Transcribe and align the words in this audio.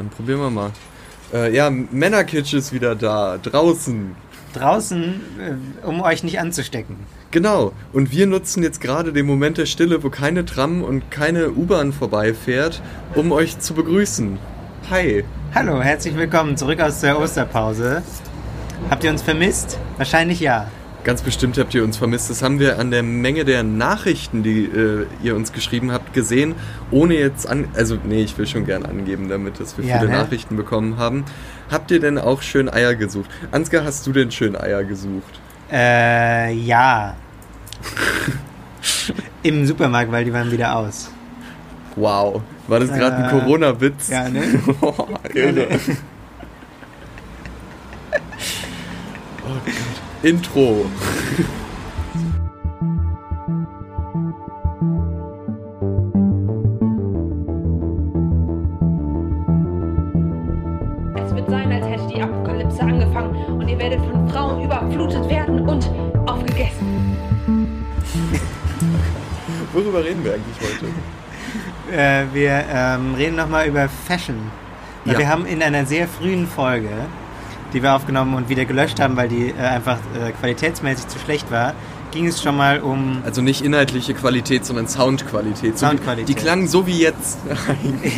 Dann 0.00 0.08
probieren 0.08 0.40
wir 0.40 0.48
mal. 0.48 0.70
Äh, 1.30 1.54
ja, 1.54 1.68
Männerkitsch 1.68 2.54
ist 2.54 2.72
wieder 2.72 2.94
da, 2.94 3.36
draußen. 3.36 4.16
Draußen, 4.54 5.20
äh, 5.38 5.86
um 5.86 6.00
euch 6.00 6.24
nicht 6.24 6.40
anzustecken. 6.40 6.96
Genau. 7.32 7.72
Und 7.92 8.10
wir 8.10 8.26
nutzen 8.26 8.62
jetzt 8.62 8.80
gerade 8.80 9.12
den 9.12 9.26
Moment 9.26 9.58
der 9.58 9.66
Stille, 9.66 10.02
wo 10.02 10.08
keine 10.08 10.46
Tram 10.46 10.82
und 10.82 11.10
keine 11.10 11.50
U-Bahn 11.50 11.92
vorbeifährt, 11.92 12.80
um 13.14 13.30
euch 13.30 13.58
zu 13.58 13.74
begrüßen. 13.74 14.38
Hi. 14.88 15.22
Hallo, 15.54 15.82
herzlich 15.82 16.16
willkommen 16.16 16.56
zurück 16.56 16.80
aus 16.80 17.02
der 17.02 17.20
Osterpause. 17.20 18.02
Habt 18.88 19.04
ihr 19.04 19.10
uns 19.10 19.20
vermisst? 19.20 19.78
Wahrscheinlich 19.98 20.40
ja. 20.40 20.70
Ganz 21.02 21.22
bestimmt 21.22 21.56
habt 21.56 21.74
ihr 21.74 21.82
uns 21.82 21.96
vermisst. 21.96 22.28
Das 22.28 22.42
haben 22.42 22.58
wir 22.60 22.78
an 22.78 22.90
der 22.90 23.02
Menge 23.02 23.46
der 23.46 23.62
Nachrichten, 23.62 24.42
die 24.42 24.64
äh, 24.64 25.06
ihr 25.22 25.34
uns 25.34 25.52
geschrieben 25.52 25.92
habt, 25.92 26.12
gesehen. 26.12 26.54
Ohne 26.90 27.14
jetzt 27.14 27.48
an. 27.48 27.68
Also, 27.74 27.96
nee, 28.04 28.22
ich 28.22 28.36
will 28.36 28.46
schon 28.46 28.66
gern 28.66 28.84
angeben, 28.84 29.28
damit 29.30 29.58
dass 29.60 29.78
wir 29.78 29.84
Ja, 29.84 29.98
viele 29.98 30.10
ne? 30.10 30.18
Nachrichten 30.18 30.56
bekommen 30.56 30.98
haben. 30.98 31.24
Habt 31.70 31.90
ihr 31.90 32.00
denn 32.00 32.18
auch 32.18 32.42
schön 32.42 32.68
Eier 32.68 32.94
gesucht? 32.94 33.30
Ansgar, 33.50 33.84
hast 33.84 34.06
du 34.06 34.12
denn 34.12 34.30
schön 34.30 34.54
Eier 34.56 34.84
gesucht? 34.84 35.40
Äh, 35.72 36.52
ja. 36.52 37.14
Im 39.42 39.64
Supermarkt, 39.66 40.12
weil 40.12 40.26
die 40.26 40.32
waren 40.34 40.52
wieder 40.52 40.76
aus. 40.76 41.10
Wow. 41.96 42.42
War 42.68 42.78
das 42.80 42.90
gerade 42.92 43.16
ein 43.16 43.24
Äh, 43.24 43.30
Corona-Witz? 43.30 44.10
ja, 44.10 44.28
ne? 44.28 44.42
oh, 44.82 44.94
irre. 45.32 45.66
oh 49.44 49.54
Gott. 49.64 50.09
Intro. 50.22 50.84
Es 61.16 61.34
wird 61.34 61.48
sein, 61.48 61.72
als 61.72 61.86
hätte 61.86 62.06
die 62.14 62.20
Apokalypse 62.20 62.82
angefangen 62.82 63.34
und 63.46 63.66
ihr 63.66 63.78
werdet 63.78 64.00
von 64.00 64.28
Frauen 64.28 64.62
überflutet 64.62 65.26
werden 65.30 65.66
und 65.66 65.90
aufgegessen. 66.26 67.16
Worüber 69.72 70.04
reden 70.04 70.22
wir 70.22 70.34
eigentlich 70.34 70.56
heute? 70.60 70.84
Äh, 71.96 72.26
wir 72.34 72.62
ähm, 72.70 73.14
reden 73.14 73.36
nochmal 73.36 73.68
über 73.68 73.88
Fashion. 73.88 74.36
Ja. 75.06 75.16
Wir 75.16 75.28
haben 75.28 75.46
in 75.46 75.62
einer 75.62 75.86
sehr 75.86 76.06
frühen 76.06 76.46
Folge, 76.46 76.90
die 77.72 77.82
wir 77.82 77.94
aufgenommen 77.94 78.34
und 78.34 78.48
wieder 78.48 78.64
gelöscht 78.64 79.00
haben, 79.00 79.16
weil 79.16 79.28
die 79.28 79.50
äh, 79.50 79.60
einfach 79.60 79.98
äh, 80.14 80.32
qualitätsmäßig 80.32 81.08
zu 81.08 81.18
schlecht 81.18 81.50
war, 81.50 81.74
ging 82.10 82.26
es 82.26 82.42
schon 82.42 82.56
mal 82.56 82.80
um. 82.80 83.22
Also 83.24 83.42
nicht 83.42 83.62
inhaltliche 83.62 84.14
Qualität, 84.14 84.64
sondern 84.64 84.88
Soundqualität. 84.88 85.78
Soundqualität. 85.78 86.28
Die 86.28 86.34
klangen 86.34 86.68
so 86.68 86.86
wie 86.86 86.98
jetzt. 86.98 87.38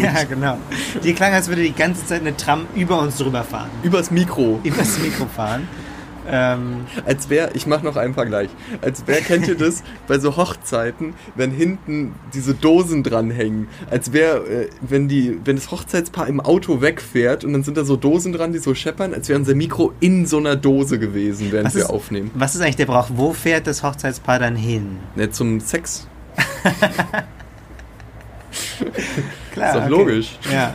Ja, 0.00 0.24
genau. 0.24 0.56
Die 1.02 1.12
klang, 1.12 1.32
als 1.32 1.48
würde 1.48 1.62
die 1.62 1.72
ganze 1.72 2.06
Zeit 2.06 2.20
eine 2.22 2.36
Tram 2.36 2.66
über 2.74 2.98
uns 3.00 3.18
drüber 3.18 3.44
fahren. 3.44 3.68
Übers 3.82 4.10
Mikro. 4.10 4.60
Übers 4.62 4.98
Mikro 4.98 5.26
fahren. 5.26 5.68
Ähm, 6.28 6.86
Als 7.04 7.30
wäre, 7.30 7.50
ich 7.54 7.66
mach 7.66 7.82
noch 7.82 7.96
einen 7.96 8.14
Vergleich. 8.14 8.48
Als 8.80 9.06
wäre, 9.08 9.20
kennt 9.22 9.48
ihr 9.48 9.56
das 9.56 9.82
bei 10.06 10.18
so 10.20 10.36
Hochzeiten, 10.36 11.14
wenn 11.34 11.50
hinten 11.50 12.14
diese 12.32 12.54
Dosen 12.54 13.02
dranhängen? 13.02 13.66
Als 13.90 14.12
wäre, 14.12 14.46
äh, 14.46 14.68
wenn 14.80 15.08
die, 15.08 15.40
wenn 15.44 15.56
das 15.56 15.70
Hochzeitspaar 15.72 16.28
im 16.28 16.40
Auto 16.40 16.80
wegfährt 16.80 17.44
und 17.44 17.52
dann 17.52 17.64
sind 17.64 17.76
da 17.76 17.84
so 17.84 17.96
Dosen 17.96 18.32
dran, 18.32 18.52
die 18.52 18.60
so 18.60 18.74
scheppern, 18.74 19.14
als 19.14 19.28
wäre 19.28 19.38
unser 19.38 19.54
Mikro 19.56 19.92
in 20.00 20.26
so 20.26 20.38
einer 20.38 20.54
Dose 20.54 20.98
gewesen, 21.00 21.48
während 21.50 21.66
was, 21.66 21.74
wir 21.74 21.82
ist, 21.82 21.90
aufnehmen. 21.90 22.30
was 22.34 22.54
ist 22.54 22.60
eigentlich 22.60 22.76
der 22.76 22.86
Brauch? 22.86 23.08
Wo 23.14 23.32
fährt 23.32 23.66
das 23.66 23.82
Hochzeitspaar 23.82 24.38
dann 24.38 24.54
hin? 24.56 24.98
Ne, 25.16 25.30
zum 25.30 25.58
Sex. 25.60 26.06
Klar. 29.52 29.68
Ist 29.76 29.82
doch 29.82 29.88
logisch. 29.88 30.38
Ja, 30.50 30.74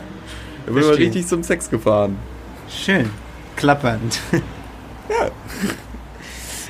Da 0.66 0.74
wird 0.74 0.84
Verstehe. 0.84 1.06
richtig 1.06 1.26
zum 1.26 1.42
Sex 1.42 1.70
gefahren. 1.70 2.16
schön. 2.68 3.10
Klappernd. 3.56 4.20
Ja. 5.08 5.30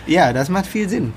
Ja, 0.06 0.33
das 0.33 0.48
macht 0.48 0.67
viel 0.67 0.89
Sinn. 0.89 1.12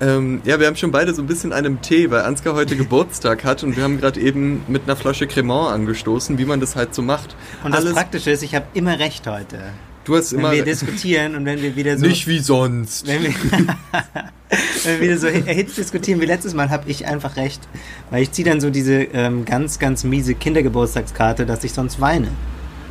Ähm, 0.00 0.42
ja, 0.44 0.60
wir 0.60 0.66
haben 0.66 0.76
schon 0.76 0.90
beide 0.90 1.14
so 1.14 1.22
ein 1.22 1.26
bisschen 1.26 1.52
einem 1.52 1.80
Tee, 1.80 2.10
weil 2.10 2.22
Ansgar 2.22 2.54
heute 2.54 2.76
Geburtstag 2.76 3.44
hat 3.44 3.62
und 3.62 3.76
wir 3.76 3.84
haben 3.84 3.98
gerade 3.98 4.20
eben 4.20 4.62
mit 4.68 4.84
einer 4.84 4.96
Flasche 4.96 5.26
Cremant 5.26 5.72
angestoßen, 5.72 6.38
wie 6.38 6.44
man 6.44 6.60
das 6.60 6.76
halt 6.76 6.94
so 6.94 7.02
macht. 7.02 7.34
Und 7.64 7.74
das 7.74 7.84
Praktische 7.92 8.30
ist, 8.30 8.42
ich 8.42 8.54
habe 8.54 8.66
immer 8.74 8.98
recht 8.98 9.26
heute. 9.26 9.58
du 10.04 10.16
hast 10.16 10.32
Wenn 10.32 10.40
immer 10.40 10.52
wir 10.52 10.64
diskutieren 10.64 11.34
und 11.34 11.46
wenn 11.46 11.62
wir 11.62 11.76
wieder 11.76 11.98
so... 11.98 12.06
nicht 12.06 12.26
wie 12.26 12.40
sonst. 12.40 13.06
Wenn 13.06 13.22
wir, 13.22 13.30
wenn 14.84 15.00
wir 15.00 15.00
wieder 15.00 15.18
so 15.18 15.28
erhitzt 15.28 15.78
diskutieren 15.78 16.20
wie 16.20 16.26
letztes 16.26 16.52
Mal, 16.52 16.68
habe 16.68 16.90
ich 16.90 17.06
einfach 17.06 17.36
recht. 17.36 17.66
Weil 18.10 18.22
ich 18.22 18.32
ziehe 18.32 18.46
dann 18.46 18.60
so 18.60 18.68
diese 18.68 19.02
ähm, 19.02 19.46
ganz, 19.46 19.78
ganz 19.78 20.04
miese 20.04 20.34
Kindergeburtstagskarte, 20.34 21.46
dass 21.46 21.64
ich 21.64 21.72
sonst 21.72 22.02
weine. 22.02 22.28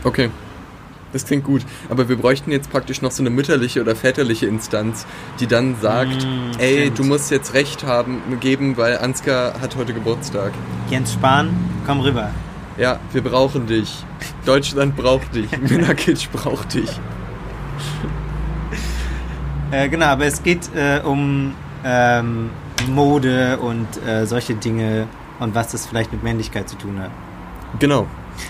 Okay. 0.03 0.31
Das 1.15 1.25
klingt 1.25 1.45
gut. 1.45 1.61
Aber 1.87 2.09
wir 2.09 2.17
bräuchten 2.17 2.51
jetzt 2.51 2.69
praktisch 2.69 3.01
noch 3.01 3.09
so 3.09 3.23
eine 3.23 3.29
mütterliche 3.29 3.79
oder 3.79 3.95
väterliche 3.95 4.47
Instanz, 4.47 5.05
die 5.39 5.47
dann 5.47 5.77
sagt, 5.79 6.25
Mm, 6.25 6.59
ey, 6.59 6.81
stimmt. 6.81 6.99
du 6.99 7.03
musst 7.05 7.31
jetzt 7.31 7.53
Recht 7.53 7.85
haben, 7.85 8.21
geben, 8.41 8.75
weil 8.75 8.97
Ansgar 8.97 9.61
hat 9.61 9.77
heute 9.77 9.93
Geburtstag. 9.93 10.51
Jens 10.89 11.13
Spahn, 11.13 11.55
komm 11.85 12.01
rüber. 12.01 12.31
Ja, 12.77 12.99
wir 13.13 13.23
brauchen 13.23 13.65
dich. 13.65 14.03
Deutschland 14.45 14.97
braucht 14.97 15.33
dich. 15.33 15.49
Männerkitsch 15.69 16.27
braucht 16.33 16.73
dich. 16.73 16.99
Äh, 19.71 19.87
genau, 19.87 20.07
aber 20.07 20.25
es 20.25 20.43
geht 20.43 20.69
äh, 20.75 20.99
um 20.99 21.53
ähm, 21.85 22.49
Mode 22.89 23.57
und 23.59 23.87
äh, 24.05 24.25
solche 24.25 24.55
Dinge 24.55 25.07
und 25.39 25.55
was 25.55 25.69
das 25.71 25.85
vielleicht 25.85 26.11
mit 26.11 26.23
Männlichkeit 26.23 26.67
zu 26.67 26.75
tun 26.77 26.99
hat. 26.99 27.11
Genau. 27.79 28.05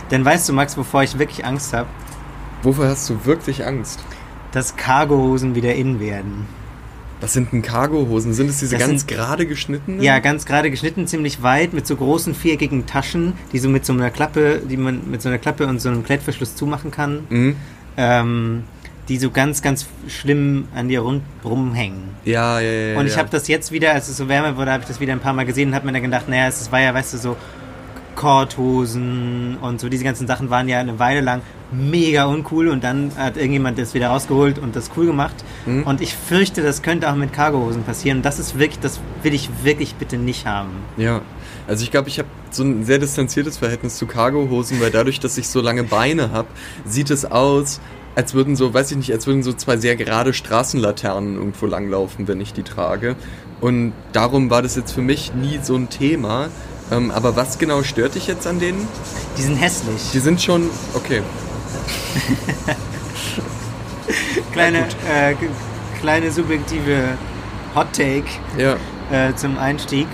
Denn 0.10 0.26
weißt 0.26 0.50
du, 0.50 0.54
Max, 0.54 0.76
wovor 0.78 1.04
ich 1.04 1.20
wirklich 1.20 1.46
Angst 1.46 1.72
habe? 1.72 1.86
Wovor 2.66 2.88
hast 2.88 3.08
du 3.10 3.26
wirklich 3.26 3.64
Angst? 3.66 4.00
Dass 4.52 4.76
Cargohosen 4.76 5.54
wieder 5.54 5.76
in 5.76 6.00
werden. 6.00 6.48
Was 7.22 7.34
sind 7.34 7.54
denn 7.54 7.62
Cargohosen? 7.62 8.34
Sind 8.34 8.50
es 8.50 8.58
diese 8.60 8.76
Das 8.78 8.88
ganz 8.88 9.02
sind- 9.02 9.08
gerade 9.12 9.46
geschnittenen? 9.46 10.02
Ja, 10.02 10.18
ganz 10.20 10.46
gerade 10.46 10.70
geschnitten, 10.72 11.06
ziemlich 11.08 11.44
weit, 11.44 11.74
mit 11.74 11.86
so 11.88 11.96
großen 11.96 12.34
viereckigen 12.36 12.86
Taschen, 12.88 13.34
die 13.54 13.60
so 13.60 13.70
mit 13.70 13.86
so 13.86 13.94
einer 13.94 14.10
Klappe, 14.10 14.62
die 14.70 14.78
man 14.78 15.10
mit 15.10 15.22
so 15.22 15.30
einer 15.30 15.38
Klappe 15.38 15.68
und 15.68 15.80
so 15.80 15.90
einem 15.90 16.04
Klettverschluss 16.04 16.56
zumachen 16.56 16.90
kann, 16.92 17.20
Mhm. 17.30 17.56
ähm, 17.98 18.64
die 19.10 19.18
so 19.18 19.30
ganz, 19.30 19.62
ganz 19.62 19.86
schlimm 20.08 20.68
an 20.76 20.90
dir 20.90 21.02
rund 21.02 21.22
rumhängen. 21.44 22.10
Ja, 22.26 22.60
ja, 22.60 22.72
ja. 22.94 22.98
Und 23.00 23.06
ich 23.06 23.14
ja. 23.14 23.20
habe 23.20 23.30
das 23.30 23.48
jetzt 23.48 23.72
wieder, 23.72 23.94
als 23.94 24.10
es 24.10 24.18
so 24.18 24.28
wärmer 24.28 24.58
wurde, 24.58 24.72
habe 24.72 24.82
ich 24.82 24.88
das 24.88 25.00
wieder 25.00 25.14
ein 25.14 25.20
paar 25.20 25.34
Mal 25.34 25.46
gesehen 25.46 25.70
und 25.70 25.76
habe 25.76 25.86
mir 25.86 25.94
dann 25.94 26.02
gedacht, 26.02 26.28
naja, 26.28 26.48
es 26.48 26.72
war 26.72 26.82
ja, 26.82 26.94
weißt 26.94 27.14
du, 27.14 27.18
so 27.20 27.38
Korthosen 28.16 29.58
und 29.62 29.80
so 29.80 29.90
diese 29.90 30.04
ganzen 30.04 30.26
Sachen 30.28 30.50
waren 30.50 30.68
ja 30.68 30.80
eine 30.80 30.98
Weile 31.00 31.22
lang 31.22 31.42
mega 31.72 32.26
uncool 32.26 32.68
und 32.68 32.84
dann 32.84 33.12
hat 33.18 33.38
irgendjemand 33.38 33.78
das 33.78 33.94
wieder 33.94 34.10
rausgeholt 34.10 34.60
und 34.60 34.76
das 34.76 34.92
cool 34.96 35.06
gemacht. 35.06 35.36
Mhm. 35.66 35.84
Und 35.84 36.02
ich 36.02 36.16
fürchte, 36.16 36.62
das 36.62 36.82
könnte 36.82 37.10
auch 37.10 37.16
mit 37.16 37.34
Cargohosen 37.34 37.84
passieren. 37.84 38.18
Und 38.18 38.26
das 38.26 38.40
ist 38.40 38.58
wirklich, 38.58 38.80
das 38.80 39.00
will 39.24 39.34
ich 39.34 39.50
wirklich 39.64 39.96
bitte 39.96 40.18
nicht 40.18 40.46
haben. 40.46 40.72
Ja, 40.98 41.22
also 41.68 41.84
ich 41.84 41.92
glaube, 41.92 42.10
ich 42.10 42.20
habe 42.20 42.28
so 42.52 42.64
ein 42.64 42.86
sehr 42.86 43.00
distanziertes 43.00 43.58
Verhältnis 43.58 43.98
zu 43.98 44.06
Cargohosen, 44.06 44.80
weil 44.80 44.92
dadurch, 44.92 45.20
dass 45.20 45.38
ich 45.38 45.48
so 45.48 45.62
lange 45.62 45.84
Beine 45.84 46.32
habe, 46.32 46.48
sieht 46.86 47.10
es 47.10 47.26
aus, 47.26 47.82
als 48.16 48.34
würden 48.34 48.56
so, 48.56 48.74
weiß 48.74 48.92
ich 48.92 48.98
nicht, 48.98 49.12
als 49.12 49.28
würden 49.28 49.44
so 49.44 49.52
zwei 49.54 49.78
sehr 49.78 49.96
gerade 49.96 50.34
Straßenlaternen 50.34 51.36
irgendwo 51.36 51.66
langlaufen, 51.66 52.28
wenn 52.28 52.40
ich 52.40 52.54
die 52.54 52.64
trage. 52.64 53.16
Und 53.60 53.94
darum 54.14 54.50
war 54.50 54.62
das 54.62 54.76
jetzt 54.76 54.94
für 54.94 55.02
mich 55.02 55.34
nie 55.34 55.60
so 55.62 55.76
ein 55.76 55.90
Thema. 55.90 56.50
Ähm, 56.92 57.10
aber 57.12 57.36
was 57.36 57.58
genau 57.58 57.84
stört 57.84 58.16
dich 58.16 58.28
jetzt 58.28 58.46
an 58.46 58.60
denen? 58.60 58.88
Die 59.38 59.42
sind 59.42 59.56
hässlich. 59.56 60.12
Die 60.14 60.20
sind 60.20 60.42
schon, 60.42 60.70
okay. 60.94 61.24
kleine, 64.54 64.80
äh, 64.80 65.36
kleine 66.00 66.32
subjektive 66.32 67.18
Hot 67.76 67.88
Take 67.94 68.26
Ja. 68.58 68.76
äh, 69.12 69.36
zum 69.36 69.58
Einstieg. 69.58 70.08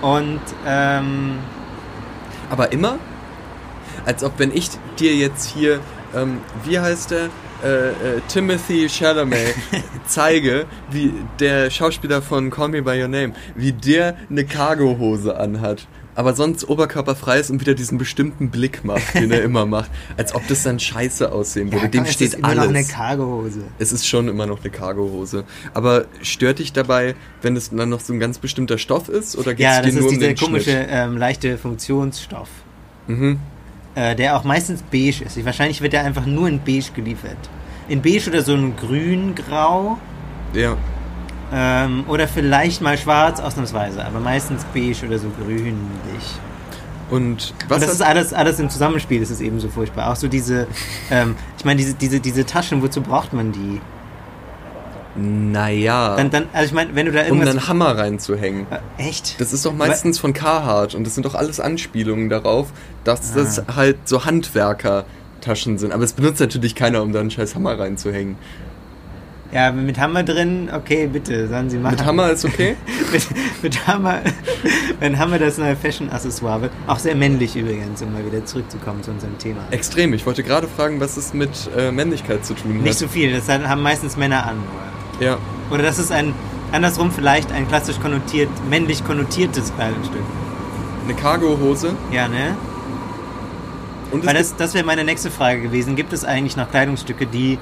Und 0.00 0.40
ähm, 0.66 1.38
Aber 2.50 2.72
immer? 2.72 2.98
Als 4.04 4.22
ob 4.22 4.38
wenn 4.38 4.54
ich 4.54 4.68
dir 4.98 5.14
jetzt 5.14 5.46
hier, 5.46 5.80
ähm, 6.14 6.40
wie 6.64 6.78
heißt 6.78 7.12
der? 7.12 7.30
Äh, 7.64 7.88
äh, 7.88 7.92
Timothy 8.28 8.86
Chalamet 8.90 9.54
zeige, 10.06 10.66
wie 10.90 11.14
der 11.40 11.70
Schauspieler 11.70 12.20
von 12.20 12.50
Call 12.50 12.68
Me 12.68 12.82
By 12.82 13.00
Your 13.00 13.08
Name, 13.08 13.32
wie 13.54 13.72
der 13.72 14.16
eine 14.28 14.44
Cargohose 14.44 15.34
anhat, 15.38 15.86
aber 16.14 16.34
sonst 16.34 16.68
oberkörperfrei 16.68 17.38
ist 17.40 17.50
und 17.50 17.60
wieder 17.60 17.74
diesen 17.74 17.98
bestimmten 17.98 18.50
Blick 18.50 18.84
macht, 18.84 19.14
den 19.14 19.30
er 19.30 19.42
immer 19.44 19.66
macht, 19.66 19.90
als 20.16 20.34
ob 20.34 20.46
das 20.48 20.62
dann 20.62 20.78
scheiße 20.78 21.30
aussehen 21.32 21.72
würde. 21.72 21.84
ja, 21.86 21.90
Dem 21.90 22.00
komm, 22.02 22.06
es 22.08 22.12
steht 22.14 22.28
ist 22.28 22.34
immer 22.34 22.48
alles. 22.48 22.64
noch 22.64 22.70
eine 22.70 22.84
Cargohose. 22.84 23.64
es 23.78 23.92
ist 23.92 24.06
schon 24.06 24.28
immer 24.28 24.46
noch 24.46 24.60
eine 24.60 24.70
Cargohose. 24.70 25.44
Aber 25.74 26.04
stört 26.22 26.58
dich 26.60 26.72
dabei, 26.72 27.14
wenn 27.42 27.56
es 27.56 27.70
dann 27.70 27.88
noch 27.88 28.00
so 28.00 28.12
ein 28.12 28.20
ganz 28.20 28.38
bestimmter 28.38 28.78
Stoff 28.78 29.08
ist? 29.08 29.36
Oder 29.36 29.52
geht 29.54 29.60
Ja, 29.64 29.80
es 29.80 29.82
das 29.82 29.86
dir 29.86 29.92
nur 30.00 30.00
ist 30.08 30.14
um 30.14 30.18
dieser 30.20 30.26
den 30.32 30.36
komische, 30.36 30.70
Schnitt? 30.70 30.86
ähm, 30.90 31.16
leichte 31.16 31.58
Funktionsstoff, 31.58 32.48
Mhm. 33.06 33.38
äh, 33.94 34.14
der 34.14 34.36
auch 34.36 34.44
meistens 34.44 34.82
beige 34.82 35.24
ist. 35.24 35.44
Wahrscheinlich 35.44 35.80
wird 35.80 35.94
er 35.94 36.04
einfach 36.04 36.26
nur 36.26 36.48
in 36.48 36.58
beige 36.60 36.90
geliefert. 36.94 37.36
In 37.88 38.02
beige 38.02 38.30
oder 38.30 38.42
so 38.42 38.54
ein 38.54 38.74
grün-grau 38.76 39.98
Ja. 40.54 40.76
Ähm, 41.52 42.04
oder 42.08 42.26
vielleicht 42.28 42.80
mal 42.80 42.96
schwarz, 42.98 43.40
ausnahmsweise, 43.40 44.04
aber 44.04 44.20
meistens 44.20 44.64
beige 44.74 45.06
oder 45.06 45.18
so 45.18 45.28
grünlich. 45.42 45.74
Und 47.10 47.20
Und 47.20 47.54
was 47.68 47.80
das 47.80 47.88
hat- 47.88 47.94
ist 47.94 48.02
alles, 48.02 48.32
alles 48.32 48.58
im 48.60 48.70
Zusammenspiel, 48.70 49.20
das 49.20 49.30
ist 49.30 49.40
eben 49.40 49.60
so 49.60 49.68
furchtbar. 49.68 50.10
Auch 50.10 50.16
so 50.16 50.26
diese, 50.28 50.66
ähm, 51.10 51.36
ich 51.58 51.64
meine, 51.64 51.78
diese, 51.78 51.94
diese, 51.94 52.18
diese 52.20 52.46
Taschen, 52.46 52.82
wozu 52.82 53.00
braucht 53.02 53.32
man 53.32 53.52
die? 53.52 53.80
naja, 55.16 56.16
Dann, 56.16 56.30
dann, 56.30 56.46
also 56.52 56.66
ich 56.66 56.72
meine, 56.72 56.94
wenn 56.96 57.06
du 57.06 57.12
da 57.12 57.20
um 57.20 57.26
irgendwas... 57.26 57.50
einen 57.50 57.68
Hammer 57.68 57.96
reinzuhängen. 57.96 58.66
Äh, 58.98 59.02
echt? 59.08 59.40
Das 59.40 59.52
ist 59.52 59.64
doch 59.64 59.72
meistens 59.72 60.18
von 60.18 60.32
Carhartt 60.32 60.96
und 60.96 61.06
das 61.06 61.14
sind 61.14 61.24
doch 61.24 61.36
alles 61.36 61.60
Anspielungen 61.60 62.28
darauf, 62.30 62.72
dass 63.04 63.32
das 63.32 63.60
Ah. 63.60 63.76
halt 63.76 64.08
so 64.08 64.24
Handwerker-Taschen 64.24 65.78
sind. 65.78 65.92
Aber 65.92 66.02
es 66.02 66.14
benutzt 66.14 66.40
natürlich 66.40 66.74
keiner, 66.74 67.00
um 67.02 67.12
da 67.12 67.20
einen 67.20 67.30
scheiß 67.30 67.54
Hammer 67.54 67.78
reinzuhängen. 67.78 68.36
Ja, 69.54 69.70
mit 69.70 70.00
Hammer 70.00 70.24
drin, 70.24 70.68
okay, 70.74 71.06
bitte, 71.06 71.46
sollen 71.46 71.70
sie 71.70 71.78
machen. 71.78 71.94
Mit 71.94 72.04
Hammer 72.04 72.30
ist 72.30 72.44
okay? 72.44 72.74
mit, 73.12 73.24
mit 73.62 73.86
Hammer, 73.86 74.20
wenn 74.98 75.16
Hammer 75.16 75.38
das 75.38 75.58
neue 75.58 75.76
Fashion-Accessoire 75.76 76.62
wird. 76.62 76.72
Auch 76.88 76.98
sehr 76.98 77.14
männlich 77.14 77.54
übrigens, 77.54 78.02
um 78.02 78.12
mal 78.12 78.26
wieder 78.26 78.44
zurückzukommen 78.44 79.04
zu 79.04 79.12
unserem 79.12 79.38
Thema. 79.38 79.60
Extrem. 79.70 80.12
Ich 80.12 80.26
wollte 80.26 80.42
gerade 80.42 80.66
fragen, 80.66 80.98
was 80.98 81.16
es 81.16 81.32
mit 81.34 81.70
äh, 81.76 81.92
Männlichkeit 81.92 82.44
zu 82.44 82.54
tun 82.54 82.74
hat. 82.74 82.82
Nicht 82.82 82.98
so 82.98 83.06
viel, 83.06 83.32
das 83.32 83.48
haben 83.48 83.80
meistens 83.80 84.16
Männer 84.16 84.44
an. 84.44 84.56
Ja. 85.20 85.38
Oder 85.70 85.84
das 85.84 86.00
ist 86.00 86.10
ein, 86.10 86.34
andersrum 86.72 87.12
vielleicht 87.12 87.52
ein 87.52 87.68
klassisch 87.68 88.00
konnotiert, 88.00 88.48
männlich 88.68 89.04
konnotiertes 89.04 89.72
Kleidungsstück. 89.76 90.22
Eine 91.04 91.14
Cargo-Hose. 91.14 91.94
Ja, 92.10 92.26
ne? 92.26 92.56
Weil 94.10 94.34
das, 94.34 94.56
das 94.56 94.74
wäre 94.74 94.84
meine 94.84 95.04
nächste 95.04 95.30
Frage 95.30 95.60
gewesen. 95.60 95.94
Gibt 95.94 96.12
es 96.12 96.24
eigentlich 96.24 96.56
noch 96.56 96.68
Kleidungsstücke, 96.72 97.26
die, 97.26 97.60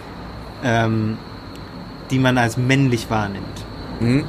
ähm, 0.64 1.18
die 2.12 2.18
man 2.20 2.38
als 2.38 2.56
männlich 2.56 3.10
wahrnimmt? 3.10 3.64
hm? 3.98 4.24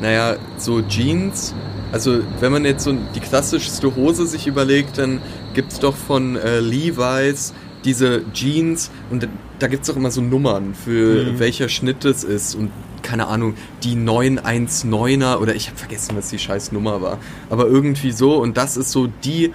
Naja, 0.00 0.36
so 0.58 0.82
Jeans. 0.82 1.54
Also, 1.92 2.18
wenn 2.40 2.52
man 2.52 2.64
jetzt 2.66 2.84
so 2.84 2.94
die 3.14 3.20
klassischste 3.20 3.94
Hose 3.96 4.26
sich 4.26 4.46
überlegt, 4.46 4.98
dann 4.98 5.20
gibt 5.54 5.72
es 5.72 5.78
doch 5.80 5.96
von 5.96 6.36
äh, 6.36 6.60
Levi's 6.60 7.54
diese 7.84 8.22
Jeans 8.32 8.90
und 9.10 9.22
da- 9.22 9.28
da 9.60 9.68
gibt 9.68 9.84
es 9.84 9.88
doch 9.88 9.96
immer 9.96 10.10
so 10.10 10.20
Nummern 10.20 10.74
für 10.74 11.24
Mhm. 11.32 11.38
welcher 11.38 11.68
Schnitt 11.68 12.04
es 12.04 12.24
ist 12.24 12.54
und 12.56 12.70
keine 13.02 13.28
Ahnung, 13.28 13.54
die 13.84 13.94
919er 13.94 15.40
oder 15.40 15.54
ich 15.54 15.68
habe 15.68 15.78
vergessen, 15.78 16.16
was 16.16 16.28
die 16.30 16.38
scheiß 16.40 16.72
Nummer 16.72 17.00
war. 17.00 17.18
Aber 17.48 17.66
irgendwie 17.66 18.10
so 18.10 18.34
und 18.42 18.56
das 18.56 18.76
ist 18.76 18.90
so 18.90 19.06
die 19.24 19.52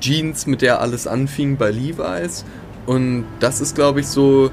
Jeans, 0.00 0.46
mit 0.46 0.62
der 0.62 0.80
alles 0.80 1.06
anfing 1.06 1.56
bei 1.58 1.70
Levi's 1.70 2.44
und 2.86 3.26
das 3.40 3.60
ist 3.60 3.74
glaube 3.74 4.00
ich 4.00 4.06
so 4.06 4.50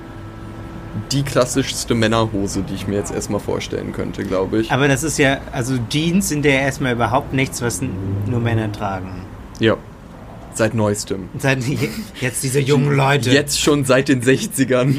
die 1.11 1.23
klassischste 1.23 1.95
Männerhose, 1.95 2.63
die 2.63 2.73
ich 2.73 2.88
mir 2.88 2.95
jetzt 2.95 3.13
erstmal 3.13 3.39
vorstellen 3.39 3.93
könnte, 3.93 4.23
glaube 4.23 4.61
ich. 4.61 4.71
Aber 4.71 4.88
das 4.88 5.03
ist 5.03 5.17
ja, 5.17 5.39
also 5.51 5.77
Jeans 5.89 6.29
sind 6.29 6.45
ja 6.45 6.51
erstmal 6.51 6.93
überhaupt 6.93 7.33
nichts, 7.33 7.61
was 7.61 7.81
nur 7.81 8.39
Männer 8.39 8.71
tragen. 8.71 9.25
Ja. 9.59 9.77
Seit 10.53 10.73
neuestem. 10.73 11.29
Seit 11.38 11.59
jetzt 12.19 12.43
diese 12.43 12.59
jungen 12.59 12.95
Leute. 12.95 13.31
Jetzt 13.31 13.61
schon 13.61 13.85
seit 13.85 14.09
den 14.09 14.21
60ern. 14.21 14.95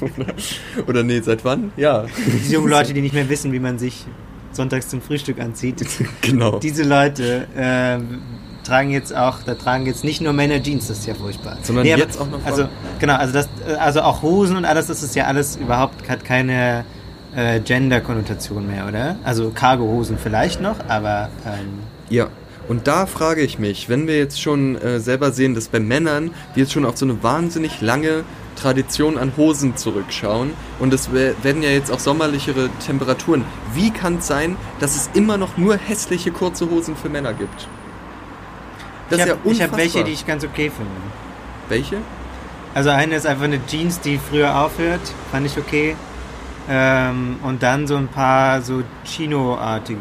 oder, 0.00 0.34
oder 0.86 1.02
nee, 1.02 1.20
seit 1.20 1.44
wann? 1.44 1.72
Ja. 1.76 2.06
Diese 2.26 2.54
jungen 2.54 2.68
Leute, 2.68 2.94
die 2.94 3.00
nicht 3.00 3.14
mehr 3.14 3.28
wissen, 3.28 3.52
wie 3.52 3.58
man 3.58 3.78
sich 3.78 4.06
sonntags 4.52 4.88
zum 4.88 5.02
Frühstück 5.02 5.40
anzieht. 5.40 5.84
genau. 6.20 6.60
Diese 6.60 6.84
Leute 6.84 7.48
ähm, 7.56 8.20
tragen 8.64 8.90
jetzt 8.90 9.14
auch, 9.14 9.38
da 9.44 9.54
tragen 9.54 9.86
jetzt 9.86 10.02
nicht 10.04 10.20
nur 10.20 10.32
Männer 10.32 10.60
Jeans, 10.62 10.88
das 10.88 10.98
ist 10.98 11.06
ja 11.06 11.14
furchtbar. 11.14 11.56
Sondern 11.62 11.86
aber- 11.86 11.96
jetzt 11.98 12.20
auch 12.20 12.28
noch 12.28 12.44
Also, 12.44 12.68
genau, 12.98 13.14
also 13.16 13.32
das, 13.32 13.48
also 13.78 14.02
auch 14.02 14.22
Hosen 14.22 14.56
und 14.56 14.64
alles, 14.64 14.86
das 14.88 15.02
ist 15.02 15.14
ja 15.14 15.24
alles 15.26 15.56
überhaupt, 15.56 16.08
hat 16.08 16.24
keine 16.24 16.84
äh, 17.36 17.60
Gender-Konnotation 17.60 18.66
mehr, 18.66 18.86
oder? 18.88 19.16
Also 19.24 19.50
Cargo-Hosen 19.50 20.18
vielleicht 20.22 20.60
noch, 20.60 20.76
aber 20.88 21.28
ähm, 21.46 21.80
Ja. 22.08 22.28
Und 22.66 22.86
da 22.86 23.04
frage 23.04 23.42
ich 23.42 23.58
mich, 23.58 23.90
wenn 23.90 24.06
wir 24.06 24.16
jetzt 24.16 24.40
schon 24.40 24.80
äh, 24.80 24.98
selber 24.98 25.32
sehen, 25.32 25.54
dass 25.54 25.68
bei 25.68 25.80
Männern 25.80 26.30
wir 26.54 26.62
jetzt 26.62 26.72
schon 26.72 26.86
auf 26.86 26.96
so 26.96 27.04
eine 27.04 27.22
wahnsinnig 27.22 27.82
lange 27.82 28.24
Tradition 28.56 29.18
an 29.18 29.32
Hosen 29.36 29.76
zurückschauen 29.76 30.52
und 30.78 30.94
es 30.94 31.12
we- 31.12 31.34
werden 31.42 31.62
ja 31.62 31.68
jetzt 31.68 31.90
auch 31.90 31.98
sommerlichere 31.98 32.70
Temperaturen. 32.86 33.44
Wie 33.74 33.90
kann 33.90 34.16
es 34.18 34.28
sein, 34.28 34.56
dass 34.80 34.96
es 34.96 35.10
immer 35.12 35.36
noch 35.36 35.58
nur 35.58 35.76
hässliche 35.76 36.30
kurze 36.30 36.70
Hosen 36.70 36.96
für 36.96 37.10
Männer 37.10 37.34
gibt? 37.34 37.68
Das 39.10 39.18
ich 39.18 39.24
ist 39.24 39.28
ja 39.28 39.36
habe 39.36 39.72
hab 39.72 39.78
welche, 39.78 40.04
die 40.04 40.12
ich 40.12 40.26
ganz 40.26 40.44
okay 40.44 40.70
finde. 40.70 40.90
Welche? 41.68 41.98
Also 42.74 42.90
eine 42.90 43.14
ist 43.14 43.26
einfach 43.26 43.44
eine 43.44 43.64
Jeans, 43.66 44.00
die 44.00 44.18
früher 44.18 44.58
aufhört, 44.58 45.00
fand 45.30 45.46
ich 45.46 45.56
okay. 45.58 45.96
Ähm, 46.68 47.36
und 47.42 47.62
dann 47.62 47.86
so 47.86 47.96
ein 47.96 48.08
paar 48.08 48.62
so 48.62 48.82
Chino-artige, 49.04 50.00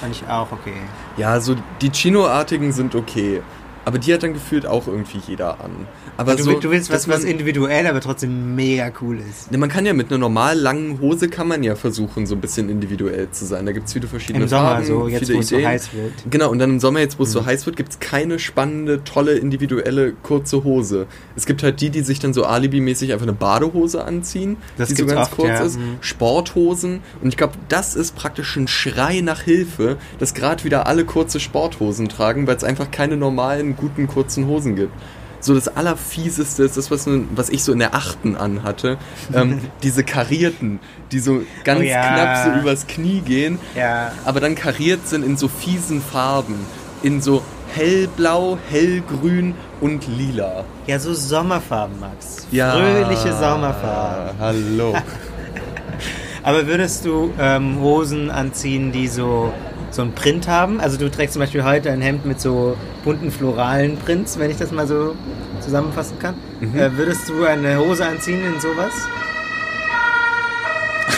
fand 0.00 0.16
ich 0.16 0.28
auch 0.28 0.50
okay. 0.50 0.74
Ja, 1.16 1.40
so 1.40 1.54
die 1.80 1.90
Chino-artigen 1.90 2.72
sind 2.72 2.94
okay. 2.94 3.42
Aber 3.84 3.98
die 3.98 4.12
hat 4.14 4.22
dann 4.22 4.32
gefühlt 4.32 4.66
auch 4.66 4.86
irgendwie 4.86 5.18
jeder 5.26 5.60
an. 5.60 5.72
Aber 6.16 6.36
du, 6.36 6.42
so, 6.42 6.58
du 6.58 6.70
willst 6.70 6.90
was, 6.90 7.02
dass 7.02 7.08
was 7.08 7.22
man, 7.22 7.32
individuell, 7.32 7.86
aber 7.86 8.00
trotzdem 8.00 8.54
mega 8.54 8.90
cool 9.00 9.18
ist. 9.18 9.50
Ne, 9.50 9.58
man 9.58 9.68
kann 9.68 9.84
ja 9.84 9.92
mit 9.92 10.10
einer 10.10 10.18
normal 10.18 10.58
langen 10.58 11.00
Hose 11.00 11.28
kann 11.28 11.48
man 11.48 11.62
ja 11.62 11.74
versuchen, 11.74 12.26
so 12.26 12.34
ein 12.34 12.40
bisschen 12.40 12.68
individuell 12.68 13.30
zu 13.30 13.44
sein. 13.44 13.66
Da 13.66 13.72
gibt 13.72 13.88
es 13.88 13.92
viele 13.92 14.06
verschiedene 14.06 14.44
Im 14.44 14.48
Sommer, 14.48 14.62
Farben, 14.62 14.86
so 14.86 15.08
jetzt, 15.08 15.32
wo 15.32 15.40
es 15.40 15.48
so 15.48 15.56
heiß 15.56 15.92
wird. 15.92 16.24
Mhm. 16.24 16.30
Genau, 16.30 16.50
und 16.50 16.58
dann 16.58 16.70
im 16.70 16.80
Sommer, 16.80 17.00
jetzt 17.00 17.18
wo 17.18 17.24
es 17.24 17.32
so 17.32 17.44
heiß 17.44 17.66
wird, 17.66 17.76
gibt 17.76 17.90
es 17.90 18.00
keine 18.00 18.38
spannende, 18.38 19.04
tolle, 19.04 19.32
individuelle, 19.34 20.12
kurze 20.22 20.64
Hose. 20.64 21.06
Es 21.36 21.44
gibt 21.44 21.62
halt 21.62 21.80
die, 21.80 21.90
die 21.90 22.02
sich 22.02 22.20
dann 22.20 22.32
so 22.32 22.44
alibimäßig 22.44 23.12
einfach 23.12 23.26
eine 23.26 23.32
Badehose 23.32 24.04
anziehen, 24.04 24.56
Das 24.78 24.88
die 24.88 24.94
so 24.94 25.06
ganz 25.06 25.28
oft, 25.28 25.36
kurz 25.36 25.48
ja. 25.48 25.64
ist. 25.64 25.78
Mhm. 25.78 25.96
Sporthosen. 26.00 27.00
Und 27.20 27.28
ich 27.28 27.36
glaube, 27.36 27.54
das 27.68 27.96
ist 27.96 28.14
praktisch 28.14 28.56
ein 28.56 28.68
Schrei 28.68 29.20
nach 29.20 29.42
Hilfe, 29.42 29.98
dass 30.18 30.34
gerade 30.34 30.64
wieder 30.64 30.86
alle 30.86 31.04
kurze 31.04 31.40
Sporthosen 31.40 32.08
tragen, 32.08 32.46
weil 32.46 32.56
es 32.56 32.64
einfach 32.64 32.90
keine 32.90 33.16
normalen, 33.16 33.73
guten, 33.76 34.06
kurzen 34.06 34.46
Hosen 34.46 34.76
gibt. 34.76 34.92
So 35.40 35.54
das 35.54 35.68
Allerfieseste 35.68 36.62
ist 36.62 36.76
das, 36.78 36.90
was, 36.90 37.06
was 37.34 37.50
ich 37.50 37.62
so 37.64 37.72
in 37.72 37.78
der 37.78 37.94
Achten 37.94 38.34
anhatte. 38.36 38.96
Ähm, 39.34 39.60
diese 39.82 40.02
karierten, 40.02 40.80
die 41.12 41.18
so 41.18 41.42
ganz 41.64 41.80
Oh 41.80 41.82
ja. 41.82 42.00
knapp 42.14 42.44
so 42.54 42.60
übers 42.60 42.86
Knie 42.86 43.20
gehen, 43.20 43.58
Ja, 43.76 44.12
aber 44.24 44.40
dann 44.40 44.54
kariert 44.54 45.06
sind 45.06 45.22
in 45.24 45.36
so 45.36 45.48
fiesen 45.48 46.00
Farben. 46.00 46.54
In 47.02 47.20
so 47.20 47.42
hellblau, 47.74 48.56
hellgrün 48.70 49.54
und 49.82 50.06
lila. 50.08 50.64
ja, 50.86 50.98
so 50.98 51.12
Sommerfarben, 51.12 52.00
Max. 52.00 52.46
Fröhliche 52.50 53.32
Sommerfarben. 53.34 54.38
Hallo. 54.38 54.94
Aber 56.42 56.66
würdest 56.66 57.04
du 57.04 57.32
ähm, 57.38 57.80
Hosen 57.80 58.30
anziehen, 58.30 58.92
die 58.92 59.08
so, 59.08 59.52
so 59.94 60.02
einen 60.02 60.12
Print 60.12 60.48
haben? 60.48 60.80
Also 60.80 60.98
du 60.98 61.10
trägst 61.10 61.34
zum 61.34 61.40
Beispiel 61.40 61.64
heute 61.64 61.90
ein 61.90 62.00
Hemd 62.02 62.26
mit 62.26 62.40
so 62.40 62.76
bunten 63.04 63.30
floralen 63.30 63.96
Prints, 63.96 64.38
wenn 64.38 64.50
ich 64.50 64.56
das 64.56 64.72
mal 64.72 64.86
so 64.86 65.14
zusammenfassen 65.60 66.18
kann. 66.18 66.34
Mhm. 66.60 66.78
Äh, 66.78 66.96
würdest 66.96 67.28
du 67.28 67.44
eine 67.44 67.78
Hose 67.78 68.06
anziehen 68.06 68.40
in 68.44 68.60
sowas? 68.60 68.92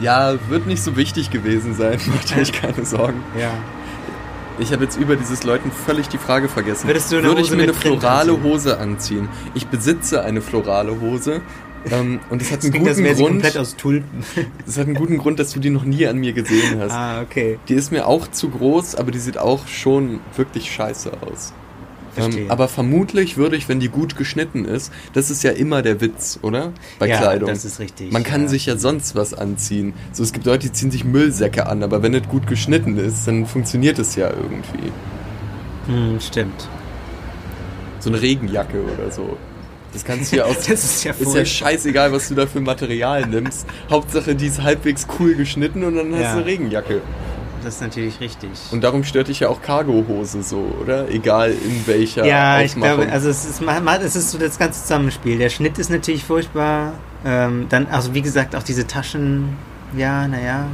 Ja, 0.00 0.34
wird 0.50 0.66
nicht 0.66 0.82
so 0.82 0.96
wichtig 0.96 1.30
gewesen 1.30 1.74
sein, 1.74 1.98
macht 2.08 2.36
euch 2.36 2.52
keine 2.52 2.84
Sorgen. 2.84 3.22
Ja. 3.40 3.52
Ich 4.58 4.70
habe 4.72 4.84
jetzt 4.84 4.96
über 4.98 5.16
dieses 5.16 5.44
Leuten 5.44 5.72
völlig 5.72 6.08
die 6.08 6.18
Frage 6.18 6.48
vergessen. 6.48 6.86
Würdest 6.86 7.10
du 7.10 7.16
eine 7.16 7.28
Würde 7.28 7.40
ich 7.40 7.46
Hose 7.46 7.56
mir 7.56 7.62
eine 7.62 7.74
florale 7.74 8.32
anziehen? 8.32 8.44
Hose 8.44 8.78
anziehen? 8.78 9.28
Ich 9.54 9.66
besitze 9.66 10.22
eine 10.22 10.42
florale 10.42 11.00
Hose. 11.00 11.40
Ähm, 11.90 12.20
und 12.30 12.40
es 12.40 12.50
hat 12.50 12.58
Das 12.58 12.66
einen 12.72 12.82
guten 12.82 12.94
sie 12.94 13.02
Grund. 13.04 13.18
komplett 13.18 13.56
aus 13.58 13.76
Tulpen. 13.76 14.24
Es 14.66 14.78
hat 14.78 14.86
einen 14.86 14.94
guten 14.94 15.18
Grund, 15.18 15.38
dass 15.38 15.52
du 15.52 15.60
die 15.60 15.70
noch 15.70 15.84
nie 15.84 16.06
an 16.06 16.18
mir 16.18 16.32
gesehen 16.32 16.80
hast. 16.80 16.92
ah, 16.92 17.20
okay. 17.22 17.58
Die 17.68 17.74
ist 17.74 17.92
mir 17.92 18.06
auch 18.06 18.26
zu 18.30 18.48
groß, 18.48 18.94
aber 18.94 19.10
die 19.10 19.18
sieht 19.18 19.38
auch 19.38 19.66
schon 19.68 20.20
wirklich 20.36 20.72
scheiße 20.72 21.12
aus. 21.20 21.52
Verstehe. 22.14 22.42
Ähm, 22.44 22.50
aber 22.50 22.68
vermutlich 22.68 23.36
würde 23.36 23.56
ich, 23.56 23.68
wenn 23.68 23.80
die 23.80 23.88
gut 23.88 24.16
geschnitten 24.16 24.64
ist, 24.64 24.92
das 25.12 25.30
ist 25.30 25.42
ja 25.42 25.50
immer 25.50 25.82
der 25.82 26.00
Witz, 26.00 26.38
oder? 26.42 26.72
Bei 26.98 27.08
ja, 27.08 27.18
Kleidung. 27.18 27.48
das 27.48 27.64
ist 27.64 27.80
richtig. 27.80 28.12
Man 28.12 28.22
kann 28.22 28.42
ja. 28.42 28.48
sich 28.48 28.66
ja 28.66 28.76
sonst 28.76 29.16
was 29.16 29.34
anziehen. 29.34 29.94
So, 30.12 30.22
es 30.22 30.32
gibt 30.32 30.46
Leute, 30.46 30.68
die 30.68 30.72
ziehen 30.72 30.90
sich 30.90 31.04
Müllsäcke 31.04 31.66
an, 31.66 31.82
aber 31.82 32.02
wenn 32.02 32.12
das 32.12 32.28
gut 32.28 32.46
geschnitten 32.46 32.96
ist, 32.98 33.26
dann 33.26 33.46
funktioniert 33.46 33.98
es 33.98 34.14
ja 34.14 34.30
irgendwie. 34.30 34.92
Hm, 35.86 36.20
stimmt. 36.20 36.68
So 37.98 38.10
eine 38.10 38.22
Regenjacke 38.22 38.82
oder 38.84 39.10
so. 39.10 39.36
Das 39.94 40.04
kannst 40.04 40.32
du 40.32 40.36
ja 40.36 40.44
aus. 40.44 40.56
Das 40.68 40.84
ist 40.84 41.04
ja 41.04 41.12
ist 41.18 41.34
ja 41.34 41.44
scheißegal, 41.44 42.12
was 42.12 42.28
du 42.28 42.34
da 42.34 42.46
für 42.46 42.60
Material 42.60 43.26
nimmst. 43.26 43.66
Hauptsache, 43.88 44.34
die 44.34 44.48
ist 44.48 44.62
halbwegs 44.62 45.06
cool 45.18 45.34
geschnitten 45.34 45.84
und 45.84 45.96
dann 45.96 46.12
hast 46.14 46.34
du 46.34 46.38
eine 46.38 46.44
Regenjacke. 46.46 47.00
Das 47.62 47.76
ist 47.76 47.80
natürlich 47.80 48.20
richtig. 48.20 48.50
Und 48.72 48.84
darum 48.84 49.04
stört 49.04 49.28
dich 49.28 49.40
ja 49.40 49.48
auch 49.48 49.62
Cargohose 49.62 50.42
so, 50.42 50.70
oder? 50.82 51.08
Egal 51.08 51.52
in 51.52 51.86
welcher 51.86 52.26
ja, 52.26 52.60
ich 52.60 52.72
Aufmachung. 52.72 52.96
glaube, 52.96 53.12
also 53.12 53.30
es 53.30 53.46
ist, 53.46 53.62
es 53.62 54.16
ist 54.16 54.30
so 54.32 54.38
das 54.38 54.58
ganze 54.58 54.82
Zusammenspiel. 54.82 55.38
Der 55.38 55.48
Schnitt 55.48 55.78
ist 55.78 55.88
natürlich 55.88 56.24
furchtbar. 56.24 56.92
Ähm, 57.24 57.66
dann, 57.70 57.86
also 57.86 58.12
wie 58.12 58.20
gesagt, 58.20 58.54
auch 58.54 58.62
diese 58.62 58.86
Taschen, 58.86 59.56
ja, 59.96 60.28
naja. 60.28 60.66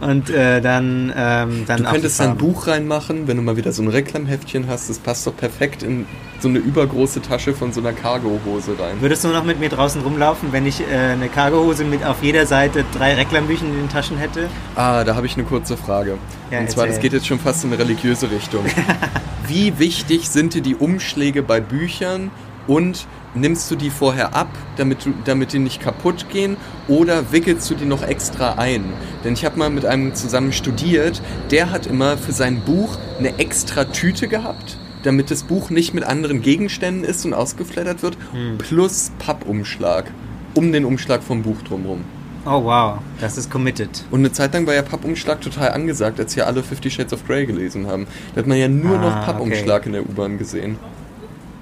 Und 0.00 0.30
äh, 0.30 0.62
dann, 0.62 1.12
ähm, 1.14 1.64
dann 1.66 1.82
Du 1.82 1.88
auch 1.88 1.92
könntest 1.92 2.20
ein. 2.22 2.36
Buch 2.38 2.66
reinmachen, 2.66 3.28
wenn 3.28 3.36
du 3.36 3.42
mal 3.42 3.56
wieder 3.56 3.72
so 3.72 3.82
ein 3.82 3.88
Reklamheftchen 3.88 4.66
hast. 4.66 4.88
Das 4.88 4.98
passt 4.98 5.26
doch 5.26 5.36
perfekt 5.36 5.82
in 5.82 6.06
so 6.44 6.48
eine 6.50 6.58
übergroße 6.58 7.22
Tasche 7.22 7.54
von 7.54 7.72
so 7.72 7.80
einer 7.80 7.94
Cargo-Hose 7.94 8.78
rein. 8.78 9.00
Würdest 9.00 9.24
du 9.24 9.28
noch 9.28 9.44
mit 9.44 9.60
mir 9.60 9.70
draußen 9.70 10.02
rumlaufen, 10.02 10.52
wenn 10.52 10.66
ich 10.66 10.82
äh, 10.82 10.84
eine 10.94 11.30
Cargohose 11.30 11.84
mit 11.84 12.04
auf 12.04 12.22
jeder 12.22 12.44
Seite 12.44 12.84
drei 12.92 13.14
Reklambüchern 13.14 13.68
in 13.68 13.76
den 13.76 13.88
Taschen 13.88 14.18
hätte? 14.18 14.50
Ah, 14.76 15.04
da 15.04 15.16
habe 15.16 15.24
ich 15.24 15.36
eine 15.36 15.44
kurze 15.44 15.78
Frage. 15.78 16.18
Ja, 16.50 16.60
Und 16.60 16.70
zwar, 16.70 16.86
das 16.86 17.00
geht 17.00 17.14
jetzt 17.14 17.26
schon 17.26 17.38
fast 17.38 17.64
in 17.64 17.72
eine 17.72 17.82
religiöse 17.82 18.30
Richtung. 18.30 18.62
Wie 19.48 19.78
wichtig 19.78 20.28
sind 20.28 20.52
dir 20.52 20.60
die 20.60 20.74
Umschläge 20.74 21.42
bei 21.42 21.60
Büchern 21.60 22.30
und 22.66 23.06
nimmst 23.34 23.70
du 23.70 23.76
die 23.76 23.88
vorher 23.88 24.34
ab, 24.34 24.48
damit, 24.76 25.06
du, 25.06 25.14
damit 25.24 25.54
die 25.54 25.58
nicht 25.58 25.80
kaputt 25.80 26.26
gehen 26.30 26.58
oder 26.88 27.32
wickelst 27.32 27.70
du 27.70 27.74
die 27.74 27.86
noch 27.86 28.02
extra 28.02 28.54
ein? 28.58 28.84
Denn 29.24 29.32
ich 29.32 29.46
habe 29.46 29.58
mal 29.58 29.70
mit 29.70 29.86
einem 29.86 30.14
zusammen 30.14 30.52
studiert, 30.52 31.22
der 31.50 31.70
hat 31.70 31.86
immer 31.86 32.18
für 32.18 32.32
sein 32.32 32.60
Buch 32.60 32.98
eine 33.18 33.38
extra 33.38 33.84
Tüte 33.84 34.28
gehabt, 34.28 34.76
damit 35.04 35.30
das 35.30 35.44
Buch 35.44 35.70
nicht 35.70 35.94
mit 35.94 36.02
anderen 36.04 36.42
Gegenständen 36.42 37.04
ist 37.04 37.24
und 37.24 37.32
ausgeflattert 37.34 38.02
wird, 38.02 38.16
Hm. 38.32 38.58
plus 38.58 39.12
Pappumschlag, 39.18 40.10
um 40.54 40.72
den 40.72 40.84
Umschlag 40.84 41.22
vom 41.22 41.42
Buch 41.42 41.62
drumherum. 41.62 42.00
Oh 42.46 42.62
wow, 42.64 42.98
das 43.20 43.38
ist 43.38 43.50
committed. 43.50 44.04
Und 44.10 44.20
eine 44.20 44.30
Zeit 44.32 44.52
lang 44.52 44.66
war 44.66 44.74
ja 44.74 44.82
Pappumschlag 44.82 45.40
total 45.40 45.70
angesagt, 45.72 46.20
als 46.20 46.34
hier 46.34 46.46
alle 46.46 46.62
Fifty 46.62 46.90
Shades 46.90 47.12
of 47.14 47.26
Grey 47.26 47.46
gelesen 47.46 47.86
haben. 47.86 48.06
Da 48.34 48.40
hat 48.40 48.46
man 48.46 48.58
ja 48.58 48.68
nur 48.68 48.98
Ah, 48.98 49.02
noch 49.02 49.24
Pappumschlag 49.24 49.86
in 49.86 49.92
der 49.92 50.02
U-Bahn 50.02 50.36
gesehen. 50.36 50.76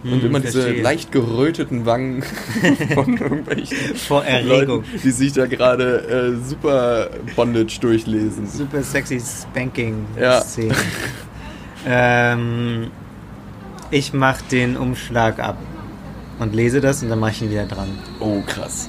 Und 0.02 0.20
Hm, 0.20 0.26
immer 0.26 0.40
diese 0.40 0.62
verstehe. 0.62 0.82
leicht 0.82 1.12
geröteten 1.12 1.86
Wangen 1.86 2.24
von 2.94 3.16
irgendwelchen 3.16 3.76
Vor 3.94 4.24
Erregung. 4.24 4.78
Leuten, 4.82 4.84
die 5.04 5.10
sich 5.12 5.32
da 5.32 5.46
gerade 5.46 6.34
äh, 6.42 6.44
Super 6.44 7.10
Bondage 7.36 7.78
durchlesen. 7.80 8.48
Super 8.48 8.82
sexy 8.82 9.20
Spanking 9.20 10.04
Ja. 10.20 10.42
Ähm, 11.86 12.90
ich 13.92 14.14
mach 14.14 14.40
den 14.40 14.76
Umschlag 14.78 15.38
ab 15.38 15.58
und 16.38 16.54
lese 16.54 16.80
das 16.80 17.02
und 17.02 17.10
dann 17.10 17.20
mache 17.20 17.32
ich 17.32 17.42
ihn 17.42 17.50
wieder 17.50 17.66
dran. 17.66 17.88
Oh, 18.20 18.40
krass. 18.46 18.88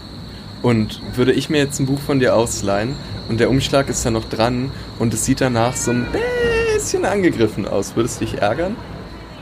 Und 0.62 1.02
würde 1.18 1.34
ich 1.34 1.50
mir 1.50 1.58
jetzt 1.58 1.80
ein 1.80 1.86
Buch 1.86 2.00
von 2.00 2.20
dir 2.20 2.36
ausleihen 2.36 2.96
und 3.28 3.42
der 3.42 3.50
Umschlag 3.50 3.90
ist 3.90 4.06
da 4.06 4.12
noch 4.12 4.24
dran 4.30 4.72
und 5.00 5.14
es 5.14 5.26
sieht 5.26 5.42
danach 5.42 5.76
so 5.76 5.92
ein 5.92 6.08
bisschen 6.74 7.04
angegriffen 7.04 7.68
aus, 7.68 7.98
würdest 7.98 8.22
du 8.22 8.26
dich 8.26 8.42
ärgern? 8.42 8.78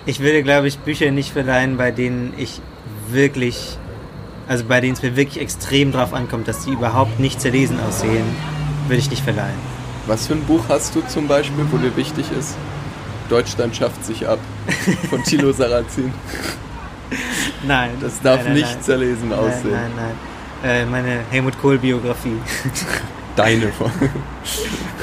Ich 0.07 0.19
würde, 0.19 0.41
glaube 0.41 0.67
ich, 0.67 0.79
Bücher 0.79 1.11
nicht 1.11 1.31
verleihen, 1.31 1.77
bei 1.77 1.91
denen 1.91 2.33
ich 2.37 2.59
wirklich, 3.11 3.77
also 4.47 4.65
bei 4.65 4.81
denen 4.81 4.93
es 4.93 5.03
mir 5.03 5.15
wirklich 5.15 5.39
extrem 5.39 5.91
drauf 5.91 6.11
ankommt, 6.11 6.47
dass 6.47 6.65
die 6.65 6.71
überhaupt 6.71 7.19
nicht 7.19 7.39
zerlesen 7.39 7.79
aussehen, 7.87 8.25
würde 8.87 8.99
ich 8.99 9.11
nicht 9.11 9.23
verleihen. 9.23 9.59
Was 10.07 10.25
für 10.25 10.33
ein 10.33 10.43
Buch 10.45 10.63
hast 10.69 10.95
du 10.95 11.01
zum 11.01 11.27
Beispiel, 11.27 11.65
wo 11.69 11.77
dir 11.77 11.95
wichtig 11.95 12.25
ist? 12.37 12.55
Deutschland 13.31 13.75
schafft 13.75 14.03
sich 14.05 14.27
ab. 14.27 14.39
Von 15.09 15.23
Thilo 15.23 15.51
Sarrazin. 15.59 16.11
Nein. 17.65 17.91
Das 18.01 18.21
darf 18.21 18.37
nein, 18.37 18.45
nein, 18.45 18.53
nicht 18.55 18.73
nein. 18.73 18.81
zerlesen 18.81 19.29
Nein, 19.29 19.39
aussehen. 19.39 19.71
nein, 19.71 19.91
nein. 19.95 20.71
Äh, 20.71 20.85
meine 20.85 21.19
Helmut 21.31 21.59
Kohl-Biografie, 21.59 22.37
Deine 23.35 23.67
von. 23.77 23.89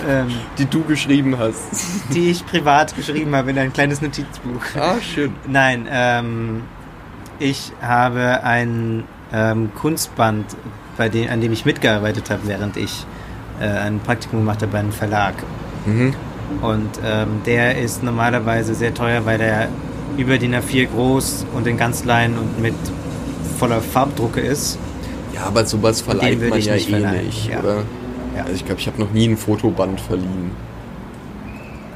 ähm, 0.08 0.28
Die 0.58 0.66
du 0.66 0.84
geschrieben 0.84 1.36
hast. 1.38 1.62
die 2.14 2.30
ich 2.30 2.46
privat 2.46 2.94
geschrieben 2.94 3.34
habe 3.34 3.50
in 3.50 3.58
ein 3.58 3.72
kleines 3.72 4.00
Notizbuch. 4.02 4.60
Ah, 4.78 4.96
schön. 5.00 5.34
Nein, 5.46 5.88
ähm, 5.90 6.62
ich 7.38 7.72
habe 7.82 8.42
ein 8.44 9.04
ähm, 9.32 9.70
Kunstband, 9.74 10.44
bei 10.96 11.08
dem, 11.08 11.28
an 11.30 11.40
dem 11.40 11.52
ich 11.52 11.64
mitgearbeitet 11.64 12.30
habe, 12.30 12.42
während 12.44 12.76
ich 12.76 13.04
äh, 13.60 13.64
ein 13.66 13.98
Praktikum 14.00 14.40
gemacht 14.40 14.60
habe 14.62 14.72
bei 14.72 14.78
einem 14.80 14.92
Verlag. 14.92 15.34
Mhm. 15.86 16.14
Und 16.62 16.90
ähm, 17.04 17.40
der 17.46 17.78
ist 17.78 18.02
normalerweise 18.02 18.74
sehr 18.74 18.92
teuer, 18.94 19.24
weil 19.24 19.38
der 19.38 19.68
über 20.16 20.38
DIN 20.38 20.54
A4 20.54 20.86
groß 20.88 21.46
und 21.54 21.66
in 21.66 21.76
ganz 21.76 22.02
klein 22.02 22.36
und 22.36 22.60
mit 22.60 22.74
voller 23.58 23.80
Farbdrucke 23.80 24.40
ist. 24.40 24.78
Ja, 25.34 25.44
aber 25.44 25.64
sowas 25.64 26.00
verleiht 26.00 26.40
man 26.48 26.58
ich 26.58 26.66
ja 26.66 26.74
nicht 26.74 26.88
eh 26.88 26.92
verleihen, 26.92 27.26
nicht, 27.26 27.48
ja. 27.48 27.60
oder? 27.60 27.76
Ja. 28.36 28.42
Also 28.42 28.54
ich 28.54 28.64
glaube, 28.64 28.80
ich 28.80 28.86
habe 28.86 28.98
noch 29.00 29.10
nie 29.12 29.28
ein 29.28 29.36
Fotoband 29.36 30.00
verliehen. 30.00 30.50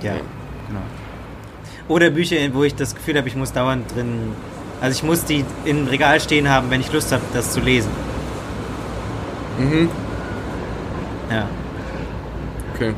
Ja, 0.00 0.12
Ja. 0.12 0.20
genau. 0.68 0.80
Oder 1.88 2.10
Bücher, 2.10 2.36
wo 2.52 2.62
ich 2.62 2.74
das 2.74 2.94
Gefühl 2.94 3.16
habe, 3.16 3.28
ich 3.28 3.36
muss 3.36 3.52
dauernd 3.52 3.92
drin. 3.94 4.32
Also 4.80 4.96
ich 4.96 5.02
muss 5.02 5.24
die 5.24 5.44
im 5.64 5.86
Regal 5.86 6.20
stehen 6.20 6.48
haben, 6.48 6.70
wenn 6.70 6.80
ich 6.80 6.92
Lust 6.92 7.12
habe, 7.12 7.22
das 7.32 7.52
zu 7.52 7.60
lesen. 7.60 7.90
Mhm. 9.58 9.88
Ja. 11.30 11.48
Okay. 12.74 12.92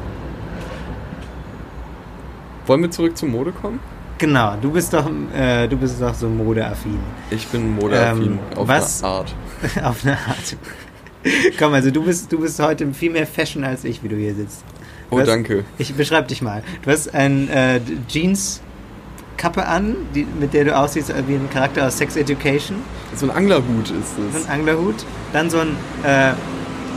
Wollen 2.67 2.83
wir 2.83 2.91
zurück 2.91 3.17
zur 3.17 3.29
Mode 3.29 3.53
kommen? 3.53 3.81
Genau, 4.19 4.55
du 4.61 4.71
bist 4.71 4.93
doch, 4.95 5.11
äh, 5.37 5.67
du 5.67 5.77
bist 5.77 6.01
doch 6.01 6.15
so 6.15 6.29
modeaffin. 6.29 6.99
Ich 7.31 7.47
bin 7.49 7.75
modeaffin 7.75 8.25
Ähm, 8.25 8.39
auf 8.57 8.69
was- 8.69 9.03
eine 9.03 9.13
Art. 9.13 9.35
Auf 9.83 10.05
eine 10.05 10.13
Art. 10.13 10.57
Komm, 11.59 11.75
also 11.75 11.91
du 11.91 12.05
bist, 12.05 12.31
du 12.33 12.39
bist 12.39 12.61
heute 12.61 12.87
viel 12.95 13.11
mehr 13.11 13.27
Fashion 13.27 13.65
als 13.65 13.85
ich, 13.85 14.03
wie 14.03 14.09
du 14.09 14.17
hier 14.17 14.35
sitzt. 14.35 14.63
Du 15.11 15.17
Oh, 15.17 15.21
hast- 15.21 15.29
danke. 15.29 15.65
Ich 15.79 15.93
beschreib 15.95 16.29
dich 16.29 16.43
mal. 16.43 16.63
Du 16.83 16.91
hast 16.91 17.13
ein 17.15 17.49
äh, 17.51 17.81
Jeans-Kappe 18.09 19.67
an, 19.67 19.97
die, 20.15 20.27
mit 20.39 20.55
der 20.55 20.65
du 20.65 20.77
aussiehst 20.77 21.13
wie 21.27 21.35
ein 21.35 21.51
Charakter 21.51 21.87
aus 21.87 21.99
Sex 21.99 22.17
Education. 22.17 22.77
So 23.17 23.27
ein 23.27 23.37
Anglerhut 23.37 23.91
ist 23.91 24.17
So 24.17 24.39
es. 24.39 24.47
ein 24.47 24.51
Anglerhut. 24.61 25.05
Dann 25.33 25.51
so 25.51 25.59
ein, 25.59 25.77
äh, 26.05 26.33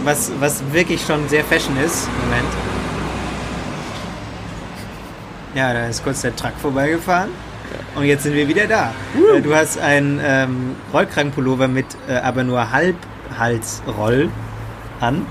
was, 0.04 0.32
was 0.40 0.62
wirklich 0.72 1.02
schon 1.06 1.28
sehr 1.30 1.44
Fashion 1.44 1.76
ist. 1.78 2.08
Moment. 2.24 2.48
Ja, 5.58 5.74
da 5.74 5.88
ist 5.88 6.04
kurz 6.04 6.22
der 6.22 6.36
Truck 6.36 6.54
vorbeigefahren. 6.62 7.32
Und 7.96 8.04
jetzt 8.04 8.22
sind 8.22 8.36
wir 8.36 8.48
wieder 8.48 8.68
da. 8.68 8.94
Äh, 9.36 9.42
Du 9.42 9.56
hast 9.56 9.80
einen 9.80 10.22
ähm, 10.24 10.76
Rollkragenpullover 10.94 11.68
mit 11.68 11.88
äh, 12.08 12.14
aber 12.14 12.44
nur 12.44 12.72
Halbhalsroll 12.72 14.30
an. 15.00 15.26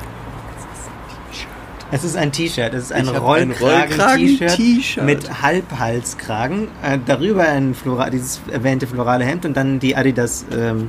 Es 1.92 2.02
ist 2.02 2.16
ein 2.16 2.32
T-Shirt. 2.32 2.74
Es 2.74 2.86
ist 2.86 2.92
ein 2.92 3.06
Rollkragen-T-Shirt. 3.06 5.04
mit 5.04 5.42
Halbhalskragen. 5.42 6.66
Äh, 6.82 6.98
darüber 7.06 7.44
ein 7.44 7.76
Flora 7.76 8.10
dieses 8.10 8.40
erwähnte 8.50 8.88
florale 8.88 9.24
Hemd 9.24 9.44
und 9.46 9.56
dann 9.56 9.78
die 9.78 9.94
Adidas 9.94 10.44
ähm, 10.50 10.88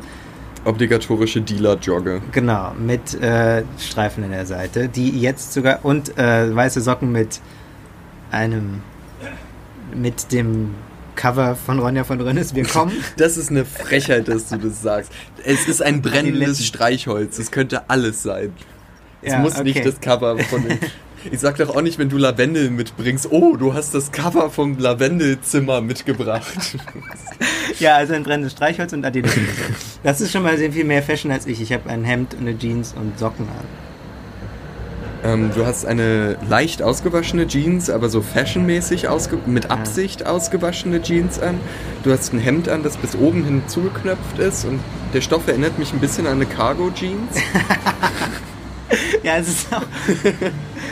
Obligatorische 0.65 1.41
Dealer-Jogge. 1.41 2.23
Genau, 2.31 2.71
mit 2.73 3.13
äh, 3.21 3.61
Streifen 3.79 4.23
in 4.23 4.31
der 4.31 4.47
Seite, 4.47 4.89
die 4.89 5.11
jetzt 5.11 5.53
sogar 5.53 5.85
und 5.85 6.17
äh, 6.17 6.55
weiße 6.55 6.81
Socken 6.81 7.11
mit 7.11 7.39
einem 8.31 8.81
mit 9.97 10.31
dem 10.31 10.75
Cover 11.15 11.55
von 11.55 11.79
Ronja 11.79 12.03
von 12.03 12.21
Rönnes. 12.21 12.55
Wir 12.55 12.65
kommen. 12.65 12.93
Das 13.17 13.37
ist 13.37 13.49
eine 13.49 13.65
Frechheit, 13.65 14.27
dass 14.27 14.49
du 14.49 14.57
das 14.57 14.81
sagst. 14.81 15.11
Es 15.43 15.67
ist 15.67 15.81
ein 15.81 16.01
brennendes. 16.01 16.65
Streichholz. 16.65 17.39
Es 17.39 17.51
könnte 17.51 17.89
alles 17.89 18.23
sein. 18.23 18.53
Es 19.21 19.33
Ja, 19.33 19.39
muss 19.39 19.55
okay. 19.55 19.63
nicht 19.63 19.85
das 19.85 19.99
Cover 19.99 20.37
von 20.37 20.63
dem. 20.67 20.77
Ich 21.31 21.39
sag 21.39 21.57
doch 21.57 21.75
auch 21.75 21.81
nicht, 21.81 21.97
wenn 21.97 22.09
du 22.09 22.17
Lavendel 22.17 22.69
mitbringst, 22.69 23.31
oh, 23.31 23.57
du 23.57 23.73
hast 23.73 23.93
das 23.93 24.11
Cover 24.11 24.49
vom 24.49 24.77
Lavendelzimmer 24.77 25.81
mitgebracht. 25.81 26.77
ja, 27.79 27.95
also 27.95 28.13
ein 28.13 28.23
brennendes 28.23 28.53
Streichholz 28.53 28.93
und 28.93 29.03
Adidas. 29.03 29.33
Das 30.03 30.21
ist 30.21 30.31
schon 30.31 30.43
mal 30.43 30.57
sehr 30.57 30.71
viel 30.71 30.85
mehr 30.85 31.01
Fashion 31.03 31.31
als 31.31 31.47
ich. 31.47 31.59
Ich 31.59 31.73
habe 31.73 31.89
ein 31.89 32.05
Hemd, 32.05 32.37
eine 32.39 32.57
Jeans 32.57 32.93
und 32.93 33.17
Socken 33.19 33.45
an. 33.49 33.65
Ähm, 35.23 35.51
du 35.53 35.65
hast 35.65 35.85
eine 35.85 36.37
leicht 36.49 36.81
ausgewaschene 36.81 37.47
Jeans, 37.47 37.89
aber 37.89 38.09
so 38.09 38.21
fashionmäßig 38.21 39.07
mit 39.45 39.71
Absicht 39.71 40.25
ausgewaschene 40.25 41.01
Jeans 41.01 41.39
an. 41.39 41.59
Du 42.03 42.11
hast 42.11 42.33
ein 42.33 42.39
Hemd 42.39 42.69
an, 42.69 42.83
das 42.83 42.97
bis 42.97 43.15
oben 43.15 43.43
hin 43.43 43.63
zugeknöpft 43.67 44.39
ist 44.39 44.65
und 44.65 44.79
der 45.13 45.21
Stoff 45.21 45.47
erinnert 45.47 45.79
mich 45.79 45.93
ein 45.93 45.99
bisschen 45.99 46.27
an 46.27 46.33
eine 46.33 46.45
Cargo-Jeans. 46.45 47.35
Ja, 49.23 49.37
es 49.37 49.49
ist 49.49 49.73
auch, 49.73 49.83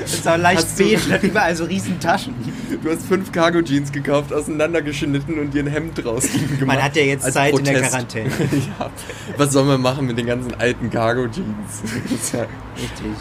es 0.03 0.13
ist 0.15 0.27
auch 0.27 0.37
leicht 0.37 0.63
Hast 0.63 0.77
beige, 0.77 0.99
hat 1.09 1.23
überall 1.23 1.55
so 1.55 1.63
riesen 1.63 1.99
Taschen. 1.99 2.35
Du 2.83 2.89
hast 2.89 3.05
fünf 3.05 3.31
Cargo-Jeans 3.31 3.91
gekauft, 3.93 4.33
auseinandergeschnitten 4.33 5.39
und 5.39 5.53
dir 5.53 5.63
ein 5.63 5.67
Hemd 5.67 6.03
draus 6.03 6.27
gemacht. 6.29 6.65
Man 6.65 6.83
hat 6.83 6.95
ja 6.97 7.03
jetzt 7.03 7.31
Zeit 7.31 7.57
in 7.57 7.63
der 7.63 7.73
Protest. 7.73 7.91
Quarantäne. 7.91 8.29
ja. 8.79 8.89
Was 9.37 9.53
soll 9.53 9.63
man 9.63 9.79
machen 9.81 10.07
mit 10.07 10.17
den 10.17 10.25
ganzen 10.25 10.53
alten 10.55 10.89
Cargo-Jeans? 10.89 11.83
Richtig. 12.13 13.15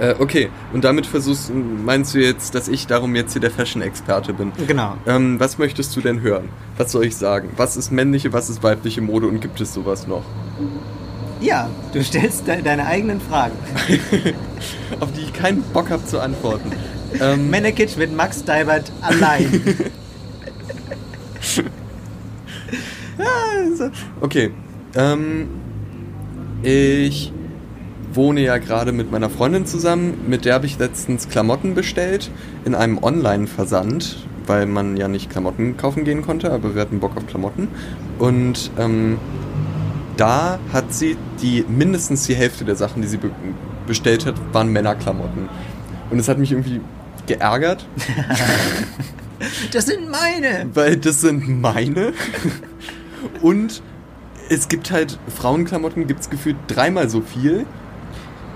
Äh, 0.00 0.14
okay, 0.18 0.50
und 0.72 0.84
damit 0.84 1.06
versuchst 1.06 1.52
meinst 1.54 2.14
du 2.14 2.18
jetzt, 2.18 2.54
dass 2.54 2.68
ich 2.68 2.86
darum 2.86 3.14
jetzt 3.14 3.32
hier 3.32 3.40
der 3.40 3.50
Fashion-Experte 3.50 4.32
bin? 4.32 4.52
Genau. 4.66 4.96
Ähm, 5.06 5.38
was 5.38 5.58
möchtest 5.58 5.94
du 5.96 6.00
denn 6.00 6.20
hören? 6.20 6.48
Was 6.76 6.92
soll 6.92 7.04
ich 7.04 7.16
sagen? 7.16 7.50
Was 7.56 7.76
ist 7.76 7.90
männliche, 7.92 8.32
was 8.32 8.50
ist 8.50 8.62
weibliche 8.62 9.00
Mode 9.00 9.26
und 9.26 9.40
gibt 9.40 9.60
es 9.60 9.72
sowas 9.72 10.06
noch? 10.06 10.24
Ja, 11.40 11.68
du 11.92 12.02
stellst 12.02 12.46
de 12.46 12.62
deine 12.62 12.86
eigenen 12.86 13.20
Fragen. 13.20 13.56
Auf 15.00 15.12
die 15.12 15.20
ich 15.20 15.32
keinen 15.32 15.62
Bock 15.62 15.90
habe 15.90 16.04
zu 16.04 16.20
antworten. 16.20 16.72
Ähm, 17.20 17.50
Männerkitsch 17.50 17.96
mit 17.96 18.14
Max 18.14 18.44
Deibert 18.44 18.90
allein. 19.02 19.62
Okay. 24.20 24.50
Ähm, 24.96 25.48
ich 26.62 27.33
wohne 28.14 28.40
ja 28.40 28.58
gerade 28.58 28.92
mit 28.92 29.10
meiner 29.10 29.30
Freundin 29.30 29.66
zusammen, 29.66 30.24
mit 30.28 30.44
der 30.44 30.54
habe 30.54 30.66
ich 30.66 30.78
letztens 30.78 31.28
Klamotten 31.28 31.74
bestellt 31.74 32.30
in 32.64 32.74
einem 32.74 33.02
Online-Versand, 33.02 34.26
weil 34.46 34.66
man 34.66 34.96
ja 34.96 35.08
nicht 35.08 35.30
Klamotten 35.30 35.76
kaufen 35.76 36.04
gehen 36.04 36.22
konnte, 36.22 36.52
aber 36.52 36.74
wir 36.74 36.82
hatten 36.82 37.00
Bock 37.00 37.16
auf 37.16 37.26
Klamotten. 37.26 37.68
Und 38.18 38.70
ähm, 38.78 39.18
da 40.16 40.58
hat 40.72 40.92
sie 40.92 41.16
die 41.42 41.64
mindestens 41.68 42.26
die 42.26 42.34
Hälfte 42.34 42.64
der 42.64 42.76
Sachen, 42.76 43.02
die 43.02 43.08
sie 43.08 43.18
be 43.18 43.30
bestellt 43.86 44.24
hat, 44.24 44.34
waren 44.54 44.68
Männerklamotten. 44.68 45.50
Und 46.10 46.18
es 46.18 46.26
hat 46.26 46.38
mich 46.38 46.52
irgendwie 46.52 46.80
geärgert. 47.26 47.86
Das 49.72 49.86
sind 49.86 50.10
meine! 50.10 50.70
Weil 50.72 50.96
das 50.96 51.20
sind 51.20 51.60
meine. 51.60 52.12
Und 53.42 53.82
es 54.48 54.68
gibt 54.68 54.90
halt 54.90 55.18
Frauenklamotten, 55.36 56.06
gibt 56.06 56.20
es 56.20 56.30
gefühlt 56.30 56.56
dreimal 56.68 57.08
so 57.08 57.20
viel. 57.20 57.66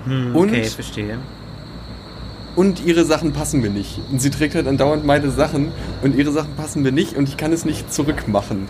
Hm, 0.09 0.35
Und- 0.35 0.49
okay, 0.49 0.63
verstehe. 0.65 1.17
Und 2.55 2.83
ihre 2.85 3.05
Sachen 3.05 3.31
passen 3.31 3.61
mir 3.61 3.69
nicht. 3.69 4.01
Und 4.11 4.19
sie 4.21 4.29
trägt 4.31 4.55
halt 4.55 4.67
andauernd 4.67 5.05
meine 5.05 5.29
Sachen 5.31 5.71
und 6.01 6.15
ihre 6.15 6.31
Sachen 6.31 6.53
passen 6.55 6.81
mir 6.81 6.91
nicht 6.91 7.15
und 7.15 7.29
ich 7.29 7.37
kann 7.37 7.53
es 7.53 7.63
nicht 7.63 7.93
zurückmachen. 7.93 8.67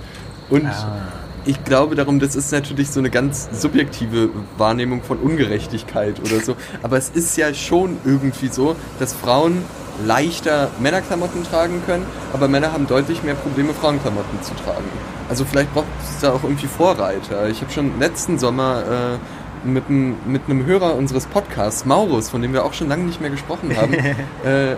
Und 0.49 0.65
Ah. 0.67 0.97
ich 1.45 1.63
glaube 1.63 1.95
darum, 1.95 2.19
das 2.19 2.35
ist 2.35 2.51
natürlich 2.51 2.91
so 2.91 2.99
eine 2.99 3.09
ganz 3.09 3.47
subjektive 3.51 4.29
Wahrnehmung 4.57 5.01
von 5.01 5.17
Ungerechtigkeit 5.17 6.19
oder 6.19 6.39
so. 6.41 6.55
Aber 6.83 6.97
es 6.97 7.09
ist 7.09 7.35
ja 7.37 7.51
schon 7.53 7.97
irgendwie 8.05 8.49
so, 8.49 8.75
dass 8.99 9.13
Frauen 9.13 9.63
leichter 10.05 10.69
Männerklamotten 10.79 11.43
tragen 11.43 11.81
können, 11.85 12.05
aber 12.33 12.47
Männer 12.47 12.71
haben 12.71 12.85
deutlich 12.87 13.23
mehr 13.23 13.35
Probleme, 13.35 13.73
Frauenklamotten 13.73 14.41
zu 14.43 14.53
tragen. 14.55 14.85
Also 15.29 15.45
vielleicht 15.45 15.73
braucht 15.73 15.87
es 16.03 16.21
da 16.21 16.31
auch 16.33 16.43
irgendwie 16.43 16.67
Vorreiter. 16.67 17.49
Ich 17.49 17.61
habe 17.61 17.71
schon 17.71 17.99
letzten 17.99 18.39
Sommer 18.39 18.83
äh, 18.83 19.17
mit, 19.63 19.87
einem- 19.89 20.15
mit 20.25 20.41
einem 20.47 20.65
Hörer 20.65 20.95
unseres 20.95 21.25
Podcasts, 21.25 21.85
Maurus, 21.85 22.29
von 22.29 22.41
dem 22.41 22.53
wir 22.53 22.63
auch 22.65 22.73
schon 22.73 22.87
lange 22.89 23.03
nicht 23.03 23.19
mehr 23.21 23.29
gesprochen 23.29 23.75
haben, 23.75 23.93
äh, 23.93 24.05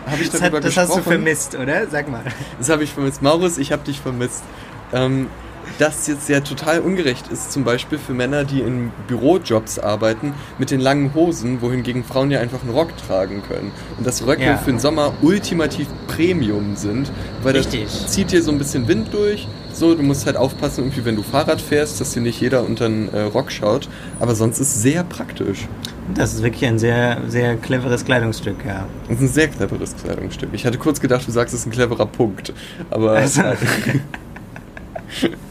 habe 0.06 0.22
ich 0.22 0.30
Das, 0.30 0.40
darüber 0.40 0.58
hat, 0.58 0.64
das 0.66 0.76
gesprochen. 0.76 0.90
hast 0.90 0.98
du 0.98 1.02
vermisst, 1.04 1.56
oder? 1.56 1.88
Sag 1.88 2.10
mal. 2.10 2.24
Das 2.58 2.70
habe 2.70 2.84
ich 2.84 2.94
vermisst. 2.94 3.22
Maurus, 3.22 3.58
ich 3.58 3.72
habe 3.72 3.84
dich 3.84 4.00
vermisst. 4.02 4.44
Ähm, 4.94 5.28
dass 5.80 6.08
jetzt 6.08 6.30
ja 6.30 6.40
total 6.42 6.80
ungerecht 6.80 7.28
ist, 7.32 7.52
zum 7.52 7.64
Beispiel 7.64 7.98
für 7.98 8.14
Männer, 8.14 8.44
die 8.44 8.62
in 8.62 8.92
Bürojobs 9.08 9.80
arbeiten, 9.80 10.34
mit 10.58 10.72
den 10.72 10.80
langen 10.80 11.14
Hosen, 11.14 11.62
wohingegen 11.62 12.04
Frauen 12.04 12.32
ja 12.32 12.40
einfach 12.40 12.62
einen 12.62 12.72
Rock 12.72 12.90
tragen 13.08 13.42
können. 13.48 13.72
Und 13.98 14.06
dass 14.06 14.26
Röcke 14.26 14.44
Ja. 14.44 14.58
für 14.58 14.72
den 14.72 14.80
Sommer 14.80 15.14
ultimativ 15.22 15.88
Premium 16.08 16.76
sind, 16.76 17.12
weil 17.44 17.56
Richtig. 17.56 17.84
das 17.84 18.08
zieht 18.08 18.32
dir 18.32 18.42
so 18.44 18.52
ein 18.52 18.58
bisschen 18.58 18.88
Wind 18.88 19.14
durch. 19.14 19.48
So, 19.74 19.96
du 19.96 20.04
musst 20.04 20.26
halt 20.26 20.36
aufpassen, 20.36 20.82
irgendwie, 20.84 21.06
wenn 21.06 21.16
du 21.16 21.24
Fahrrad 21.24 21.62
fährst, 21.62 22.02
dass 22.02 22.12
dir 22.12 22.20
nicht 22.22 22.42
jeder 22.42 22.64
unter 22.64 22.90
den 22.90 23.08
äh, 23.14 23.22
Rock 23.22 23.52
schaut. 23.52 23.88
Aber 24.20 24.36
sonst 24.36 24.60
ist 24.60 24.76
es 24.76 24.82
sehr 24.82 25.04
praktisch. 25.06 25.68
Das 26.14 26.34
ist 26.34 26.44
wirklich 26.44 26.66
ein 26.66 26.78
sehr, 26.78 27.20
sehr 27.30 27.56
cleveres 27.56 28.04
Kleidungsstück, 28.04 28.58
ja. 28.68 28.86
Das 29.08 29.18
ist 29.18 29.24
ein 29.24 29.28
sehr 29.30 29.48
cleveres 29.48 29.96
Kleidungsstück. 29.96 30.50
Ich 30.52 30.66
hatte 30.66 30.78
kurz 30.78 31.00
gedacht, 31.00 31.26
du 31.26 31.32
sagst, 31.32 31.54
es 31.54 31.62
ist 31.62 31.68
ein 31.68 31.72
cleverer 31.72 32.06
Punkt. 32.06 32.54
Aber 32.90 33.12
Also- 33.12 33.44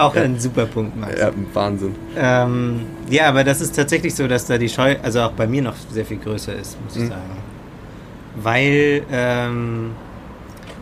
Auch 0.00 0.14
Ja. 0.14 0.22
ein 0.22 0.38
super 0.38 0.66
Punkt, 0.66 0.96
Max. 0.98 1.18
ja, 1.20 1.30
Wahnsinn. 1.54 1.94
Ähm, 2.16 2.80
ja, 3.10 3.28
aber 3.28 3.44
das 3.44 3.60
ist 3.60 3.74
tatsächlich 3.76 4.14
so, 4.14 4.26
dass 4.28 4.46
da 4.46 4.58
die 4.58 4.68
Scheu, 4.68 4.96
also 5.02 5.20
auch 5.22 5.32
bei 5.32 5.46
mir 5.46 5.62
noch 5.62 5.74
sehr 5.90 6.04
viel 6.04 6.18
größer 6.18 6.54
ist, 6.54 6.76
muss 6.84 6.96
ich 6.96 7.02
Mhm. 7.04 7.08
sagen. 7.08 7.36
Weil 8.42 9.02
ähm, 9.10 9.90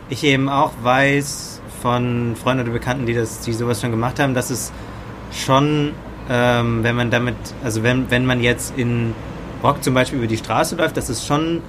ich 0.09 0.23
eben 0.23 0.49
auch 0.49 0.71
weiß 0.83 1.61
von 1.81 2.35
Freunden 2.41 2.63
oder 2.63 2.71
Bekannten, 2.73 3.05
die, 3.05 3.13
das, 3.13 3.39
die 3.41 3.53
sowas 3.53 3.81
schon 3.81 3.91
gemacht 3.91 4.19
haben, 4.19 4.33
dass 4.33 4.49
es 4.49 4.71
schon, 5.31 5.91
ähm, 6.29 6.83
wenn 6.83 6.95
man 6.95 7.09
damit, 7.11 7.35
also 7.63 7.83
wenn, 7.83 8.09
wenn 8.11 8.25
man 8.25 8.41
jetzt 8.41 8.73
in 8.77 9.13
Rock 9.63 9.83
zum 9.83 9.93
Beispiel 9.93 10.19
über 10.19 10.27
die 10.27 10.37
Straße 10.37 10.75
läuft, 10.75 10.97
dass 10.97 11.09
es 11.09 11.25
schon 11.25 11.61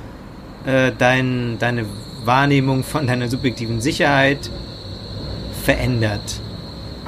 äh, 0.67 0.93
dein, 0.97 1.57
deine 1.59 1.87
Wahrnehmung 2.25 2.85
von 2.85 3.07
deiner 3.07 3.29
subjektiven 3.29 3.81
Sicherheit 3.81 4.51
verändert. 5.65 6.41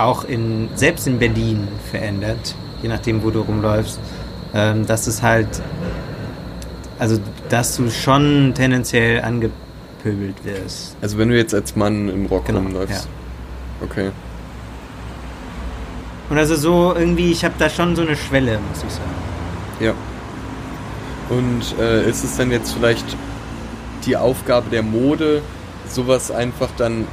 Auch 0.02 0.24
in, 0.24 0.68
selbst 0.74 1.06
in 1.06 1.18
Berlin 1.18 1.68
verändert, 1.90 2.54
je 2.82 2.88
nachdem, 2.88 3.22
wo 3.22 3.30
du 3.30 3.40
rumläufst. 3.40 4.00
Ähm, 4.54 4.86
dass 4.86 5.06
es 5.06 5.22
halt, 5.22 5.48
also, 6.98 7.18
dass 7.48 7.76
du 7.76 7.90
schon 7.90 8.52
tendenziell 8.54 9.22
angepöbelt 9.22 10.44
wirst. 10.44 10.96
Also 11.00 11.18
wenn 11.18 11.28
du 11.28 11.36
jetzt 11.36 11.54
als 11.54 11.76
Mann 11.76 12.08
im 12.08 12.26
Rock 12.26 12.46
Genau, 12.46 12.60
rumläufst. 12.60 13.08
Okay. 13.82 14.10
Und 16.28 16.38
also 16.38 16.56
so 16.56 16.94
irgendwie, 16.96 17.30
ich 17.32 17.44
habe 17.44 17.54
da 17.58 17.68
schon 17.68 17.96
so 17.96 18.02
eine 18.02 18.16
Schwelle, 18.16 18.58
muss 18.68 18.82
ich 18.84 18.92
sagen. 18.92 19.10
Ja. 19.80 19.94
Und 21.28 21.78
äh, 21.78 22.08
ist 22.08 22.24
es 22.24 22.36
dann 22.36 22.50
jetzt 22.50 22.72
vielleicht 22.72 23.04
die 24.04 24.16
Aufgabe 24.16 24.70
der 24.70 24.82
Mode, 24.82 25.42
sowas 25.88 26.30
einfach 26.30 26.70
dann. 26.76 27.06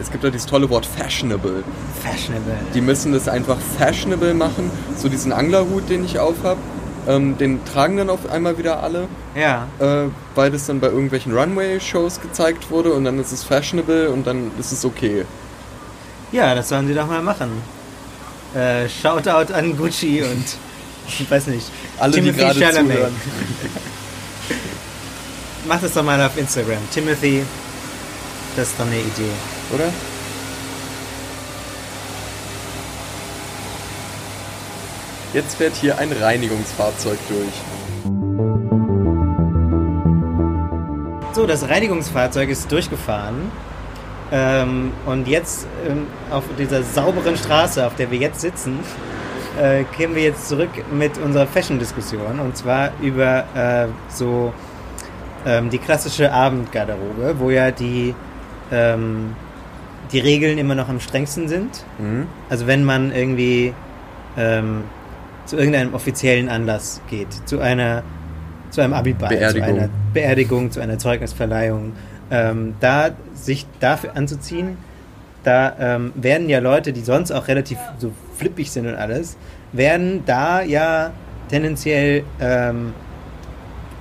Es 0.00 0.10
gibt 0.10 0.24
ja 0.24 0.30
dieses 0.30 0.46
tolle 0.46 0.68
Wort 0.70 0.86
fashionable. 0.86 1.62
Fashionable. 2.02 2.56
Die 2.74 2.80
müssen 2.80 3.12
das 3.12 3.28
einfach 3.28 3.58
fashionable 3.78 4.34
machen. 4.34 4.70
So 4.96 5.08
diesen 5.08 5.32
Anglerhut, 5.32 5.88
den 5.88 6.04
ich 6.04 6.18
aufhab, 6.18 6.58
ähm, 7.06 7.38
den 7.38 7.64
tragen 7.64 7.96
dann 7.96 8.10
auf 8.10 8.30
einmal 8.30 8.58
wieder 8.58 8.82
alle, 8.82 9.08
ja, 9.34 9.68
äh, 9.78 10.08
weil 10.34 10.50
das 10.50 10.66
dann 10.66 10.80
bei 10.80 10.88
irgendwelchen 10.88 11.36
Runway-Shows 11.36 12.20
gezeigt 12.20 12.70
wurde 12.70 12.92
und 12.92 13.04
dann 13.04 13.18
ist 13.18 13.30
es 13.32 13.44
fashionable 13.44 14.10
und 14.10 14.26
dann 14.26 14.50
ist 14.58 14.72
es 14.72 14.84
okay. 14.84 15.24
ja, 16.32 16.54
das 16.54 16.68
sollen 16.70 16.86
sie 16.88 16.94
doch 16.94 17.06
mal 17.06 17.22
machen. 17.22 17.50
Äh, 18.54 18.88
Shoutout 18.88 19.52
an 19.52 19.76
Gucci 19.76 20.22
und 20.22 20.44
ich 21.06 21.30
weiß 21.30 21.48
nicht. 21.48 21.66
Alle, 21.98 22.20
die 22.20 22.32
gerade 22.32 22.58
zuhören. 22.58 23.14
Mach 25.66 25.80
das 25.80 25.92
doch 25.92 26.02
mal 26.02 26.20
auf 26.22 26.36
Instagram. 26.36 26.78
Timothy, 26.92 27.42
das 28.56 28.68
ist 28.68 28.78
doch 28.78 28.86
eine 28.86 28.98
Idee. 28.98 29.30
Oder? 29.72 29.88
Jetzt 35.32 35.56
fährt 35.56 35.74
hier 35.74 35.98
ein 35.98 36.12
Reinigungsfahrzeug 36.12 37.18
durch. 37.28 37.52
So, 41.32 41.46
das 41.46 41.68
Reinigungsfahrzeug 41.68 42.48
ist 42.48 42.70
durchgefahren. 42.70 43.50
Ähm, 44.30 44.92
und 45.06 45.26
jetzt 45.26 45.66
ähm, 45.88 46.06
auf 46.30 46.44
dieser 46.58 46.82
sauberen 46.82 47.36
Straße, 47.36 47.84
auf 47.84 47.96
der 47.96 48.10
wir 48.10 48.18
jetzt 48.18 48.40
sitzen, 48.40 48.78
äh, 49.60 49.84
kämen 49.96 50.14
wir 50.14 50.22
jetzt 50.22 50.48
zurück 50.48 50.70
mit 50.92 51.18
unserer 51.18 51.46
Fashion-Diskussion. 51.46 52.38
Und 52.40 52.56
zwar 52.56 52.92
über 53.02 53.44
äh, 53.54 53.88
so 54.08 54.52
ähm, 55.44 55.70
die 55.70 55.78
klassische 55.78 56.32
Abendgarderobe, 56.32 57.34
wo 57.38 57.50
ja 57.50 57.70
die, 57.70 58.14
ähm, 58.72 59.34
die 60.12 60.18
Regeln 60.20 60.58
immer 60.58 60.74
noch 60.74 60.88
am 60.88 61.00
strengsten 61.00 61.48
sind. 61.48 61.84
Mhm. 61.98 62.26
Also 62.48 62.66
wenn 62.66 62.84
man 62.84 63.12
irgendwie 63.12 63.74
ähm, 64.36 64.84
zu 65.46 65.56
irgendeinem 65.56 65.94
offiziellen 65.94 66.48
Anlass 66.48 67.00
geht, 67.08 67.28
zu 67.46 67.60
einer 67.60 68.02
zu 68.70 68.80
einem 68.80 68.92
Abiball, 68.92 69.28
Beerdigung. 69.28 69.68
zu 69.68 69.74
einer 69.74 69.88
Beerdigung, 70.12 70.70
zu 70.72 70.80
einer 70.80 70.98
Zeugnisverleihung, 70.98 71.92
ähm, 72.30 72.74
da 72.80 73.10
sich 73.34 73.66
dafür 73.78 74.16
anzuziehen, 74.16 74.76
da 75.44 75.76
ähm, 75.78 76.12
werden 76.16 76.48
ja 76.48 76.58
Leute, 76.58 76.92
die 76.92 77.02
sonst 77.02 77.30
auch 77.30 77.46
relativ 77.46 77.78
so 77.98 78.10
flippig 78.36 78.72
sind 78.72 78.86
und 78.86 78.96
alles, 78.96 79.36
werden 79.72 80.24
da 80.26 80.62
ja 80.62 81.12
tendenziell 81.48 82.24
ähm, 82.40 82.94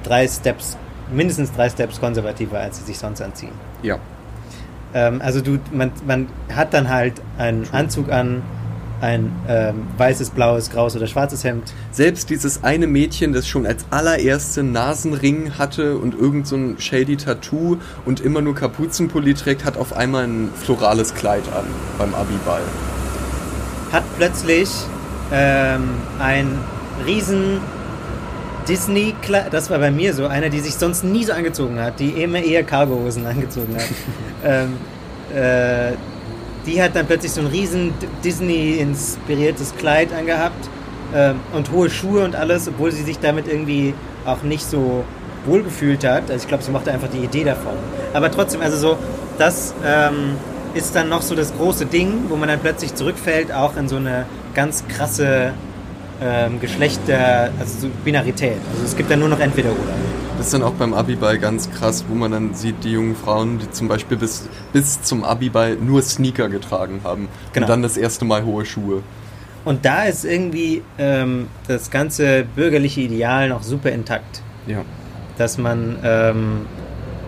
drei 0.04 0.28
Steps, 0.28 0.78
mindestens 1.12 1.52
drei 1.52 1.70
Steps 1.70 2.00
konservativer, 2.00 2.60
als 2.60 2.78
sie 2.78 2.86
sich 2.86 2.98
sonst 2.98 3.22
anziehen. 3.22 3.52
Ja. 3.84 4.00
Ähm, 4.94 5.22
also 5.22 5.42
du, 5.42 5.60
man, 5.72 5.92
man 6.06 6.28
hat 6.54 6.74
dann 6.74 6.90
halt 6.90 7.14
einen 7.38 7.68
Anzug 7.72 8.12
an, 8.12 8.42
ein 9.02 9.32
ähm, 9.50 9.88
weißes, 9.98 10.30
blaues, 10.30 10.70
graues 10.70 10.96
oder 10.96 11.08
schwarzes 11.08 11.44
Hemd. 11.44 11.74
Selbst 11.92 12.30
dieses 12.30 12.64
eine 12.64 12.88
Mädchen, 12.88 13.34
das 13.34 13.48
schon 13.48 13.68
als 13.68 13.86
allererste 13.90 14.64
Nasenring 14.64 15.58
hatte 15.58 15.98
und 15.98 16.16
irgend 16.16 16.48
so 16.48 16.56
ein 16.56 16.80
shady 16.80 17.18
Tattoo 17.18 17.78
und 18.06 18.22
immer 18.22 18.42
nur 18.42 18.56
Kapuzenpulli 18.56 19.34
trägt, 19.34 19.66
hat 19.66 19.76
auf 19.78 19.96
einmal 19.96 20.24
ein 20.24 20.50
florales 20.56 21.14
Kleid 21.14 21.44
an 21.54 21.66
beim 21.98 22.16
Abiball. 22.16 22.62
Hat 23.92 24.04
plötzlich 24.18 24.70
ähm, 25.34 25.90
ein 26.20 26.48
riesen 27.06 27.60
Disney, 28.68 29.14
das 29.52 29.70
war 29.70 29.80
bei 29.80 29.92
mir 29.92 30.14
so, 30.14 30.28
einer, 30.28 30.50
die 30.50 30.60
sich 30.60 30.76
sonst 30.76 31.04
nie 31.04 31.24
so 31.24 31.34
angezogen 31.34 31.80
hat, 31.80 32.00
die 32.00 32.10
immer 32.10 32.40
eher 32.40 32.64
Cargohosen 32.64 33.26
angezogen 33.28 33.76
hat. 33.76 33.88
ähm, 34.44 34.78
äh, 35.36 35.94
die 36.66 36.82
hat 36.82 36.96
dann 36.96 37.06
plötzlich 37.06 37.32
so 37.32 37.42
ein 37.42 37.48
riesen 37.48 37.94
Disney-inspiriertes 38.24 39.76
Kleid 39.76 40.14
angehabt 40.14 40.70
ähm, 41.14 41.40
und 41.54 41.72
hohe 41.72 41.90
Schuhe 41.90 42.24
und 42.24 42.36
alles, 42.36 42.68
obwohl 42.68 42.92
sie 42.92 43.04
sich 43.04 43.20
damit 43.20 43.48
irgendwie 43.48 43.94
auch 44.26 44.44
nicht 44.44 44.66
so 44.66 45.04
wohl 45.46 45.64
gefühlt 45.64 46.06
hat. 46.06 46.32
Also 46.32 46.44
ich 46.44 46.48
glaube, 46.48 46.64
sie 46.64 46.72
mochte 46.72 46.92
einfach 46.92 47.10
die 47.10 47.24
Idee 47.24 47.44
davon. 47.44 47.74
Aber 48.14 48.32
trotzdem, 48.32 48.62
also 48.62 48.78
so, 48.78 48.98
das 49.38 49.74
ähm, 49.86 50.36
ist 50.74 50.96
dann 50.96 51.10
noch 51.10 51.22
so 51.22 51.36
das 51.36 51.54
große 51.54 51.86
Ding, 51.86 52.26
wo 52.30 52.36
man 52.36 52.48
dann 52.48 52.60
plötzlich 52.60 52.96
zurückfällt, 52.96 53.52
auch 53.52 53.76
in 53.76 53.90
so 53.90 53.98
eine 53.98 54.26
ganz 54.54 54.88
krasse 54.88 55.54
ähm, 56.22 56.60
Geschlechter, 56.60 57.52
also 57.60 57.88
so 57.88 57.88
Binarität. 58.04 58.58
Also 58.72 58.86
es 58.86 58.96
gibt 58.96 59.10
dann 59.12 59.20
nur 59.20 59.30
noch 59.30 59.40
entweder 59.40 59.70
oder. 59.70 59.94
Das 60.38 60.48
ist 60.48 60.54
dann 60.54 60.64
auch 60.64 60.74
beim 60.74 60.94
Abiball 60.94 61.38
ganz 61.38 61.70
krass, 61.72 62.04
wo 62.08 62.16
man 62.16 62.32
dann 62.32 62.54
sieht, 62.54 62.84
die 62.84 62.92
jungen 62.92 63.16
Frauen, 63.16 63.60
die 63.60 63.70
zum 63.72 63.88
Beispiel 63.88 64.18
bis, 64.18 64.50
bis 64.74 65.02
zum 65.02 65.24
Abiball 65.24 65.76
nur 65.76 66.02
Sneaker 66.02 66.50
getragen 66.50 67.02
haben. 67.04 67.28
Genau. 67.54 67.66
Und 67.66 67.70
dann 67.70 67.82
das 67.84 67.98
erste 67.98 68.26
Mal 68.26 68.44
hohe 68.44 68.66
Schuhe. 68.66 69.04
Und 69.64 69.86
da 69.86 70.04
ist 70.04 70.26
irgendwie 70.26 70.82
ähm, 70.98 71.48
das 71.68 71.90
ganze 71.92 72.44
bürgerliche 72.56 73.02
Ideal 73.02 73.50
noch 73.50 73.64
super 73.64 73.92
intakt. 73.92 74.42
Ja. 74.66 74.86
dass 75.38 75.58
man 75.58 75.98
ähm, 76.04 76.66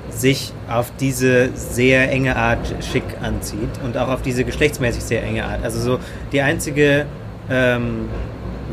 sich 0.09 0.53
auf 0.69 0.91
diese 0.99 1.49
sehr 1.53 2.09
enge 2.11 2.35
Art 2.37 2.73
schick 2.79 3.03
anzieht 3.21 3.69
und 3.83 3.97
auch 3.97 4.07
auf 4.07 4.21
diese 4.21 4.45
geschlechtsmäßig 4.45 5.03
sehr 5.03 5.23
enge 5.23 5.43
Art. 5.43 5.63
Also 5.63 5.81
so 5.81 5.99
die 6.31 6.41
einzige 6.41 7.05
ähm, 7.49 8.07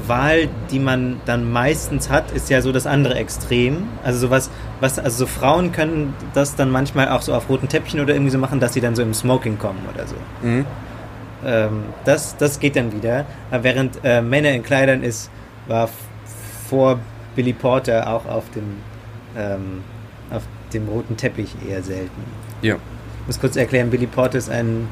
Wahl, 0.07 0.49
die 0.71 0.79
man 0.79 1.21
dann 1.27 1.51
meistens 1.51 2.11
hat, 2.11 2.31
ist 2.33 2.51
ja 2.51 2.63
so 2.63 2.73
das 2.73 2.87
andere 2.87 3.15
Extrem. 3.15 3.89
Also 4.03 4.19
sowas, 4.19 4.51
was, 4.81 4.99
also 4.99 5.19
so 5.19 5.27
Frauen 5.27 5.73
können 5.73 6.15
das 6.35 6.57
dann 6.57 6.71
manchmal 6.71 7.09
auch 7.09 7.23
so 7.23 7.35
auf 7.35 7.49
roten 7.49 7.69
Teppichen 7.69 8.01
oder 8.01 8.15
irgendwie 8.15 8.31
so 8.31 8.39
machen, 8.39 8.59
dass 8.61 8.73
sie 8.73 8.81
dann 8.81 8.97
so 8.97 9.03
im 9.03 9.15
Smoking 9.15 9.59
kommen 9.59 9.81
oder 9.93 10.07
so. 10.07 10.17
Mhm. 10.43 10.67
Ähm, 11.45 11.85
das, 12.05 12.37
das 12.37 12.59
geht 12.59 12.77
dann 12.77 12.93
wieder. 12.93 13.27
Aber 13.51 13.65
während 13.65 13.99
äh, 14.03 14.23
Männer 14.23 14.51
in 14.51 14.63
Kleidern 14.63 15.03
ist, 15.03 15.31
war 15.67 15.89
vor 16.69 16.99
Billy 17.37 17.53
Porter 17.53 18.09
auch 18.09 18.27
auf 18.27 18.45
dem, 18.55 18.77
ähm, 19.37 19.83
auf 20.31 20.43
dem 20.73 20.89
roten 20.89 21.17
Teppich 21.17 21.55
eher 21.69 21.83
selten. 21.83 22.23
Ja. 22.63 22.77
Ich 23.21 23.27
muss 23.27 23.41
kurz 23.41 23.57
erklären, 23.57 23.91
Billy 23.91 24.07
Porter 24.07 24.39
ist 24.39 24.51
ein 24.51 24.89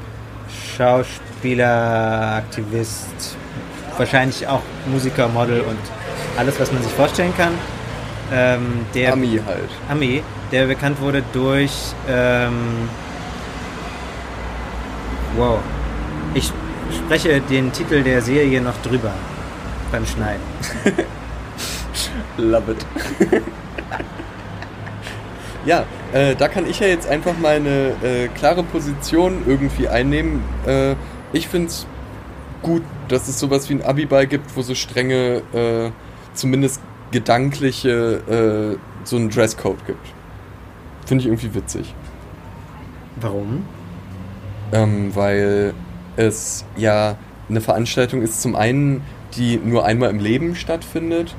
Schauspieler, 0.77 2.35
Aktivist, 2.35 3.35
wahrscheinlich 4.01 4.47
auch 4.47 4.63
Musiker, 4.87 5.27
Model 5.27 5.61
und 5.61 5.77
alles, 6.35 6.59
was 6.59 6.71
man 6.71 6.81
sich 6.81 6.91
vorstellen 6.93 7.33
kann. 7.37 7.53
Ähm, 8.33 8.85
der 8.95 9.13
Ami 9.13 9.39
halt. 9.45 9.69
Ami, 9.89 10.23
der 10.51 10.65
bekannt 10.65 10.99
wurde 10.99 11.23
durch. 11.33 11.71
Ähm, 12.09 12.89
wow. 15.37 15.59
Ich 16.33 16.51
spreche 16.97 17.41
den 17.41 17.71
Titel 17.71 18.01
der 18.01 18.21
Serie 18.23 18.59
noch 18.59 18.81
drüber 18.81 19.13
beim 19.91 20.05
Schneiden. 20.05 20.41
Love 22.37 22.71
it. 22.71 22.85
ja, 25.65 25.85
äh, 26.11 26.35
da 26.35 26.47
kann 26.47 26.67
ich 26.67 26.79
ja 26.79 26.87
jetzt 26.87 27.07
einfach 27.07 27.33
meine 27.39 27.93
äh, 28.01 28.29
klare 28.29 28.63
Position 28.63 29.43
irgendwie 29.45 29.87
einnehmen. 29.87 30.41
Äh, 30.65 30.95
ich 31.33 31.47
finde 31.47 31.67
es 31.67 31.85
gut, 32.61 32.83
dass 33.07 33.27
es 33.27 33.39
sowas 33.39 33.69
wie 33.69 33.73
ein 33.75 33.81
Abiball 33.81 34.27
gibt, 34.27 34.55
wo 34.55 34.61
so 34.61 34.75
strenge, 34.75 35.41
äh, 35.53 35.91
zumindest 36.33 36.81
gedankliche, 37.11 38.77
äh, 38.77 39.05
so 39.05 39.17
einen 39.17 39.29
Dresscode 39.29 39.85
gibt. 39.85 40.07
Finde 41.05 41.23
ich 41.23 41.27
irgendwie 41.27 41.53
witzig. 41.53 41.93
Warum? 43.19 43.65
Ähm, 44.71 45.15
weil 45.15 45.73
es 46.15 46.65
ja 46.77 47.17
eine 47.49 47.61
Veranstaltung 47.61 48.21
ist, 48.21 48.41
zum 48.41 48.55
einen, 48.55 49.01
die 49.35 49.57
nur 49.57 49.85
einmal 49.85 50.09
im 50.09 50.19
Leben 50.19 50.55
stattfindet 50.55 51.35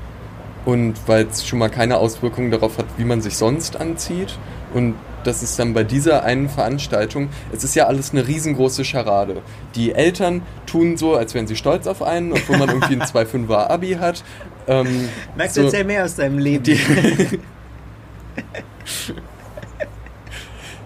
und 0.65 0.95
weil 1.07 1.25
es 1.25 1.45
schon 1.45 1.59
mal 1.59 1.69
keine 1.69 1.97
Auswirkungen 1.97 2.51
darauf 2.51 2.77
hat, 2.77 2.85
wie 2.97 3.03
man 3.03 3.21
sich 3.21 3.35
sonst 3.35 3.79
anzieht. 3.79 4.37
Und 4.73 4.95
das 5.23 5.43
ist 5.43 5.57
dann 5.59 5.73
bei 5.73 5.83
dieser 5.83 6.23
einen 6.23 6.49
Veranstaltung, 6.49 7.29
es 7.51 7.63
ist 7.63 7.75
ja 7.75 7.87
alles 7.87 8.11
eine 8.11 8.27
riesengroße 8.27 8.83
Scharade. 8.85 9.41
Die 9.75 9.93
Eltern 9.93 10.41
tun 10.65 10.97
so, 10.97 11.15
als 11.15 11.33
wären 11.33 11.47
sie 11.47 11.55
stolz 11.55 11.87
auf 11.87 12.01
einen, 12.01 12.31
obwohl 12.33 12.57
man 12.57 12.69
irgendwie 12.69 12.93
ein 12.95 13.01
2,5er 13.03 13.69
Abi 13.69 13.93
hat. 13.93 14.23
Ähm, 14.67 15.09
Max, 15.37 15.53
so- 15.55 15.63
erzähl 15.63 15.83
mehr 15.83 16.05
aus 16.05 16.15
deinem 16.15 16.37
Leben. 16.39 16.63
die 16.63 16.79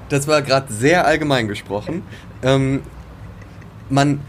das 0.09 0.27
war 0.27 0.41
gerade 0.41 0.71
sehr 0.73 1.05
allgemein 1.05 1.47
gesprochen. 1.47 2.03
Ähm, 2.43 2.81
man 3.89 4.19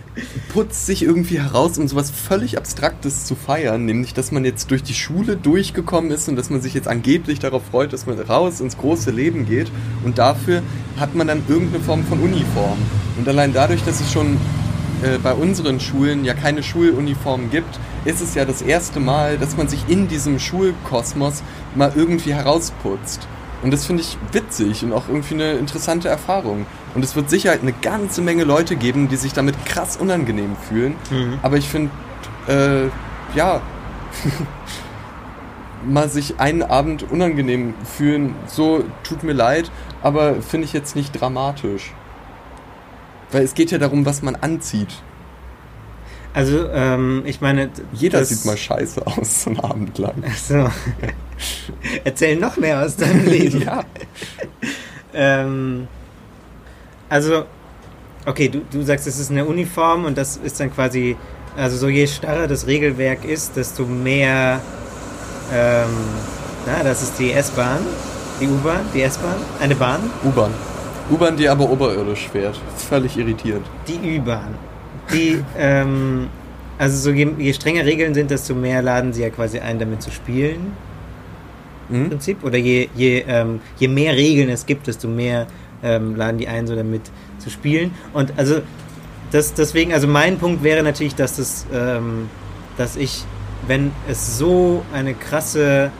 putzt 0.52 0.86
sich 0.86 1.02
irgendwie 1.02 1.40
heraus, 1.40 1.78
um 1.78 1.88
sowas 1.88 2.10
völlig 2.10 2.58
Abstraktes 2.58 3.24
zu 3.24 3.34
feiern, 3.34 3.84
nämlich, 3.84 4.14
dass 4.14 4.32
man 4.32 4.44
jetzt 4.44 4.70
durch 4.70 4.82
die 4.82 4.94
Schule 4.94 5.36
durchgekommen 5.36 6.10
ist 6.10 6.28
und 6.28 6.36
dass 6.36 6.50
man 6.50 6.60
sich 6.60 6.74
jetzt 6.74 6.88
angeblich 6.88 7.38
darauf 7.38 7.62
freut, 7.70 7.92
dass 7.92 8.06
man 8.06 8.18
raus 8.18 8.60
ins 8.60 8.78
große 8.78 9.10
Leben 9.10 9.46
geht. 9.46 9.70
Und 10.04 10.18
dafür 10.18 10.62
hat 10.98 11.14
man 11.14 11.26
dann 11.26 11.42
irgendeine 11.48 11.82
Form 11.82 12.04
von 12.04 12.20
Uniform. 12.20 12.78
Und 13.16 13.28
allein 13.28 13.52
dadurch, 13.52 13.82
dass 13.84 14.00
es 14.00 14.12
schon 14.12 14.36
äh, 15.02 15.18
bei 15.18 15.32
unseren 15.32 15.80
Schulen 15.80 16.24
ja 16.24 16.34
keine 16.34 16.62
Schuluniformen 16.62 17.50
gibt, 17.50 17.78
ist 18.04 18.20
es 18.20 18.34
ja 18.34 18.44
das 18.44 18.62
erste 18.62 19.00
Mal, 19.00 19.38
dass 19.38 19.56
man 19.56 19.68
sich 19.68 19.80
in 19.88 20.08
diesem 20.08 20.38
Schulkosmos 20.38 21.42
mal 21.74 21.92
irgendwie 21.94 22.34
herausputzt. 22.34 23.28
Und 23.62 23.72
das 23.72 23.86
finde 23.86 24.02
ich 24.02 24.16
witzig 24.32 24.84
und 24.84 24.92
auch 24.92 25.08
irgendwie 25.08 25.34
eine 25.34 25.52
interessante 25.54 26.08
Erfahrung. 26.08 26.66
Und 26.94 27.04
es 27.04 27.16
wird 27.16 27.28
sicher 27.28 27.52
eine 27.52 27.72
ganze 27.72 28.22
Menge 28.22 28.44
Leute 28.44 28.76
geben, 28.76 29.08
die 29.08 29.16
sich 29.16 29.32
damit 29.32 29.64
krass 29.66 29.96
unangenehm 29.96 30.56
fühlen. 30.56 30.94
Mhm. 31.10 31.38
Aber 31.42 31.56
ich 31.56 31.68
finde, 31.68 31.90
äh, 32.46 32.86
ja, 33.36 33.60
mal 35.86 36.08
sich 36.08 36.38
einen 36.38 36.62
Abend 36.62 37.10
unangenehm 37.10 37.74
fühlen, 37.84 38.34
so 38.46 38.84
tut 39.02 39.22
mir 39.22 39.32
leid, 39.32 39.70
aber 40.02 40.40
finde 40.40 40.66
ich 40.66 40.72
jetzt 40.72 40.96
nicht 40.96 41.12
dramatisch. 41.20 41.92
Weil 43.30 43.42
es 43.42 43.54
geht 43.54 43.70
ja 43.70 43.78
darum, 43.78 44.06
was 44.06 44.22
man 44.22 44.36
anzieht. 44.36 45.02
Also, 46.34 46.68
ähm, 46.68 47.22
ich 47.24 47.40
meine. 47.40 47.70
Jeder 47.92 48.24
sieht 48.24 48.44
mal 48.44 48.56
scheiße 48.56 49.06
aus, 49.06 49.42
so 49.44 49.50
einen 49.50 49.60
Abend 49.60 49.98
lang. 49.98 50.22
Ach 50.26 50.36
so. 50.36 50.68
Erzähl 52.04 52.36
noch 52.36 52.56
mehr 52.56 52.84
aus 52.84 52.96
deinem 52.96 53.24
Leben. 53.28 53.62
ja. 53.62 53.84
Ähm, 55.14 55.88
also, 57.08 57.44
okay, 58.26 58.48
du, 58.48 58.60
du 58.70 58.82
sagst, 58.82 59.06
es 59.06 59.18
ist 59.18 59.30
eine 59.30 59.44
Uniform 59.46 60.04
und 60.04 60.18
das 60.18 60.36
ist 60.36 60.60
dann 60.60 60.72
quasi, 60.72 61.16
also 61.56 61.76
so 61.76 61.88
je 61.88 62.06
starrer 62.06 62.46
das 62.46 62.66
Regelwerk 62.66 63.24
ist, 63.24 63.56
desto 63.56 63.84
mehr, 63.84 64.60
ähm, 65.52 65.88
na, 66.66 66.82
das 66.84 67.02
ist 67.02 67.18
die 67.18 67.32
S-Bahn, 67.32 67.80
die 68.40 68.46
U-Bahn, 68.46 68.80
die 68.94 69.02
S-Bahn, 69.02 69.36
eine 69.60 69.74
Bahn, 69.74 70.10
U-Bahn. 70.24 70.52
U-Bahn, 71.10 71.36
die 71.38 71.48
aber 71.48 71.68
oberirdisch 71.70 72.28
fährt. 72.28 72.60
Völlig 72.76 73.16
irritierend. 73.16 73.66
die 73.88 74.18
U-Bahn. 74.20 74.54
Die, 75.12 75.42
ähm, 75.56 76.28
also 76.78 76.96
so 76.96 77.10
je, 77.10 77.28
je 77.38 77.52
strenger 77.52 77.84
Regeln 77.84 78.14
sind, 78.14 78.30
desto 78.30 78.54
mehr 78.54 78.82
laden 78.82 79.12
sie 79.12 79.22
ja 79.22 79.30
quasi 79.30 79.58
ein, 79.58 79.78
damit 79.78 80.02
zu 80.02 80.10
spielen. 80.10 80.72
im 81.90 81.96
Hm? 81.96 82.08
Prinzip. 82.08 82.42
Oder 82.44 82.58
je, 82.58 82.88
je, 82.94 83.24
ähm, 83.26 83.60
je 83.78 83.88
mehr 83.88 84.14
Regeln 84.14 84.50
es 84.50 84.66
gibt, 84.66 84.86
desto 84.86 85.08
mehr 85.08 85.46
ähm, 85.82 86.14
laden 86.16 86.36
die 86.38 86.46
ein, 86.48 86.66
so 86.66 86.74
damit 86.74 87.02
zu 87.38 87.50
spielen. 87.50 87.92
Und 88.12 88.32
also 88.36 88.60
das, 89.30 89.54
deswegen, 89.54 89.92
also 89.92 90.08
mein 90.08 90.38
Punkt 90.38 90.62
wäre 90.62 90.82
natürlich, 90.82 91.14
dass 91.14 91.36
das, 91.36 91.66
ähm, 91.72 92.28
dass 92.76 92.96
ich, 92.96 93.24
wenn 93.66 93.92
es 94.08 94.36
so 94.38 94.84
eine 94.92 95.14
krasse 95.14 95.90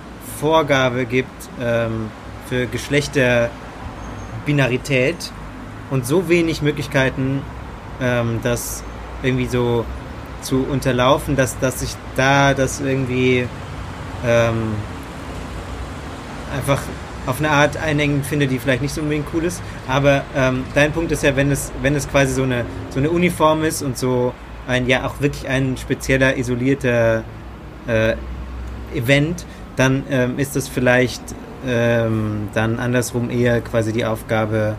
Vorgabe 0.41 1.05
gibt 1.05 1.29
ähm, 1.61 2.11
für 2.49 2.67
Geschlechterbinarität 2.67 5.33
und 5.91 6.07
so 6.07 6.29
wenig 6.29 6.63
Möglichkeiten, 6.63 7.43
ähm, 8.01 8.39
das 8.43 8.85
irgendwie 9.23 9.47
so 9.47 9.85
zu 10.43 10.65
unterlaufen, 10.71 11.37
dass, 11.37 11.59
dass 11.59 11.83
ich 11.83 11.95
da 12.17 12.55
das 12.55 12.81
irgendwie 12.81 13.47
ähm, 14.25 14.75
einfach 16.57 16.81
auf 17.27 17.41
eine 17.41 17.51
Art 17.51 17.77
einengen 17.77 18.23
finde, 18.23 18.47
die 18.47 18.59
vielleicht 18.59 18.81
nicht 18.81 18.95
so 18.95 19.03
unbedingt 19.03 19.27
cool 19.35 19.45
ist. 19.45 19.61
Aber 19.87 20.23
ähm, 20.35 20.65
dein 20.75 20.93
Punkt 20.93 21.13
ist 21.13 21.23
ja, 21.23 21.37
wenn 21.37 21.51
es, 21.51 21.73
wenn 21.83 21.95
es 21.95 22.09
quasi 22.09 22.33
so 22.33 22.43
eine, 22.43 22.65
so 22.91 22.99
eine 22.99 23.11
Uniform 23.11 23.65
ist 23.65 23.83
und 23.83 23.99
so 23.99 24.33
ein, 24.67 24.87
ja 24.87 25.07
auch 25.07 25.21
wirklich 25.21 25.47
ein 25.47 25.77
spezieller, 25.77 26.37
isolierter 26.37 27.25
äh, 27.87 28.15
Event, 28.95 29.45
dann 29.77 30.05
ähm, 30.11 30.39
ist 30.39 30.57
das 30.57 30.69
vielleicht 30.69 31.23
ähm, 31.67 32.49
dann 32.55 32.79
andersrum 32.79 33.31
eher 33.31 33.61
quasi 33.61 33.93
die 33.93 34.05
Aufgabe, 34.05 34.77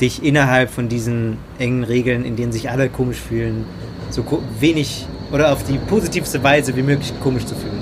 dich 0.00 0.22
innerhalb 0.22 0.70
von 0.70 0.88
diesen 0.88 1.38
engen 1.58 1.84
Regeln, 1.84 2.24
in 2.24 2.36
denen 2.36 2.52
sich 2.52 2.70
alle 2.70 2.88
komisch 2.88 3.18
fühlen, 3.20 3.64
so 4.10 4.24
wenig 4.60 5.06
oder 5.32 5.52
auf 5.52 5.64
die 5.64 5.78
positivste 5.78 6.42
Weise 6.42 6.76
wie 6.76 6.82
möglich 6.82 7.12
komisch 7.22 7.44
zu 7.46 7.54
fühlen. 7.54 7.80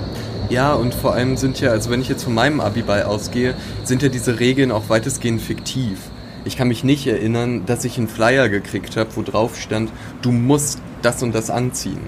Ja, 0.49 0.73
und 0.73 0.93
vor 0.93 1.13
allem 1.13 1.37
sind 1.37 1.59
ja, 1.59 1.71
also 1.71 1.89
wenn 1.89 2.01
ich 2.01 2.09
jetzt 2.09 2.23
von 2.23 2.33
meinem 2.33 2.59
Abiball 2.61 3.03
ausgehe, 3.03 3.55
sind 3.83 4.01
ja 4.03 4.09
diese 4.09 4.39
Regeln 4.39 4.71
auch 4.71 4.89
weitestgehend 4.89 5.41
fiktiv. 5.41 5.97
Ich 6.45 6.55
kann 6.57 6.67
mich 6.67 6.83
nicht 6.83 7.07
erinnern, 7.07 7.63
dass 7.65 7.83
ich 7.85 7.97
einen 7.97 8.07
Flyer 8.07 8.49
gekriegt 8.49 8.95
habe, 8.97 9.09
wo 9.15 9.23
drauf 9.23 9.59
stand, 9.59 9.89
du 10.21 10.31
musst 10.31 10.79
das 11.01 11.23
und 11.23 11.33
das 11.33 11.49
anziehen. 11.49 11.99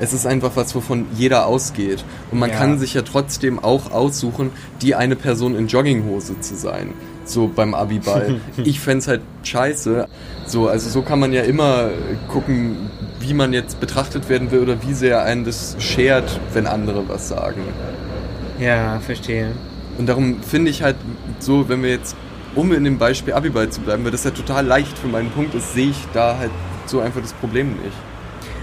Es 0.00 0.12
ist 0.12 0.26
einfach 0.26 0.52
was, 0.54 0.74
wovon 0.74 1.06
jeder 1.16 1.46
ausgeht. 1.46 2.04
Und 2.30 2.38
man 2.40 2.50
Ja. 2.50 2.56
kann 2.56 2.78
sich 2.78 2.94
ja 2.94 3.02
trotzdem 3.02 3.58
auch 3.58 3.90
aussuchen, 3.92 4.50
die 4.82 4.94
eine 4.94 5.16
Person 5.16 5.56
in 5.56 5.66
Jogginghose 5.68 6.40
zu 6.40 6.56
sein. 6.56 6.92
So 7.30 7.48
beim 7.48 7.74
Abiball. 7.74 8.40
ich 8.64 8.80
fände 8.80 9.06
halt 9.06 9.20
scheiße. 9.42 10.08
So, 10.46 10.68
also 10.68 10.90
so 10.90 11.02
kann 11.02 11.20
man 11.20 11.32
ja 11.32 11.42
immer 11.42 11.90
gucken, 12.28 12.90
wie 13.20 13.34
man 13.34 13.52
jetzt 13.52 13.80
betrachtet 13.80 14.28
werden 14.28 14.50
will 14.50 14.60
oder 14.60 14.82
wie 14.82 14.94
sehr 14.94 15.22
einen 15.22 15.44
das 15.44 15.76
schert, 15.78 16.40
wenn 16.52 16.66
andere 16.66 17.08
was 17.08 17.28
sagen. 17.28 17.62
Ja, 18.58 18.98
verstehe. 19.00 19.52
Und 19.98 20.08
darum 20.08 20.42
finde 20.42 20.70
ich 20.70 20.82
halt 20.82 20.96
so, 21.38 21.68
wenn 21.68 21.82
wir 21.82 21.90
jetzt, 21.90 22.16
um 22.54 22.72
in 22.72 22.84
dem 22.84 22.98
Beispiel 22.98 23.34
Abiball 23.34 23.68
zu 23.68 23.80
bleiben, 23.80 24.04
weil 24.04 24.12
das 24.12 24.24
ja 24.24 24.30
total 24.30 24.64
leicht 24.64 24.96
für 24.96 25.08
meinen 25.08 25.30
Punkt 25.30 25.54
ist, 25.54 25.74
sehe 25.74 25.90
ich 25.90 25.98
da 26.12 26.38
halt 26.38 26.50
so 26.86 27.00
einfach 27.00 27.20
das 27.20 27.32
Problem 27.34 27.70
nicht. 27.70 27.96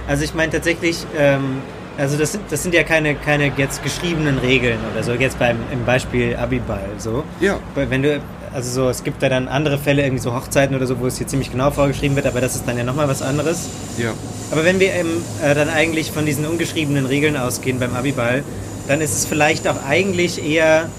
Also 0.08 0.24
ich 0.24 0.34
meine 0.34 0.52
tatsächlich, 0.52 1.06
ähm, 1.18 1.62
also 1.98 2.18
das, 2.18 2.38
das 2.50 2.64
sind 2.64 2.74
ja 2.74 2.84
keine, 2.84 3.16
keine 3.16 3.52
jetzt 3.58 3.84
geschriebenen 3.84 4.38
Regeln 4.38 4.80
oder 4.94 5.04
so, 5.04 5.14
jetzt 5.14 5.40
beim 5.40 5.58
im 5.72 5.86
Beispiel 5.86 6.36
Abiball 6.36 6.90
so. 6.98 7.24
Ja. 7.40 7.60
Wenn 7.76 8.04
du, 8.04 8.22
also 8.56 8.84
so, 8.84 8.90
es 8.90 9.04
gibt 9.04 9.22
da 9.22 9.28
dann 9.28 9.50
andere 9.50 9.78
Fälle, 9.78 10.02
irgendwie 10.02 10.22
so 10.24 10.34
Hochzeiten 10.34 10.76
oder 10.76 10.88
so, 10.88 10.98
wo 11.02 11.08
es 11.08 11.18
hier 11.18 11.28
ziemlich 11.28 11.52
genau 11.52 11.72
vorgeschrieben 11.72 12.16
wird, 12.16 12.26
aber 12.26 12.40
das 12.40 12.56
ist 12.56 12.66
dann 12.66 12.78
ja 12.78 12.86
nochmal 12.86 13.10
was 13.10 13.22
anderes. 13.22 13.68
Ja. 13.98 14.14
Aber 14.50 14.64
wenn 14.64 14.80
wir 14.80 14.94
ähm, 14.94 15.08
äh, 15.44 15.54
dann 15.54 15.70
eigentlich 15.70 16.12
von 16.12 16.26
diesen 16.26 16.46
ungeschriebenen 16.46 17.06
Regeln 17.06 17.36
ausgehen 17.36 17.80
beim 17.80 17.94
Abiball, 17.94 18.46
dann 18.88 19.02
ist 19.02 19.14
es 19.14 19.26
vielleicht 19.26 19.68
auch 19.68 19.84
eigentlich 19.86 20.42
eher, 20.42 20.90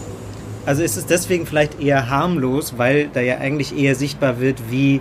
also 0.66 0.82
ist 0.82 0.98
es 0.98 1.06
deswegen 1.06 1.46
vielleicht 1.46 1.80
eher 1.80 2.10
harmlos, 2.10 2.74
weil 2.76 3.08
da 3.08 3.20
ja 3.20 3.38
eigentlich 3.38 3.74
eher 3.74 3.94
sichtbar 3.94 4.38
wird, 4.38 4.70
wie, 4.70 5.00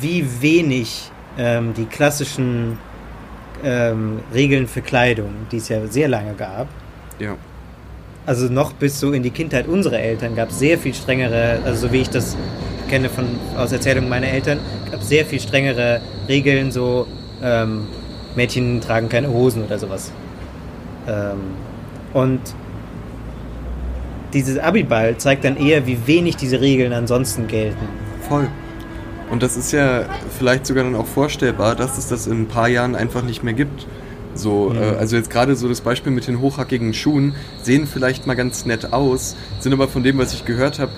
wie 0.00 0.26
wenig 0.40 1.12
ähm, 1.38 1.74
die 1.74 1.84
klassischen 1.84 2.76
ähm, 3.62 4.18
Regeln 4.34 4.66
für 4.66 4.82
Kleidung, 4.82 5.30
die 5.52 5.58
es 5.58 5.68
ja 5.68 5.86
sehr 5.86 6.08
lange 6.08 6.34
gab, 6.34 6.66
Ja. 7.20 7.36
Also 8.26 8.52
noch 8.52 8.72
bis 8.72 9.00
so 9.00 9.12
in 9.12 9.22
die 9.22 9.30
Kindheit 9.30 9.68
unserer 9.68 10.00
Eltern 10.00 10.34
gab 10.34 10.50
es 10.50 10.58
sehr 10.58 10.78
viel 10.78 10.92
strengere, 10.92 11.60
also 11.64 11.86
so 11.86 11.92
wie 11.92 12.02
ich 12.02 12.10
das 12.10 12.36
kenne 12.88 13.08
von 13.08 13.24
aus 13.56 13.72
Erzählungen 13.72 14.08
meiner 14.08 14.28
Eltern, 14.28 14.58
gab 14.90 15.00
es 15.00 15.08
sehr 15.08 15.24
viel 15.24 15.40
strengere 15.40 16.00
Regeln, 16.28 16.70
so 16.70 17.06
ähm, 17.42 17.86
Mädchen 18.34 18.80
tragen 18.80 19.08
keine 19.08 19.28
Hosen 19.28 19.64
oder 19.64 19.78
sowas. 19.78 20.12
Ähm, 21.08 21.40
und 22.12 22.40
dieses 24.32 24.58
Abiball 24.58 25.16
zeigt 25.16 25.44
dann 25.44 25.56
eher, 25.56 25.86
wie 25.86 26.06
wenig 26.06 26.36
diese 26.36 26.60
Regeln 26.60 26.92
ansonsten 26.92 27.46
gelten. 27.46 27.88
Voll. 28.28 28.48
Und 29.30 29.42
das 29.42 29.56
ist 29.56 29.72
ja 29.72 30.04
vielleicht 30.38 30.66
sogar 30.66 30.84
dann 30.84 30.94
auch 30.94 31.06
vorstellbar, 31.06 31.74
dass 31.74 31.98
es 31.98 32.08
das 32.08 32.26
in 32.26 32.42
ein 32.42 32.46
paar 32.46 32.68
Jahren 32.68 32.94
einfach 32.94 33.22
nicht 33.22 33.42
mehr 33.42 33.54
gibt. 33.54 33.86
So, 34.36 34.70
Mhm. 34.70 34.82
äh, 34.82 34.84
also 34.98 35.16
jetzt 35.16 35.30
gerade 35.30 35.56
so 35.56 35.68
das 35.68 35.80
Beispiel 35.80 36.12
mit 36.12 36.26
den 36.26 36.40
hochhackigen 36.40 36.94
Schuhen 36.94 37.34
sehen 37.62 37.86
vielleicht 37.86 38.26
mal 38.26 38.34
ganz 38.34 38.64
nett 38.66 38.92
aus, 38.92 39.36
sind 39.60 39.72
aber 39.72 39.88
von 39.88 40.02
dem, 40.02 40.18
was 40.18 40.32
ich 40.34 40.44
gehört 40.44 40.78
habe, 40.78 40.92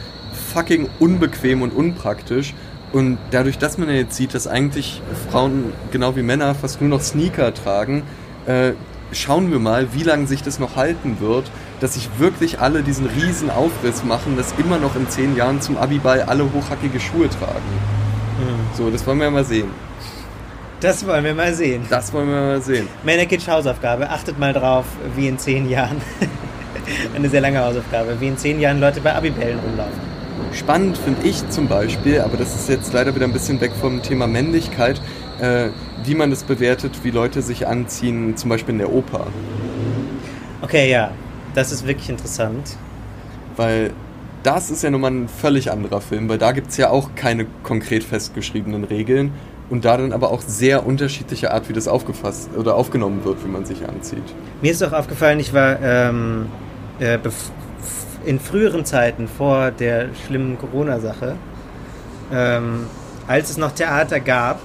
fucking 0.52 0.88
unbequem 0.98 1.62
und 1.62 1.72
unpraktisch. 1.74 2.54
Und 2.92 3.18
dadurch, 3.30 3.58
dass 3.58 3.76
man 3.76 3.88
ja 3.88 3.96
jetzt 3.96 4.16
sieht, 4.16 4.32
dass 4.34 4.46
eigentlich 4.46 5.02
Frauen 5.30 5.72
genau 5.90 6.16
wie 6.16 6.22
Männer 6.22 6.54
fast 6.54 6.80
nur 6.80 6.88
noch 6.88 7.02
Sneaker 7.02 7.52
tragen, 7.52 8.02
äh, 8.46 8.72
schauen 9.12 9.50
wir 9.50 9.58
mal, 9.58 9.88
wie 9.94 10.02
lange 10.02 10.26
sich 10.26 10.42
das 10.42 10.58
noch 10.58 10.76
halten 10.76 11.18
wird, 11.20 11.50
dass 11.80 11.94
sich 11.94 12.08
wirklich 12.18 12.60
alle 12.60 12.82
diesen 12.82 13.06
riesen 13.06 13.50
Aufriss 13.50 14.04
machen, 14.04 14.36
dass 14.36 14.54
immer 14.58 14.78
noch 14.78 14.96
in 14.96 15.08
zehn 15.08 15.36
Jahren 15.36 15.60
zum 15.60 15.76
Abiball 15.76 16.22
alle 16.22 16.44
hochhackige 16.44 16.98
Schuhe 17.00 17.28
tragen. 17.28 17.62
So, 18.76 18.90
das 18.90 19.06
wollen 19.06 19.20
wir 19.20 19.30
mal 19.30 19.44
sehen. 19.44 19.68
Das 20.80 21.04
wollen 21.04 21.24
wir 21.24 21.34
mal 21.34 21.52
sehen. 21.54 21.84
Das 21.90 22.12
wollen 22.12 22.28
wir 22.28 22.36
mal 22.36 22.62
sehen. 22.62 22.86
Männerkitsch 23.02 23.48
Hausaufgabe, 23.48 24.08
achtet 24.10 24.38
mal 24.38 24.52
drauf, 24.52 24.84
wie 25.16 25.26
in 25.26 25.36
zehn 25.36 25.68
Jahren, 25.68 26.00
eine 27.16 27.28
sehr 27.28 27.40
lange 27.40 27.58
Hausaufgabe, 27.58 28.20
wie 28.20 28.28
in 28.28 28.38
zehn 28.38 28.60
Jahren 28.60 28.78
Leute 28.78 29.00
bei 29.00 29.12
Abibällen 29.12 29.58
rumlaufen. 29.58 30.08
Spannend 30.52 30.96
finde 30.96 31.26
ich 31.26 31.48
zum 31.50 31.66
Beispiel, 31.66 32.20
aber 32.20 32.36
das 32.36 32.54
ist 32.54 32.68
jetzt 32.68 32.92
leider 32.92 33.12
wieder 33.14 33.26
ein 33.26 33.32
bisschen 33.32 33.60
weg 33.60 33.72
vom 33.80 34.02
Thema 34.02 34.28
Männlichkeit, 34.28 35.00
äh, 35.40 35.70
wie 36.04 36.14
man 36.14 36.30
das 36.30 36.44
bewertet, 36.44 37.00
wie 37.02 37.10
Leute 37.10 37.42
sich 37.42 37.66
anziehen, 37.66 38.36
zum 38.36 38.48
Beispiel 38.48 38.74
in 38.74 38.78
der 38.78 38.92
Oper. 38.92 39.26
Okay, 40.62 40.88
ja, 40.88 41.10
das 41.54 41.72
ist 41.72 41.88
wirklich 41.88 42.08
interessant. 42.08 42.76
Weil 43.56 43.90
das 44.44 44.70
ist 44.70 44.84
ja 44.84 44.90
nun 44.90 45.00
mal 45.00 45.10
ein 45.10 45.28
völlig 45.28 45.72
anderer 45.72 46.00
Film, 46.00 46.28
weil 46.28 46.38
da 46.38 46.52
gibt 46.52 46.70
es 46.70 46.76
ja 46.76 46.90
auch 46.90 47.10
keine 47.16 47.46
konkret 47.64 48.04
festgeschriebenen 48.04 48.84
Regeln 48.84 49.32
und 49.70 49.84
da 49.84 49.96
dann 49.96 50.12
aber 50.12 50.30
auch 50.30 50.40
sehr 50.40 50.86
unterschiedliche 50.86 51.52
Art, 51.52 51.68
wie 51.68 51.72
das 51.72 51.88
aufgefasst 51.88 52.50
oder 52.56 52.74
aufgenommen 52.74 53.24
wird, 53.24 53.44
wie 53.44 53.48
man 53.48 53.64
sich 53.64 53.86
anzieht. 53.88 54.22
Mir 54.62 54.72
ist 54.72 54.82
auch 54.82 54.92
aufgefallen, 54.92 55.40
ich 55.40 55.52
war 55.52 55.78
ähm, 55.80 56.46
äh, 57.00 57.18
in 58.24 58.40
früheren 58.40 58.84
Zeiten 58.84 59.28
vor 59.28 59.70
der 59.70 60.08
schlimmen 60.26 60.58
Corona-Sache, 60.58 61.36
ähm, 62.32 62.86
als 63.26 63.50
es 63.50 63.56
noch 63.56 63.72
Theater 63.72 64.20
gab, 64.20 64.60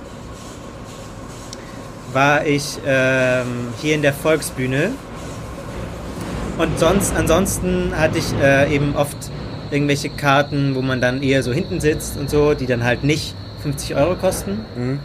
war 2.14 2.46
ich 2.46 2.78
ähm, 2.86 3.70
hier 3.82 3.96
in 3.96 4.02
der 4.02 4.14
Volksbühne 4.14 4.92
und 6.58 6.80
sonst, 6.80 7.16
ansonsten 7.16 7.94
hatte 7.98 8.20
ich 8.20 8.34
äh, 8.42 8.74
eben 8.74 8.96
oft 8.96 9.18
irgendwelche 9.72 10.10
Karten, 10.10 10.76
wo 10.76 10.82
man 10.82 11.02
dann 11.02 11.24
eher 11.24 11.42
so 11.42 11.52
hinten 11.52 11.82
sitzt 11.82 12.16
und 12.18 12.30
so, 12.30 12.54
die 12.54 12.68
dann 12.68 12.84
halt 12.84 13.04
nicht 13.04 13.36
50 13.64 13.96
Euro 13.96 14.16
kosten. 14.16 14.66
Mhm. 14.76 15.00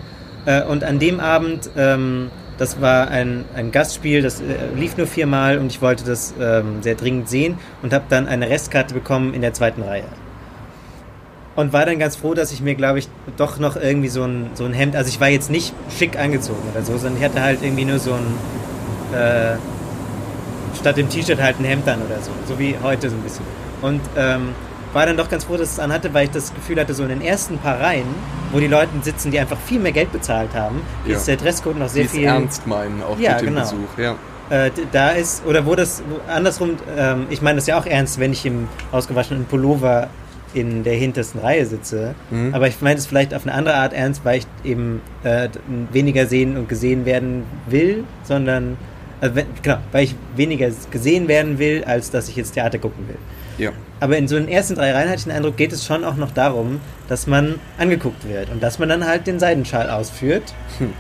Äh, 0.47 0.63
und 0.65 0.85
an 0.85 0.99
dem 0.99 1.21
Abend, 1.21 1.71
ähm, 1.77 2.31
das 2.59 2.81
war 2.81 3.09
ein, 3.09 3.45
ein 3.55 3.71
Gastspiel, 3.71 4.23
das 4.23 4.41
äh, 4.41 4.45
lief 4.77 4.97
nur 4.97 5.07
viermal 5.07 5.59
und 5.59 5.67
ich 5.67 5.81
wollte 5.81 6.05
das 6.05 6.35
ähm, 6.41 6.83
sehr 6.83 6.97
dringend 6.97 7.29
sehen 7.29 7.59
und 7.83 7.93
habe 7.93 8.05
dann 8.09 8.27
eine 8.27 8.51
Restkarte 8.51 8.95
bekommen 8.95 9.33
in 9.33 9.41
der 9.41 9.55
zweiten 9.55 9.83
Reihe. 9.83 10.05
Und 11.55 11.73
war 11.73 11.87
dann 11.87 11.99
ganz 11.99 12.17
froh, 12.17 12.35
dass 12.35 12.53
ich 12.53 12.61
mir, 12.61 12.75
glaube 12.75 13.01
ich, 13.01 13.09
doch 13.37 13.59
noch 13.59 13.77
irgendwie 13.77 14.09
so 14.09 14.23
ein, 14.23 14.51
so 14.55 14.65
ein 14.65 14.73
Hemd, 14.73 14.95
also 14.95 15.09
ich 15.09 15.21
war 15.21 15.29
jetzt 15.29 15.51
nicht 15.51 15.75
schick 15.97 16.19
angezogen 16.19 16.63
oder 16.73 16.85
so, 16.85 16.97
sondern 16.97 17.19
ich 17.19 17.25
hatte 17.25 17.43
halt 17.43 17.63
irgendwie 17.63 17.85
nur 17.85 17.99
so 17.99 18.13
ein, 18.13 19.19
äh, 19.19 19.57
statt 20.79 20.97
dem 20.97 21.09
T-Shirt 21.09 21.41
halt 21.41 21.59
ein 21.59 21.65
Hemd 21.65 21.89
an 21.89 22.01
oder 22.03 22.21
so, 22.21 22.31
so 22.47 22.59
wie 22.59 22.77
heute 22.83 23.11
so 23.11 23.17
ein 23.17 23.23
bisschen. 23.23 23.45
Und 23.83 24.01
ähm, 24.17 24.51
war 24.99 25.07
dann 25.07 25.17
doch 25.17 25.29
ganz 25.31 25.45
froh, 25.45 25.57
dass 25.57 25.71
es 25.73 25.79
anhatte, 25.79 26.13
weil 26.13 26.25
ich 26.25 26.33
das 26.33 26.53
Gefühl 26.53 26.81
hatte, 26.81 26.93
so 26.93 27.05
in 27.05 27.09
den 27.11 27.23
ersten 27.23 27.57
paar 27.59 27.79
Reihen, 27.81 28.07
wo 28.51 28.59
die 28.59 28.67
Leute 28.67 28.91
sitzen, 29.03 29.31
die 29.31 29.39
einfach 29.39 29.57
viel 29.59 29.79
mehr 29.79 29.93
Geld 29.93 30.11
bezahlt 30.11 30.53
haben, 30.55 30.81
Ja. 31.07 31.15
ist 31.17 31.29
der 31.29 31.37
Dresscode 31.37 31.79
noch 31.79 31.87
Die 31.87 31.93
sehr 31.93 32.05
es 32.07 32.11
viel 32.11 32.25
ernst 32.25 32.67
meinen, 32.67 33.01
auch 33.03 33.17
Ja, 33.17 33.35
mit 33.35 33.41
dem 33.43 33.47
genau. 33.51 33.61
Besuch. 33.61 33.97
Ja. 33.97 34.17
äh, 34.51 34.71
da 34.91 35.11
ist, 35.11 35.47
oder 35.47 35.65
wo 35.67 35.77
das, 35.77 36.03
wo, 36.09 36.19
andersrum, 36.29 36.71
ähm, 36.97 37.27
ich 37.31 37.41
meine 37.43 37.57
das 37.59 37.67
ja 37.69 37.79
auch 37.79 37.87
ernst, 37.87 38.19
wenn 38.19 38.33
ich 38.33 38.45
im 38.45 38.67
ausgewaschenen 38.91 39.45
Pullover 39.45 40.09
in 40.53 40.83
der 40.83 40.95
hintersten 40.95 41.41
Reihe 41.43 41.65
sitze, 41.67 42.17
Mhm. 42.33 42.53
aber 42.55 42.67
ich 42.67 42.81
meine 42.81 42.99
es 42.99 43.07
vielleicht 43.07 43.35
auf 43.35 43.43
eine 43.47 43.55
andere 43.55 43.77
Art 43.77 43.93
ernst, 43.93 44.25
weil 44.25 44.39
ich 44.39 44.47
eben 44.65 45.01
äh, 45.23 45.49
weniger 45.93 46.27
sehen 46.27 46.57
und 46.57 46.69
gesehen 46.69 47.05
werden 47.05 47.45
will, 47.69 48.03
sondern, 48.25 48.77
also 49.21 49.37
wenn, 49.37 49.47
genau, 49.63 49.77
weil 49.93 50.05
ich 50.05 50.17
weniger 50.35 50.71
gesehen 50.91 51.29
werden 51.29 51.59
will, 51.61 51.85
als 51.85 52.11
dass 52.11 52.29
ich 52.29 52.35
jetzt 52.35 52.53
Theater 52.55 52.79
gucken 52.79 53.07
will. 53.07 53.19
Ja. 53.59 53.71
Aber 54.01 54.17
in 54.17 54.29
so 54.29 54.37
den 54.37 54.49
ersten 54.49 54.77
drei 54.77 54.93
Reihen 54.93 55.09
hatte 55.09 55.19
ich 55.19 55.25
den 55.25 55.33
Eindruck, 55.33 55.57
geht 55.57 55.73
es 55.73 55.85
schon 55.85 56.05
auch 56.05 56.17
noch 56.17 56.31
darum, 56.31 56.81
dass 57.09 57.27
man 57.27 57.59
angeguckt 57.79 58.29
wird 58.29 58.51
und 58.51 58.63
dass 58.63 58.79
man 58.79 58.89
dann 58.89 59.07
halt 59.07 59.27
den 59.27 59.39
Seidenschal 59.39 59.91
ausführt. 59.91 60.55
Hm. 60.79 60.93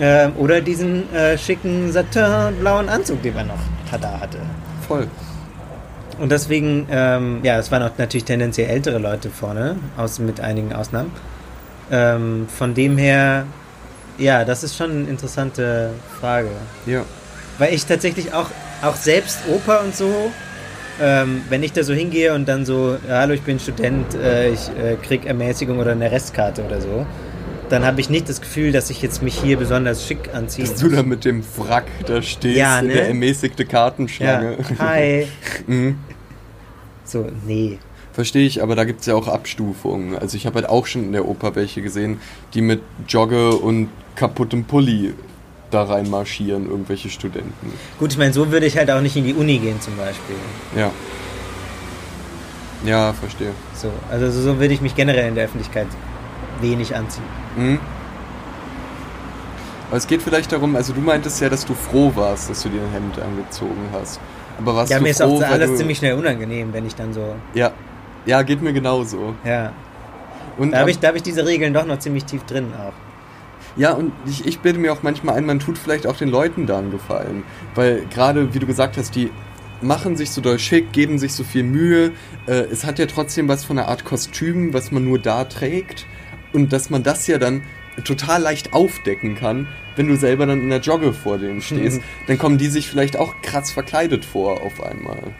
Ähm, 0.00 0.32
oder 0.36 0.60
diesen 0.60 1.12
äh, 1.14 1.38
schicken 1.38 1.92
Satin-blauen 1.92 2.88
Anzug, 2.88 3.22
den 3.22 3.34
man 3.34 3.46
noch 3.46 3.58
da 4.00 4.18
hatte. 4.18 4.38
Voll. 4.88 5.06
Und 6.18 6.30
deswegen, 6.30 6.86
ähm, 6.90 7.40
ja, 7.42 7.58
es 7.58 7.70
waren 7.70 7.82
auch 7.82 7.96
natürlich 7.98 8.24
tendenziell 8.24 8.68
ältere 8.70 8.98
Leute 8.98 9.30
vorne, 9.30 9.76
aus, 9.96 10.18
mit 10.18 10.40
einigen 10.40 10.72
Ausnahmen. 10.72 11.12
Ähm, 11.90 12.48
von 12.48 12.74
dem 12.74 12.96
her, 12.96 13.46
ja, 14.18 14.44
das 14.44 14.64
ist 14.64 14.76
schon 14.76 14.90
eine 14.90 15.08
interessante 15.08 15.90
Frage. 16.20 16.50
Ja. 16.86 17.02
Weil 17.58 17.74
ich 17.74 17.84
tatsächlich 17.86 18.32
auch, 18.32 18.50
auch 18.82 18.96
selbst 18.96 19.38
Oper 19.48 19.80
und 19.82 19.94
so, 19.94 20.32
ähm, 21.00 21.42
wenn 21.48 21.62
ich 21.62 21.72
da 21.72 21.82
so 21.82 21.92
hingehe 21.92 22.34
und 22.34 22.46
dann 22.48 22.64
so, 22.64 22.96
ja, 23.08 23.20
hallo, 23.20 23.34
ich 23.34 23.42
bin 23.42 23.58
Student, 23.58 24.14
äh, 24.14 24.50
ich 24.50 24.68
äh, 24.70 24.96
krieg 25.02 25.26
Ermäßigung 25.26 25.78
oder 25.78 25.92
eine 25.92 26.10
Restkarte 26.10 26.64
oder 26.64 26.80
so, 26.80 27.06
dann 27.68 27.84
habe 27.84 28.00
ich 28.00 28.10
nicht 28.10 28.28
das 28.28 28.40
Gefühl, 28.40 28.72
dass 28.72 28.90
ich 28.90 29.02
jetzt 29.02 29.22
mich 29.22 29.40
hier 29.40 29.56
besonders 29.56 30.06
schick 30.06 30.34
anziehe. 30.34 30.66
Dass 30.66 30.80
du 30.80 30.88
da 30.88 31.02
mit 31.02 31.24
dem 31.24 31.42
Wrack 31.56 31.86
da 32.06 32.22
stehst, 32.22 32.56
Ja, 32.56 32.78
in 32.80 32.88
ne? 32.88 32.92
der 32.92 33.08
ermäßigte 33.08 33.64
ja. 33.64 33.68
Kartenschlange. 33.68 34.58
Hi. 34.78 35.26
Mhm. 35.66 35.98
So, 37.04 37.26
nee. 37.46 37.78
Verstehe 38.12 38.46
ich, 38.46 38.62
aber 38.62 38.76
da 38.76 38.84
gibt 38.84 39.00
es 39.00 39.06
ja 39.06 39.14
auch 39.14 39.28
Abstufungen. 39.28 40.16
Also 40.16 40.36
ich 40.36 40.46
habe 40.46 40.56
halt 40.56 40.68
auch 40.68 40.86
schon 40.86 41.04
in 41.04 41.12
der 41.12 41.26
Oper 41.26 41.54
welche 41.56 41.82
gesehen, 41.82 42.20
die 42.54 42.60
mit 42.60 42.80
Jogge 43.08 43.56
und 43.56 43.88
kaputtem 44.14 44.64
Pulli 44.64 45.14
da 45.74 45.82
reinmarschieren, 45.82 46.68
irgendwelche 46.70 47.10
Studenten. 47.10 47.72
Gut, 47.98 48.12
ich 48.12 48.18
meine, 48.18 48.32
so 48.32 48.50
würde 48.50 48.66
ich 48.66 48.76
halt 48.76 48.90
auch 48.90 49.00
nicht 49.00 49.16
in 49.16 49.24
die 49.24 49.34
Uni 49.34 49.58
gehen 49.58 49.80
zum 49.80 49.96
Beispiel. 49.96 50.36
Ja. 50.76 50.90
Ja, 52.84 53.12
verstehe. 53.12 53.50
So, 53.74 53.90
also 54.10 54.30
so, 54.30 54.58
würde 54.60 54.72
ich 54.74 54.80
mich 54.80 54.94
generell 54.94 55.28
in 55.28 55.34
der 55.34 55.46
Öffentlichkeit 55.46 55.86
wenig 56.60 56.94
anziehen. 56.94 57.24
Mhm. 57.56 57.78
Aber 59.88 59.96
es 59.98 60.06
geht 60.06 60.22
vielleicht 60.22 60.52
darum, 60.52 60.76
also 60.76 60.92
du 60.92 61.00
meintest 61.00 61.40
ja, 61.40 61.48
dass 61.48 61.64
du 61.64 61.74
froh 61.74 62.12
warst, 62.14 62.50
dass 62.50 62.62
du 62.62 62.68
dir 62.68 62.80
ein 62.82 62.90
Hemd 62.92 63.18
angezogen 63.18 63.88
hast. 63.92 64.20
Aber 64.58 64.74
warst 64.76 64.90
ja, 64.90 64.98
du 64.98 65.02
mir 65.04 65.10
ist 65.10 65.20
froh, 65.22 65.38
auch 65.38 65.42
alles 65.42 65.70
du, 65.70 65.76
ziemlich 65.76 65.98
schnell 65.98 66.14
unangenehm, 66.14 66.72
wenn 66.72 66.86
ich 66.86 66.94
dann 66.94 67.12
so. 67.12 67.34
Ja, 67.54 67.72
Ja, 68.26 68.42
geht 68.42 68.62
mir 68.62 68.72
genauso. 68.72 69.34
Ja. 69.44 69.72
Und 70.56 70.70
Da 70.70 70.78
habe 70.78 70.84
ab- 70.84 70.90
ich, 70.90 70.98
da 71.00 71.08
hab 71.08 71.16
ich 71.16 71.22
diese 71.22 71.44
Regeln 71.44 71.74
doch 71.74 71.84
noch 71.84 71.98
ziemlich 71.98 72.24
tief 72.24 72.44
drin 72.44 72.72
auch. 72.78 72.92
Ja, 73.76 73.92
und 73.92 74.12
ich, 74.26 74.46
ich 74.46 74.60
bilde 74.60 74.78
mir 74.78 74.92
auch 74.92 75.02
manchmal 75.02 75.36
ein, 75.36 75.46
man 75.46 75.58
tut 75.58 75.78
vielleicht 75.78 76.06
auch 76.06 76.16
den 76.16 76.28
Leuten 76.28 76.66
da 76.66 76.78
einen 76.78 76.90
Gefallen. 76.90 77.42
Weil 77.74 78.06
gerade, 78.06 78.54
wie 78.54 78.58
du 78.58 78.66
gesagt 78.66 78.96
hast, 78.96 79.16
die 79.16 79.30
machen 79.80 80.16
sich 80.16 80.30
so 80.30 80.40
doll 80.40 80.58
schick, 80.58 80.92
geben 80.92 81.18
sich 81.18 81.32
so 81.34 81.44
viel 81.44 81.64
Mühe. 81.64 82.12
Äh, 82.46 82.66
es 82.70 82.84
hat 82.84 82.98
ja 82.98 83.06
trotzdem 83.06 83.48
was 83.48 83.64
von 83.64 83.78
einer 83.78 83.88
Art 83.88 84.04
Kostüm, 84.04 84.72
was 84.72 84.92
man 84.92 85.04
nur 85.04 85.18
da 85.18 85.44
trägt. 85.44 86.06
Und 86.52 86.72
dass 86.72 86.88
man 86.88 87.02
das 87.02 87.26
ja 87.26 87.38
dann 87.38 87.62
total 88.04 88.42
leicht 88.42 88.72
aufdecken 88.72 89.34
kann, 89.36 89.68
wenn 89.96 90.08
du 90.08 90.16
selber 90.16 90.46
dann 90.46 90.60
in 90.60 90.70
der 90.70 90.80
Jogge 90.80 91.12
vor 91.12 91.38
denen 91.38 91.62
stehst. 91.62 92.00
Dann 92.26 92.38
kommen 92.38 92.58
die 92.58 92.68
sich 92.68 92.88
vielleicht 92.88 93.16
auch 93.16 93.40
krass 93.42 93.70
verkleidet 93.70 94.24
vor 94.24 94.62
auf 94.62 94.82
einmal. 94.82 95.34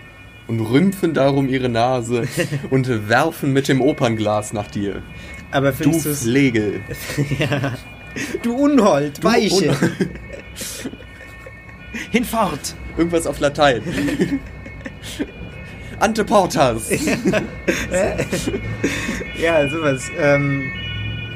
Und 0.46 0.60
rümpfen 0.60 1.14
darum 1.14 1.48
ihre 1.48 1.68
Nase 1.68 2.28
und 2.70 3.08
werfen 3.08 3.52
mit 3.52 3.68
dem 3.68 3.80
Opernglas 3.80 4.52
nach 4.52 4.70
dir. 4.70 5.02
Aber 5.50 5.72
findest 5.72 6.04
du 6.04 6.10
es... 6.10 6.22
Flegel. 6.22 6.80
Ja. 7.38 7.74
Du 8.42 8.54
Unhold, 8.54 9.22
Weiche. 9.24 9.70
Un- 9.70 9.76
Hinfort. 12.10 12.74
Irgendwas 12.96 13.26
auf 13.26 13.40
Latein. 13.40 13.82
Ante 16.00 16.24
Portas. 16.24 16.90
Ja, 19.40 19.68
sowas. 19.68 20.10
Ähm, 20.18 20.70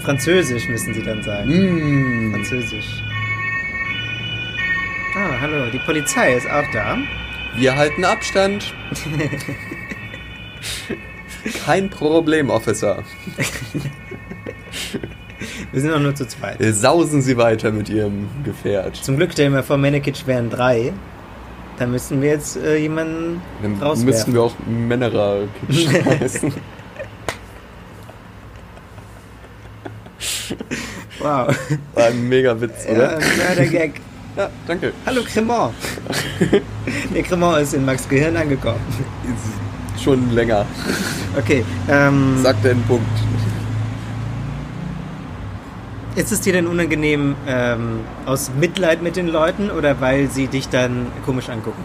Französisch 0.03 0.69
müssen 0.69 0.95
sie 0.95 1.03
dann 1.03 1.23
sagen. 1.23 1.51
Mm. 1.51 2.33
Französisch. 2.33 2.87
Ah, 5.17 5.41
hallo, 5.41 5.67
die 5.73 5.79
Polizei 5.81 6.35
ist 6.35 6.49
auch 6.49 6.65
da. 6.73 6.97
Wir 7.57 7.77
halten 7.77 8.05
Abstand. 8.05 8.73
Kein 11.67 11.91
Problem, 11.91 12.51
Officer. 12.51 13.03
Wir 15.73 15.81
sind 15.83 15.93
auch 15.93 16.01
nur 16.01 16.15
zu 16.15 16.27
zweit. 16.27 16.57
Sausen 16.75 17.21
Sie 17.23 17.37
weiter 17.37 17.71
mit 17.71 17.89
Ihrem 17.91 18.27
Gefährt. 18.45 18.97
Zum 18.97 19.17
Glück 19.17 19.33
stellen 19.33 19.53
wir 19.53 19.63
vor, 19.63 19.77
Mannequin 19.77 20.15
wären 20.27 20.49
drei. 20.51 20.93
Da 21.79 21.87
müssen 21.87 22.23
wir 22.23 22.31
jetzt 22.31 22.57
äh, 22.57 22.77
jemanden 22.79 23.41
Dann 23.63 23.75
rauswerfen. 23.75 24.05
müssten 24.07 24.35
wir 24.35 24.43
auch 24.43 24.55
Männerer 24.67 25.43
schmeißen. 25.71 26.53
Wow. 31.21 31.55
War 31.95 32.07
ein 32.07 32.29
mega 32.29 32.59
Witz, 32.61 32.85
Ja, 32.87 32.93
oder? 32.93 33.19
ja, 33.21 33.55
der 33.57 33.67
Gag. 33.67 34.01
Ja, 34.37 34.51
danke. 34.67 34.93
Hallo 35.05 35.23
Cremant. 35.23 35.75
Der 37.15 37.23
Cremant 37.25 37.63
ist 37.63 37.75
in 37.75 37.85
Max 37.85 38.09
Gehirn 38.09 38.37
angekommen. 38.37 38.79
Schon 40.03 40.31
länger. 40.33 40.65
Okay. 41.37 41.65
Ähm, 41.91 42.39
Sagt 42.43 42.65
den 42.65 42.81
Punkt. 42.85 43.05
Ist 46.19 46.33
es 46.33 46.41
dir 46.41 46.53
denn 46.53 46.67
unangenehm 46.67 47.37
ähm, 47.47 48.01
aus 48.27 48.51
Mitleid 48.59 49.03
mit 49.03 49.15
den 49.15 49.29
Leuten 49.29 49.71
oder 49.71 50.01
weil 50.01 50.29
sie 50.29 50.49
dich 50.49 50.69
dann 50.69 51.07
komisch 51.25 51.49
angucken? 51.49 51.83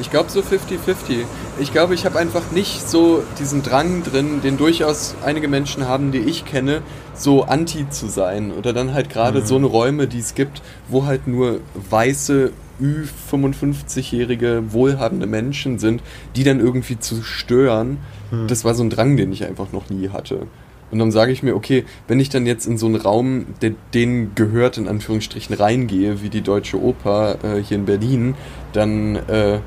Ich 0.00 0.10
glaube 0.10 0.30
so 0.30 0.40
50-50. 0.40 1.24
Ich 1.60 1.72
glaube, 1.72 1.94
ich 1.94 2.04
habe 2.06 2.18
einfach 2.18 2.50
nicht 2.52 2.88
so 2.88 3.22
diesen 3.38 3.62
Drang 3.62 4.02
drin, 4.02 4.40
den 4.42 4.56
durchaus 4.56 5.14
einige 5.24 5.48
Menschen 5.48 5.86
haben, 5.86 6.12
die 6.12 6.18
ich 6.18 6.44
kenne, 6.44 6.82
so 7.14 7.44
anti 7.44 7.88
zu 7.88 8.06
sein. 8.06 8.52
Oder 8.52 8.72
dann 8.72 8.94
halt 8.94 9.10
gerade 9.10 9.44
so 9.44 9.56
eine 9.56 9.66
Räume, 9.66 10.06
die 10.06 10.20
es 10.20 10.34
gibt, 10.34 10.62
wo 10.88 11.04
halt 11.04 11.26
nur 11.26 11.60
weiße, 11.90 12.52
Ü55-jährige, 12.80 14.72
wohlhabende 14.72 15.26
Menschen 15.26 15.78
sind, 15.78 16.02
die 16.34 16.44
dann 16.44 16.60
irgendwie 16.60 16.98
zu 16.98 17.22
stören. 17.22 17.98
Das 18.46 18.64
war 18.64 18.74
so 18.74 18.82
ein 18.82 18.90
Drang, 18.90 19.18
den 19.18 19.32
ich 19.32 19.44
einfach 19.44 19.72
noch 19.72 19.90
nie 19.90 20.08
hatte. 20.08 20.46
Und 20.90 20.98
dann 20.98 21.12
sage 21.12 21.32
ich 21.32 21.42
mir, 21.42 21.54
okay, 21.54 21.84
wenn 22.08 22.18
ich 22.18 22.28
dann 22.30 22.46
jetzt 22.46 22.66
in 22.66 22.76
so 22.76 22.86
einen 22.86 22.96
Raum, 22.96 23.46
der 23.62 23.72
denen 23.94 24.34
gehört, 24.34 24.76
in 24.76 24.88
Anführungsstrichen 24.88 25.54
reingehe, 25.54 26.22
wie 26.22 26.30
die 26.30 26.40
Deutsche 26.40 26.82
Oper 26.82 27.38
äh, 27.44 27.62
hier 27.62 27.76
in 27.76 27.84
Berlin, 27.84 28.34
dann 28.72 29.16
äh, 29.16 29.60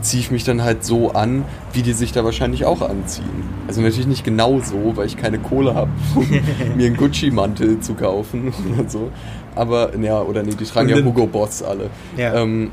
ziehe 0.00 0.20
ich 0.20 0.30
mich 0.30 0.44
dann 0.44 0.62
halt 0.62 0.84
so 0.84 1.12
an, 1.12 1.44
wie 1.72 1.82
die 1.82 1.92
sich 1.92 2.12
da 2.12 2.24
wahrscheinlich 2.24 2.64
auch 2.64 2.82
anziehen. 2.82 3.24
Also 3.66 3.80
natürlich 3.80 4.06
nicht 4.06 4.24
genau 4.24 4.60
so, 4.60 4.96
weil 4.96 5.06
ich 5.06 5.16
keine 5.16 5.38
Kohle 5.38 5.74
habe, 5.74 5.90
um 6.14 6.28
mir 6.76 6.86
einen 6.86 6.96
Gucci-Mantel 6.96 7.80
zu 7.80 7.94
kaufen 7.94 8.52
oder 8.72 8.88
so. 8.88 9.10
Aber, 9.54 9.96
ja, 9.98 10.20
oder 10.22 10.42
nee, 10.42 10.54
die 10.54 10.64
tragen 10.64 10.88
ja. 10.88 10.96
Hugo 10.96 11.26
Boss 11.26 11.62
alle. 11.62 11.90
Ja. 12.16 12.34
Ähm, 12.34 12.70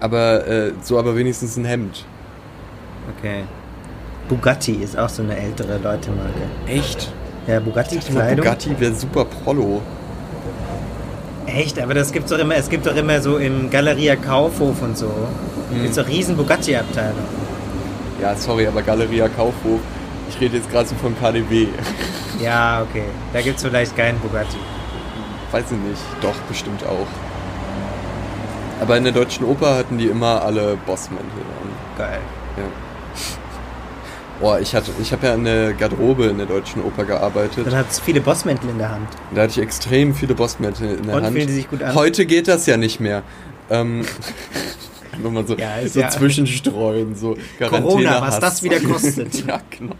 aber 0.00 0.46
äh, 0.46 0.72
so 0.82 0.98
aber 0.98 1.16
wenigstens 1.16 1.56
ein 1.56 1.64
Hemd. 1.64 2.04
Okay. 3.16 3.44
Bugatti 4.28 4.72
ist 4.72 4.98
auch 4.98 5.08
so 5.08 5.22
eine 5.22 5.36
ältere 5.36 5.78
Leute-Marke. 5.78 6.32
Echt? 6.66 7.12
Ja, 7.46 7.60
Bugatti 7.60 7.96
Ich 7.96 8.00
dachte 8.00 8.14
mal, 8.14 8.20
Kleidung. 8.22 8.44
Bugatti 8.44 8.80
wäre 8.80 8.94
super 8.94 9.24
Prollo. 9.26 9.82
Echt, 11.46 11.78
aber 11.78 11.92
das 11.94 12.10
gibt's 12.10 12.30
doch 12.30 12.38
immer, 12.38 12.56
es 12.56 12.70
gibt 12.70 12.86
doch 12.86 12.96
immer 12.96 13.20
so 13.20 13.36
im 13.36 13.68
Galeria 13.68 14.16
Kaufhof 14.16 14.80
und 14.80 14.96
so. 14.96 15.06
Mhm. 15.70 15.82
Gibt's 15.82 15.96
doch 15.96 16.08
riesen 16.08 16.36
Bugatti-Abteilung. 16.36 17.24
Ja, 18.20 18.34
sorry, 18.34 18.66
aber 18.66 18.82
Galeria 18.82 19.28
Kaufhof. 19.28 19.80
Ich 20.30 20.40
rede 20.40 20.56
jetzt 20.56 20.70
gerade 20.70 20.88
so 20.88 20.94
von 20.94 21.14
KDW. 21.18 21.66
Ja, 22.42 22.82
okay. 22.82 23.04
Da 23.32 23.42
gibt's 23.42 23.62
vielleicht 23.62 23.94
keinen 23.96 24.18
Bugatti. 24.20 24.56
Weiß 25.52 25.64
ich 25.66 25.78
nicht. 25.88 26.02
Doch, 26.22 26.34
bestimmt 26.48 26.82
auch. 26.84 27.06
Aber 28.80 28.96
in 28.96 29.04
der 29.04 29.12
Deutschen 29.12 29.44
Oper 29.44 29.76
hatten 29.76 29.98
die 29.98 30.06
immer 30.06 30.42
alle 30.42 30.76
Bossmäntel 30.86 31.26
an. 31.28 31.68
Geil. 31.98 32.20
Ja. 32.56 32.64
Boah, 34.40 34.58
ich, 34.60 34.74
hatte, 34.74 34.90
ich 35.00 35.12
habe 35.12 35.26
ja 35.28 35.34
in 35.34 35.44
der 35.44 35.72
Garderobe 35.74 36.26
in 36.26 36.38
der 36.38 36.46
Deutschen 36.46 36.82
Oper 36.82 37.04
gearbeitet. 37.04 37.66
Dann 37.66 37.76
hat's 37.76 38.00
viele 38.00 38.20
Bossmäntel 38.20 38.68
in 38.70 38.78
der 38.78 38.90
Hand. 38.90 39.08
Da 39.34 39.42
hatte 39.42 39.52
ich 39.52 39.58
extrem 39.64 40.14
viele 40.14 40.34
Bossmäntel 40.34 40.96
in 40.98 41.06
der 41.06 41.16
Und 41.16 41.22
Hand. 41.24 41.34
fühlen 41.34 41.46
die 41.46 41.52
sich 41.54 41.70
gut 41.70 41.82
an? 41.82 41.94
Heute 41.94 42.26
geht 42.26 42.48
das 42.48 42.66
ja 42.66 42.76
nicht 42.76 42.98
mehr. 43.00 43.22
Ähm, 43.70 44.04
nur 45.22 45.30
mal 45.30 45.46
so, 45.46 45.56
Ja, 45.56 45.86
so 45.86 46.00
ja- 46.00 46.08
zwischenstreuen, 46.10 47.14
so 47.14 47.36
Corona, 47.60 48.20
was 48.20 48.40
das 48.40 48.62
wieder 48.62 48.80
kostet. 48.80 49.46
ja, 49.46 49.60
genau. 49.70 49.94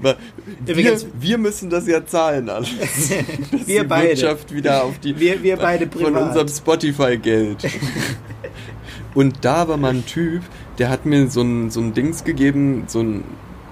Aber 0.00 0.16
wir, 0.64 0.96
wir 1.20 1.38
müssen 1.38 1.68
das 1.68 1.86
ja 1.86 2.04
zahlen 2.06 2.48
alles. 2.48 2.70
Wir 3.66 3.82
die 3.82 3.86
beide. 3.86 4.08
Wirtschaft 4.10 4.54
wieder 4.54 4.84
auf 4.84 4.98
die 5.00 5.18
Wir- 5.18 5.42
wir 5.42 5.56
beide 5.56 5.86
von 5.88 6.02
privat. 6.04 6.28
unserem 6.28 6.48
Spotify-Geld. 6.48 7.58
Und 9.14 9.44
da 9.44 9.68
war 9.68 9.76
mal 9.76 9.90
ein 9.92 10.06
Typ, 10.06 10.42
der 10.78 10.88
hat 10.88 11.06
mir 11.06 11.28
so 11.28 11.42
ein, 11.42 11.70
so 11.70 11.80
ein 11.80 11.94
Dings 11.94 12.24
gegeben, 12.24 12.84
so 12.86 13.00
ein 13.00 13.24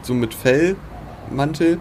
so 0.02 0.14
mit 0.14 0.34
Fellmantel. 0.34 1.78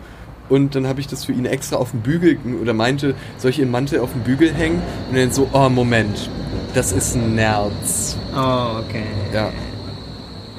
Und 0.50 0.74
dann 0.74 0.88
habe 0.88 1.00
ich 1.00 1.08
das 1.08 1.26
für 1.26 1.32
ihn 1.32 1.46
extra 1.46 1.78
auf 1.78 1.92
den 1.92 2.02
Bügel 2.02 2.40
oder 2.62 2.74
meinte, 2.74 3.14
soll 3.38 3.52
ich 3.52 3.58
den 3.58 3.70
Mantel 3.70 4.00
auf 4.00 4.14
den 4.14 4.24
Bügel 4.24 4.52
hängen? 4.52 4.82
Und 5.10 5.18
dann 5.18 5.32
so, 5.32 5.48
oh 5.54 5.70
Moment, 5.70 6.30
das 6.74 6.92
ist 6.92 7.16
ein 7.16 7.36
Nerz. 7.36 8.18
Oh, 8.36 8.80
okay. 8.80 9.04
Ja. 9.32 9.52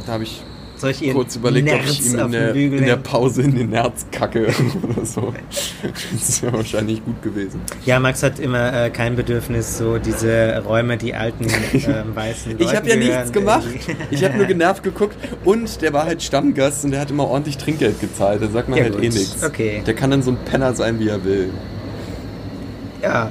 Da 0.07 0.13
habe 0.13 0.23
ich 0.23 0.43
Soll 0.81 0.91
ich 0.93 1.13
kurz 1.13 1.37
überlegt, 1.37 1.69
ob 1.69 1.75
Nerz 1.77 1.91
ich 1.91 2.07
ihm 2.07 2.19
in 2.19 2.33
der, 2.33 2.55
in 2.55 2.85
der? 2.87 2.97
Pause 2.97 3.43
in 3.43 3.55
den 3.55 3.71
Nerz 3.71 4.07
kacke 4.11 4.47
oder 4.83 5.05
so. 5.05 5.35
Das 5.83 6.29
ist 6.29 6.43
ja 6.43 6.53
wahrscheinlich 6.53 7.05
gut 7.05 7.23
gewesen. 7.23 7.61
Ja, 7.85 8.01
Max 8.01 8.23
hat 8.23 8.39
immer 8.39 8.73
äh, 8.87 8.91
kein 8.91 9.15
Bedürfnis, 9.17 9.77
so 9.77 9.99
diese 9.99 10.63
Räume, 10.67 10.97
die 10.97 11.15
alten 11.15 11.45
ähm, 11.75 12.15
weißen 12.17 12.53
Leuten 12.53 12.63
Ich 12.65 12.75
habe 12.75 12.89
ja 12.89 12.97
gehören, 12.97 13.17
nichts 13.17 13.33
gemacht. 13.33 13.67
Ich 14.11 14.25
habe 14.25 14.37
nur 14.39 14.47
genervt 14.55 14.83
geguckt 14.83 15.17
und 15.45 15.83
der 15.83 15.93
war 15.93 16.07
halt 16.07 16.23
Stammgast 16.23 16.85
und 16.85 16.93
der 16.93 17.01
hat 17.01 17.11
immer 17.11 17.27
ordentlich 17.29 17.59
Trinkgeld 17.59 18.01
gezahlt. 18.01 18.41
Da 18.43 18.49
sagt 18.49 18.69
man 18.71 18.79
Ja, 18.79 18.85
halt 18.85 18.95
gut. 18.95 19.05
eh 19.05 19.09
nichts. 19.11 19.45
Okay. 19.45 19.83
Der 19.87 19.95
kann 19.95 20.11
dann 20.11 20.23
so 20.23 20.31
ein 20.31 20.39
Penner 20.47 20.75
sein, 20.75 20.99
wie 20.99 21.09
er 21.09 21.23
will. 21.25 21.51
Ja, 23.03 23.31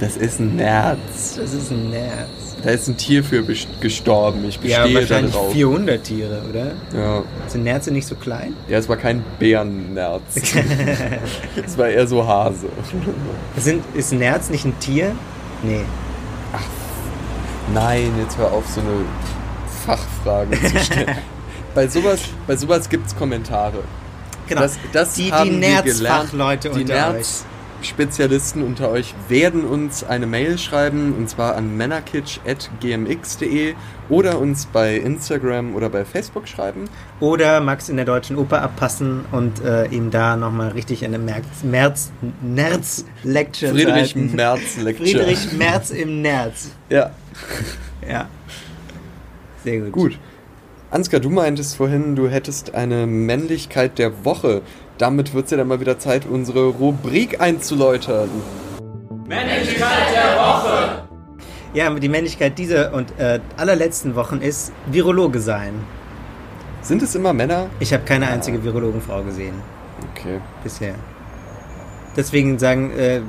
Das 0.00 0.16
ist 0.16 0.40
ein 0.40 0.56
Nerz. 0.56 1.36
das 1.38 1.54
ist 1.54 1.70
ein 1.70 1.90
Nerz. 1.90 2.45
Da 2.66 2.72
ist 2.72 2.88
ein 2.88 2.96
Tier 2.96 3.22
für 3.22 3.44
gestorben. 3.44 4.44
Ich 4.48 4.56
Ja, 4.56 4.82
bestehe 4.82 5.00
wahrscheinlich 5.00 5.32
darauf. 5.32 5.52
400 5.52 6.02
Tiere, 6.02 6.42
oder? 6.50 6.72
Ja. 6.92 7.22
Sind 7.46 7.62
Nerze 7.62 7.92
nicht 7.92 8.08
so 8.08 8.16
klein? 8.16 8.56
ja, 8.68 8.78
es 8.78 8.88
war 8.88 8.96
kein 8.96 9.22
Bärennerz. 9.38 10.22
es 11.64 11.78
war 11.78 11.86
eher 11.86 12.08
so 12.08 12.26
Hase. 12.26 12.66
Sind, 13.56 13.84
ist 13.94 14.12
ein 14.12 14.18
Nerz 14.18 14.50
nicht 14.50 14.64
ein 14.64 14.76
Tier? 14.80 15.14
Nee. 15.62 15.82
Nein, 17.72 18.10
jetzt 18.18 18.36
hör 18.36 18.50
auf, 18.50 18.66
so 18.66 18.80
eine 18.80 19.04
Fachfrage 19.86 20.60
zu 20.60 20.78
stellen. 20.84 21.18
bei 21.72 21.86
sowas, 21.86 22.18
bei 22.48 22.56
sowas 22.56 22.88
gibt 22.88 23.06
es 23.06 23.14
Kommentare. 23.14 23.78
Genau. 24.48 24.62
Das, 24.62 24.76
das 24.92 25.14
die 25.14 25.30
haben 25.30 25.50
die. 25.50 25.56
Nerzfachleute 25.58 26.72
unter 26.72 27.14
euch. 27.14 27.26
Nerz-Spezialisten 27.76 28.62
unter 28.62 28.90
euch 28.90 29.14
werden 29.28 29.64
uns 29.64 30.02
eine 30.04 30.26
Mail 30.26 30.56
schreiben 30.58 31.14
und 31.16 31.28
zwar 31.28 31.56
an 31.56 31.76
männerkitsch.gmx.de 31.76 33.74
oder 34.08 34.38
uns 34.38 34.66
bei 34.66 34.96
Instagram 34.96 35.74
oder 35.74 35.90
bei 35.90 36.04
Facebook 36.04 36.46
schreiben. 36.48 36.84
Oder 37.20 37.60
Max 37.60 37.88
in 37.88 37.96
der 37.96 38.04
Deutschen 38.04 38.36
Oper 38.36 38.62
abpassen 38.62 39.24
und 39.32 39.62
äh, 39.64 39.86
ihm 39.86 40.10
da 40.10 40.36
nochmal 40.36 40.68
richtig 40.70 41.04
eine 41.04 41.18
Merz, 41.18 41.44
Merz, 41.62 42.12
Nerz-Lecture 42.42 43.72
Friedrich 43.72 44.14
halten. 44.14 44.34
Merz 44.34 44.76
Lecture. 44.76 45.08
Friedrich 45.08 45.52
Merz 45.52 45.90
im 45.90 46.22
Nerz. 46.22 46.70
Ja, 46.88 47.10
Ja. 48.08 48.28
Sehr 49.64 49.80
gut. 49.80 49.92
gut. 49.92 50.18
Ansgar, 50.90 51.20
du 51.20 51.30
meintest 51.30 51.76
vorhin, 51.76 52.14
du 52.14 52.28
hättest 52.28 52.74
eine 52.76 53.06
Männlichkeit 53.08 53.98
der 53.98 54.24
Woche. 54.24 54.62
Damit 54.98 55.34
wird 55.34 55.44
es 55.46 55.50
ja 55.50 55.58
dann 55.58 55.68
mal 55.68 55.80
wieder 55.80 55.98
Zeit, 55.98 56.24
unsere 56.26 56.66
Rubrik 56.66 57.40
einzuläutern. 57.40 58.30
Ja, 61.74 61.90
die 61.90 62.08
Männlichkeit 62.08 62.58
dieser 62.58 62.94
und 62.94 63.18
äh, 63.18 63.40
allerletzten 63.58 64.14
Wochen 64.14 64.40
ist 64.40 64.72
Virologe 64.90 65.40
sein. 65.40 65.74
Sind 66.80 67.02
es 67.02 67.14
immer 67.14 67.32
Männer? 67.34 67.68
Ich 67.80 67.92
habe 67.92 68.04
keine 68.04 68.28
einzige 68.28 68.62
Virologenfrau 68.62 69.22
gesehen 69.22 69.54
Okay. 70.14 70.40
bisher. 70.62 70.94
Deswegen 72.16 72.58
sagen, 72.58 72.90
äh, 72.92 73.20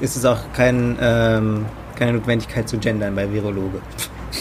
ist 0.00 0.16
es 0.16 0.24
auch 0.24 0.40
kein, 0.54 0.96
ähm, 1.00 1.66
keine 1.96 2.14
Notwendigkeit 2.14 2.68
zu 2.68 2.78
gendern 2.78 3.14
bei 3.14 3.30
Virologe. 3.32 3.78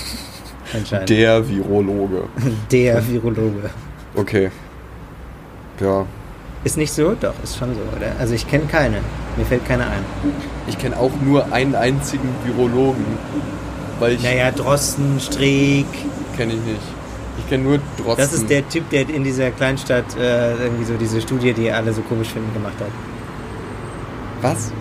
Anscheinend. 0.74 1.10
Der 1.10 1.48
Virologe. 1.48 2.24
Der 2.72 3.08
Virologe. 3.08 3.70
Okay. 4.16 4.50
Ja. 5.80 6.06
Ist 6.64 6.78
nicht 6.78 6.92
so? 6.92 7.14
Doch, 7.20 7.34
ist 7.44 7.58
schon 7.58 7.70
so, 7.76 7.82
oder? 7.96 8.12
Also 8.20 8.34
ich 8.34 8.48
kenne 8.48 8.66
keine. 8.66 8.98
Mir 9.38 9.46
fällt 9.46 9.66
keine 9.68 9.84
ein. 9.86 10.04
Ich 10.68 10.78
kenne 10.78 10.98
auch 10.98 11.12
nur 11.24 11.52
einen 11.54 11.76
einzigen 11.76 12.30
Virologen. 12.44 13.06
Weil 14.00 14.14
ich 14.14 14.24
Naja, 14.24 14.52
Drosten, 14.52 15.20
Streeck. 15.20 15.86
kenne 16.36 16.54
ich 16.54 16.60
nicht. 16.62 16.82
Ich 17.40 17.50
kenne 17.50 17.64
nur 17.64 17.80
Drosten. 17.98 18.18
Das 18.18 18.34
ist 18.34 18.50
der 18.50 18.68
Typ, 18.68 18.90
der 18.90 19.08
in 19.08 19.24
dieser 19.24 19.52
Kleinstadt 19.52 20.06
äh, 20.20 20.56
irgendwie 20.56 20.86
so 20.86 20.96
diese 20.96 21.22
Studie, 21.22 21.54
die 21.54 21.72
alle 21.72 21.94
so 21.94 22.02
komisch 22.02 22.30
finden, 22.30 22.52
gemacht 22.54 22.76
hat. 22.80 22.92
Was? 24.42 24.72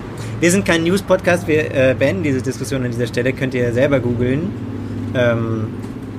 Wir 0.41 0.51
sind 0.51 0.65
kein 0.67 0.83
News-Podcast, 0.85 1.47
wir 1.47 1.75
äh, 1.75 1.95
beenden 1.99 2.23
diese 2.23 2.43
Diskussion 2.43 2.85
an 2.85 2.91
dieser 2.91 3.07
Stelle. 3.07 3.33
Könnt 3.33 3.55
ihr 3.55 3.73
selber 3.73 4.01
googeln, 4.01 4.51
ähm, 5.15 5.69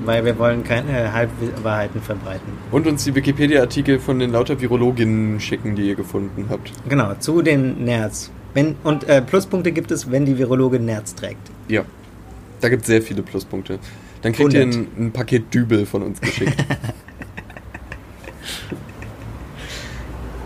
weil 0.08 0.26
wir 0.26 0.39
wollen 0.39 0.64
keine 0.64 1.14
Halbwahrheiten 1.14 2.01
verbreiten. 2.01 2.53
Und 2.72 2.88
uns 2.88 3.03
die 3.03 3.14
Wikipedia-Artikel 3.14 3.99
von 3.99 4.18
den 4.20 4.32
lauter 4.32 4.60
Virologinnen 4.60 5.39
schicken, 5.39 5.76
die 5.76 5.89
ihr 5.89 5.95
gefunden 5.95 6.45
habt. 6.49 6.72
Genau, 6.88 7.14
zu 7.16 7.41
den 7.41 7.84
Nerds. 7.84 8.32
Wenn, 8.53 8.76
und 8.84 9.03
äh, 9.03 9.22
Pluspunkte 9.22 9.74
gibt 9.74 9.91
es, 9.91 10.10
wenn 10.10 10.26
die 10.26 10.38
Virologe 10.38 10.80
Nerds 10.80 11.14
trägt. 11.14 11.51
Ja. 11.68 11.84
Da 12.62 12.70
gibt 12.70 12.84
es 12.84 12.88
sehr 12.88 13.01
viele 13.01 13.22
Pluspunkte. 13.22 13.80
Dann 14.22 14.32
kriegt 14.32 14.53
ihr 14.53 14.62
100. 14.62 14.80
ein, 14.80 14.88
ein 14.97 15.12
Paket 15.12 15.53
Dübel 15.53 15.86
von 15.86 16.01
uns 16.01 16.22
geschickt. 16.22 16.55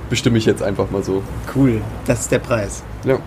Bestimme 0.09 0.39
ich 0.39 0.45
jetzt 0.45 0.62
einfach 0.62 0.91
mal 0.91 1.03
so. 1.03 1.24
Cool, 1.55 1.82
das 2.05 2.22
ist 2.22 2.32
der 2.32 2.39
Preis. 2.39 2.84
Ja. 3.05 3.20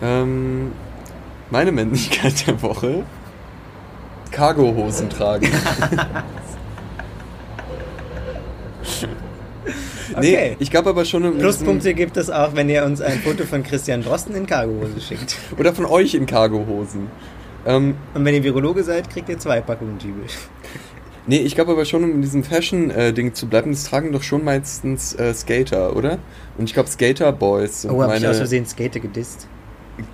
Ähm, 0.00 0.72
meine 1.50 1.72
Männlichkeit 1.72 2.46
der 2.46 2.62
Woche. 2.62 3.04
Cargohosen 4.30 5.08
tragen. 5.10 5.48
Nee, 10.20 10.34
Okay. 10.34 10.56
ich 10.58 10.70
glaube 10.72 10.90
aber 10.90 11.04
schon 11.04 11.38
Pluspunkte 11.38 11.94
gibt 11.94 12.16
es 12.16 12.30
auch, 12.30 12.54
wenn 12.56 12.68
ihr 12.68 12.84
uns 12.84 13.00
ein 13.00 13.20
Foto 13.20 13.44
von 13.44 13.62
Christian 13.62 14.02
Drosten 14.02 14.34
in 14.34 14.44
Cargohose 14.46 15.00
schickt. 15.00 15.36
Oder 15.56 15.72
von 15.72 15.86
euch 15.86 16.14
in 16.14 16.26
Cargohosen. 16.26 17.06
Ähm, 17.64 17.94
Und 18.14 18.24
wenn 18.24 18.34
ihr 18.34 18.42
Virologe 18.42 18.82
seid, 18.82 19.08
kriegt 19.08 19.28
ihr 19.28 19.38
zwei 19.38 19.60
Packungen 19.60 19.98
Giebel. 19.98 20.24
nee, 21.26 21.38
ich 21.38 21.54
glaube 21.54 21.72
aber 21.72 21.84
schon, 21.84 22.02
um 22.02 22.10
in 22.10 22.22
diesem 22.22 22.42
Fashion-Ding 22.42 23.34
zu 23.34 23.46
bleiben, 23.46 23.70
das 23.70 23.84
tragen 23.84 24.10
doch 24.12 24.22
schon 24.24 24.42
meistens 24.42 25.14
äh, 25.14 25.32
Skater, 25.32 25.94
oder? 25.94 26.18
Und 26.58 26.64
ich 26.64 26.74
glaube 26.74 26.88
Skater-Boys. 26.88 27.86
Oh, 27.86 28.02
hab 28.02 28.08
ich 28.08 28.20
meine- 28.20 28.30
aus 28.30 28.38
Versehen 28.38 28.66
Skater 28.66 28.98
gedisst. 28.98 29.46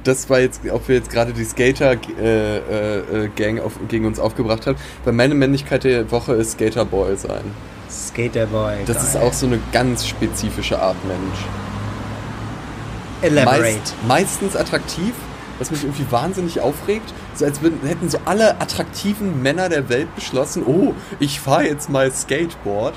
Das 0.05 0.29
war 0.31 0.41
jetzt, 0.41 0.61
ob 0.71 0.89
wir 0.89 0.97
jetzt 0.97 1.11
gerade 1.11 1.33
die 1.33 1.45
Skater-Gang 1.45 2.19
äh, 2.19 3.25
äh, 3.25 3.29
Gang 3.35 3.61
auf, 3.61 3.73
gegen 3.89 4.07
uns 4.07 4.19
aufgebracht 4.19 4.67
haben, 4.67 4.77
weil 5.05 5.13
meine 5.13 5.35
Männlichkeit 5.35 5.85
der 5.85 6.11
Woche 6.11 6.35
ist 6.35 6.53
Skaterboy 6.53 7.17
sein. 7.17 7.45
Skaterboy. 7.91 8.85
Das 8.87 8.97
geil. 8.97 9.07
ist 9.07 9.17
auch 9.17 9.33
so 9.33 9.47
eine 9.47 9.59
ganz 9.73 10.07
spezifische 10.07 10.81
Art 10.81 10.97
Mensch. 11.07 11.39
Elaborate. 13.23 13.61
Meist, 13.61 13.95
meistens 14.07 14.57
attraktiv, 14.57 15.15
was 15.59 15.71
mich 15.71 15.83
irgendwie 15.85 16.11
wahnsinnig 16.11 16.61
aufregt. 16.61 17.13
So 17.35 17.45
als 17.45 17.63
würden, 17.63 17.81
hätten 17.87 18.09
so 18.11 18.19
alle 18.25 18.61
attraktiven 18.61 19.43
Männer 19.43 19.69
der 19.69 19.89
Welt 19.89 20.15
beschlossen, 20.15 20.65
oh, 20.67 20.95
ich 21.19 21.41
fahre 21.41 21.65
jetzt 21.65 21.91
mal 21.91 22.11
Skateboard. 22.13 22.95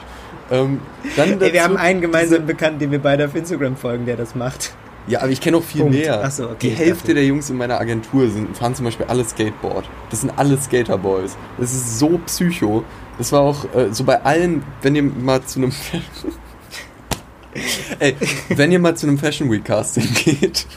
Ähm, 0.52 0.82
dann 1.16 1.40
Ey, 1.42 1.54
wir 1.54 1.64
haben 1.64 1.78
einen 1.78 2.02
gemeinsamen 2.02 2.46
Bekannten, 2.46 2.80
den 2.80 2.92
wir 2.92 3.00
beide 3.00 3.26
auf 3.26 3.36
Instagram 3.36 3.78
folgen, 3.78 4.06
der 4.06 4.18
das 4.18 4.36
macht. 4.36 4.74
Ja, 5.10 5.20
aber 5.22 5.30
ich 5.32 5.42
kenne 5.42 5.58
auch 5.58 5.64
viel 5.64 5.82
Punkt. 5.82 5.98
mehr. 5.98 6.22
Ach 6.24 6.32
so, 6.32 6.46
okay, 6.46 6.58
Die 6.62 6.70
Hälfte 6.70 7.14
der 7.14 7.26
Jungs 7.26 7.50
in 7.50 7.58
meiner 7.58 7.80
Agentur 7.80 8.30
sind, 8.30 8.56
fahren 8.56 8.76
zum 8.76 8.86
Beispiel 8.86 9.08
alle 9.08 9.26
Skateboard. 9.26 9.90
Das 10.12 10.22
sind 10.22 10.32
alle 10.38 10.58
Skaterboys. 10.58 11.36
Das 11.58 11.74
ist 11.74 12.00
so 12.00 12.20
psycho. 12.26 12.84
Das 13.18 13.32
war 13.32 13.42
auch 13.42 13.66
äh, 13.76 13.92
so 13.92 14.04
bei 14.04 14.22
allen, 14.24 14.64
wenn 14.82 14.96
ihr 14.96 15.04
mal 15.04 15.42
zu 15.44 15.60
einem 15.60 15.72
Ey, 18.00 18.16
wenn 18.50 18.72
ihr 18.72 18.80
mal 18.80 18.96
zu 18.96 19.08
einem 19.08 19.18
Fashion 19.18 19.52
Week 19.52 19.66
Casting 19.66 20.08
geht, 20.14 20.68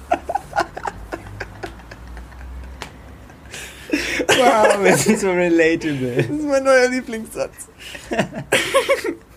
Wow, 4.29 4.83
wir 4.83 4.97
sind 4.97 5.21
so 5.21 5.31
relatable. 5.31 6.17
das 6.17 6.27
ist 6.27 6.43
mein 6.49 6.65
neuer 6.65 6.89
Lieblingssatz. 6.89 7.69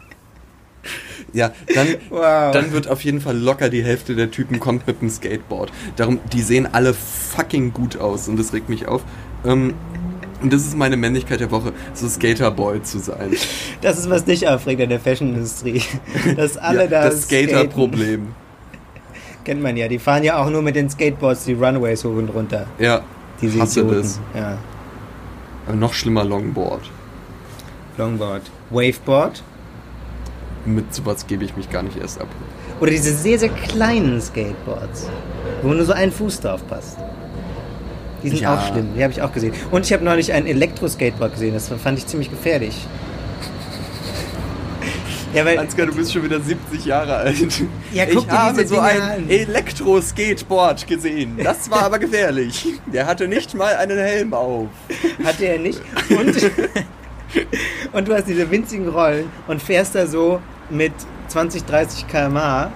ja, 1.35 1.51
dann 1.73 1.87
Wow. 2.09 2.51
Dann 2.51 2.71
wird 2.71 2.87
auf 2.87 3.03
jeden 3.03 3.21
Fall 3.21 3.37
locker 3.37 3.69
die 3.69 3.83
Hälfte 3.83 4.15
der 4.15 4.31
Typen 4.31 4.59
kommt 4.59 4.87
mit 4.87 5.01
dem 5.01 5.09
Skateboard. 5.09 5.71
Darum, 5.97 6.19
die 6.33 6.41
sehen 6.41 6.67
alle 6.71 6.93
fucking 6.93 7.73
gut 7.73 7.97
aus 7.97 8.27
und 8.27 8.37
das 8.39 8.53
regt 8.53 8.69
mich 8.69 8.87
auf. 8.87 9.03
Ähm, 9.45 9.73
und 10.41 10.53
das 10.53 10.61
ist 10.61 10.77
meine 10.77 10.97
Männlichkeit 10.97 11.39
der 11.39 11.51
Woche, 11.51 11.73
so 11.93 12.07
Skaterboy 12.07 12.81
zu 12.83 12.99
sein. 12.99 13.31
Das 13.81 13.99
ist, 13.99 14.09
was 14.09 14.25
dich 14.25 14.47
aufregt 14.47 14.81
an 14.81 14.89
der 14.89 14.99
Fashion-Industrie. 14.99 15.83
Dass 16.37 16.57
alle 16.57 16.83
ja, 16.83 16.87
da 16.87 17.03
das 17.09 17.23
Skater-Problem. 17.23 18.29
Kennt 19.43 19.61
man 19.61 19.77
ja. 19.77 19.87
Die 19.87 19.99
fahren 19.99 20.23
ja 20.23 20.41
auch 20.41 20.49
nur 20.49 20.63
mit 20.63 20.75
den 20.75 20.89
Skateboards 20.89 21.43
die 21.45 21.53
Runways 21.53 22.03
hoch 22.03 22.15
und 22.15 22.29
runter. 22.29 22.65
Ja, 22.79 23.01
Diese 23.41 23.59
hasse 23.59 23.81
Idioten. 23.81 24.01
das. 24.01 24.19
Ja. 24.33 24.57
Aber 25.67 25.75
noch 25.75 25.93
schlimmer 25.93 26.23
Longboard. 26.23 26.89
Longboard. 27.97 28.43
Waveboard. 28.71 29.43
Mit 30.65 30.93
sowas 30.93 31.27
gebe 31.27 31.43
ich 31.43 31.55
mich 31.55 31.69
gar 31.69 31.83
nicht 31.83 31.97
erst 31.97 32.19
ab. 32.19 32.27
Oder 32.79 32.91
diese 32.91 33.13
sehr, 33.13 33.37
sehr 33.39 33.49
kleinen 33.49 34.19
Skateboards. 34.19 35.07
Wo 35.61 35.69
nur 35.69 35.85
so 35.85 35.93
ein 35.93 36.11
Fuß 36.11 36.41
drauf 36.41 36.67
passt. 36.67 36.97
Die 38.23 38.29
sind 38.29 38.41
Ja. 38.41 38.55
auch 38.55 38.67
schlimm. 38.71 38.89
Die 38.97 39.03
habe 39.03 39.13
ich 39.13 39.21
auch 39.21 39.31
gesehen. 39.31 39.53
Und 39.71 39.85
ich 39.85 39.93
habe 39.93 40.03
neulich 40.03 40.33
ein 40.33 40.47
Elektro-Skateboard 40.47 41.33
gesehen. 41.33 41.53
Das 41.53 41.69
fand 41.69 41.99
ich 41.99 42.07
ziemlich 42.07 42.29
gefährlich. 42.29 42.75
Ja, 45.33 45.43
weil 45.43 45.59
Ansgar, 45.59 45.85
du 45.85 45.93
bist 45.93 46.13
schon 46.13 46.23
wieder 46.23 46.39
70 46.39 46.85
Jahre 46.85 47.13
alt. 47.17 47.35
Ja, 47.91 48.05
guck 48.05 48.23
ich 48.23 48.29
habe 48.29 48.65
so 48.65 48.79
ein. 48.79 49.27
Elektro-Skateboard 49.29 50.87
gesehen. 50.87 51.37
Das 51.43 51.69
war 51.69 51.83
aber 51.83 51.99
gefährlich. 52.05 52.65
Der 52.85 53.05
hatte 53.05 53.27
nicht 53.27 53.53
mal 53.53 53.75
einen 53.75 53.97
Helm 53.97 54.33
auf. 54.33 54.69
Hatte 55.25 55.45
er 55.45 55.59
nicht. 55.59 55.81
Und, 56.09 56.51
und 57.91 58.07
du 58.07 58.13
hast 58.15 58.29
diese 58.29 58.49
winzigen 58.49 58.87
Rollen 58.87 59.25
und 59.47 59.61
fährst 59.61 59.95
da 59.95 60.07
so 60.07 60.39
mit 60.69 60.93
20, 61.27 61.63
30 61.65 62.07
km/h. 62.07 62.71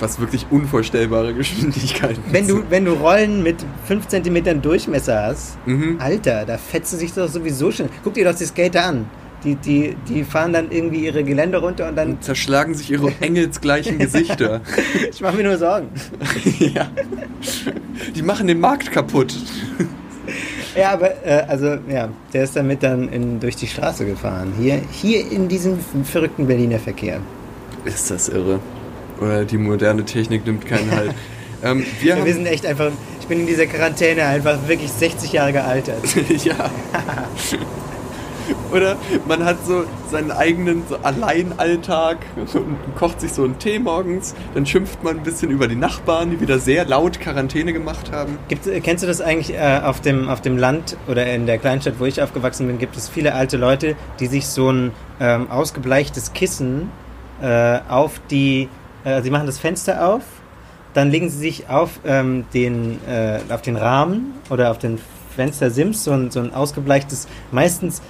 Was 0.00 0.18
wirklich 0.18 0.46
unvorstellbare 0.50 1.32
Geschwindigkeiten 1.34 2.22
Wenn 2.30 2.48
du, 2.48 2.56
sind. 2.56 2.70
wenn 2.70 2.84
du 2.84 2.92
Rollen 2.94 3.42
mit 3.44 3.56
5 3.86 4.08
cm 4.08 4.60
Durchmesser 4.60 5.22
hast, 5.26 5.56
Mhm. 5.64 5.96
Alter, 6.00 6.44
da 6.44 6.58
fetzt 6.58 6.92
du 6.92 6.96
sich 6.96 7.12
doch 7.12 7.28
sowieso 7.28 7.70
schon. 7.70 7.88
Guck 8.02 8.14
dir 8.14 8.24
doch 8.30 8.36
die 8.36 8.44
Skater 8.46 8.84
an. 8.84 9.06
Die, 9.44 9.54
die, 9.56 9.96
die 10.08 10.22
fahren 10.24 10.52
dann 10.52 10.70
irgendwie 10.70 11.04
ihre 11.04 11.22
Gelände 11.24 11.58
runter 11.58 11.88
und 11.88 11.96
dann. 11.96 12.20
zerschlagen 12.20 12.74
sich 12.74 12.90
ihre 12.90 13.12
engelsgleichen 13.20 13.98
Gesichter. 13.98 14.60
Ich 15.10 15.20
mache 15.20 15.36
mir 15.36 15.44
nur 15.44 15.56
Sorgen. 15.58 15.88
ja. 16.58 16.88
Die 18.14 18.22
machen 18.22 18.46
den 18.46 18.60
Markt 18.60 18.90
kaputt. 18.92 19.34
Ja, 20.76 20.92
aber 20.92 21.24
äh, 21.24 21.44
also 21.48 21.76
ja, 21.88 22.08
der 22.32 22.44
ist 22.44 22.56
damit 22.56 22.82
dann 22.82 23.08
in, 23.08 23.40
durch 23.40 23.56
die 23.56 23.66
Straße 23.66 24.06
gefahren. 24.06 24.52
Hier, 24.58 24.80
hier 24.90 25.30
in 25.30 25.48
diesem 25.48 25.78
verrückten 26.04 26.46
Berliner 26.46 26.78
Verkehr. 26.78 27.20
Ist 27.84 28.10
das 28.10 28.28
irre? 28.28 28.60
Oder 29.20 29.44
die 29.44 29.58
moderne 29.58 30.04
Technik 30.04 30.46
nimmt 30.46 30.66
keinen 30.66 30.90
Halt. 30.90 31.14
ähm, 31.64 31.84
wir 32.00 32.16
Ja, 32.16 32.24
wir 32.24 32.34
sind 32.34 32.46
echt 32.46 32.66
einfach. 32.66 32.90
Ich 33.20 33.26
bin 33.26 33.40
in 33.40 33.46
dieser 33.46 33.66
Quarantäne 33.66 34.24
einfach 34.24 34.66
wirklich 34.66 34.90
60 34.90 35.32
Jahre 35.32 35.52
gealtert. 35.52 36.02
ja. 36.44 36.54
Oder 38.72 38.96
man 39.26 39.44
hat 39.44 39.64
so 39.66 39.84
seinen 40.10 40.30
eigenen 40.30 40.82
so 40.88 40.96
Alleinalltag 41.02 42.18
und 42.36 42.76
kocht 42.96 43.20
sich 43.20 43.32
so 43.32 43.44
einen 43.44 43.58
Tee 43.58 43.78
morgens, 43.78 44.34
dann 44.54 44.66
schimpft 44.66 45.02
man 45.02 45.18
ein 45.18 45.22
bisschen 45.22 45.50
über 45.50 45.68
die 45.68 45.76
Nachbarn, 45.76 46.30
die 46.30 46.40
wieder 46.40 46.58
sehr 46.58 46.84
laut 46.84 47.20
Quarantäne 47.20 47.72
gemacht 47.72 48.12
haben. 48.12 48.38
Gibt, 48.48 48.66
äh, 48.66 48.80
kennst 48.80 49.02
du 49.02 49.08
das 49.08 49.20
eigentlich 49.20 49.56
äh, 49.56 49.80
auf, 49.82 50.00
dem, 50.00 50.28
auf 50.28 50.40
dem 50.40 50.56
Land 50.56 50.96
oder 51.08 51.26
in 51.26 51.46
der 51.46 51.58
Kleinstadt, 51.58 51.94
wo 51.98 52.04
ich 52.04 52.22
aufgewachsen 52.22 52.66
bin, 52.66 52.78
gibt 52.78 52.96
es 52.96 53.08
viele 53.08 53.34
alte 53.34 53.56
Leute, 53.56 53.96
die 54.20 54.26
sich 54.26 54.46
so 54.46 54.70
ein 54.70 54.92
ähm, 55.20 55.50
ausgebleichtes 55.50 56.32
Kissen 56.32 56.90
äh, 57.40 57.80
auf 57.88 58.20
die, 58.30 58.68
äh, 59.04 59.22
sie 59.22 59.30
machen 59.30 59.46
das 59.46 59.58
Fenster 59.58 60.08
auf, 60.08 60.22
dann 60.94 61.10
legen 61.10 61.30
sie 61.30 61.38
sich 61.38 61.68
auf, 61.68 62.00
ähm, 62.04 62.44
den, 62.52 62.98
äh, 63.08 63.40
auf 63.48 63.62
den 63.62 63.76
Rahmen 63.76 64.34
oder 64.50 64.70
auf 64.70 64.78
den 64.78 64.98
Fenster 65.34 65.70
Sims, 65.70 66.04
so 66.04 66.12
ein, 66.12 66.30
so 66.30 66.40
ein 66.40 66.52
ausgebleichtes, 66.54 67.26
meistens 67.50 68.02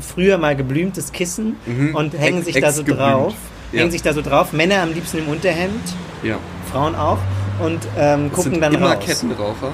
früher 0.00 0.38
mal 0.38 0.56
geblümtes 0.56 1.12
Kissen 1.12 1.56
Mhm. 1.66 1.94
und 1.94 2.18
hängen 2.18 2.38
Ex- 2.38 2.46
sich 2.46 2.60
da 2.60 2.72
so 2.72 2.82
drauf. 2.82 3.34
Ja. 3.72 3.80
Hängen 3.80 3.90
sich 3.90 4.02
da 4.02 4.12
so 4.12 4.22
drauf. 4.22 4.52
Männer 4.52 4.82
am 4.82 4.92
liebsten 4.92 5.18
im 5.18 5.28
Unterhemd, 5.28 5.82
Ja. 6.22 6.36
Frauen 6.70 6.94
auch. 6.94 7.18
Und 7.62 7.80
ähm, 7.98 8.30
gucken 8.32 8.52
sind 8.52 8.60
dann 8.62 8.74
immer 8.74 8.92
raus. 8.92 9.04
Kettenraucher. 9.04 9.72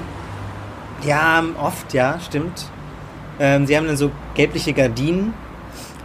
Ja, 1.05 1.43
oft, 1.61 1.93
ja, 1.93 2.17
stimmt. 2.25 2.65
Ähm, 3.39 3.65
sie 3.67 3.75
haben 3.75 3.87
dann 3.87 3.97
so 3.97 4.11
gelbliche 4.35 4.73
Gardinen 4.73 5.33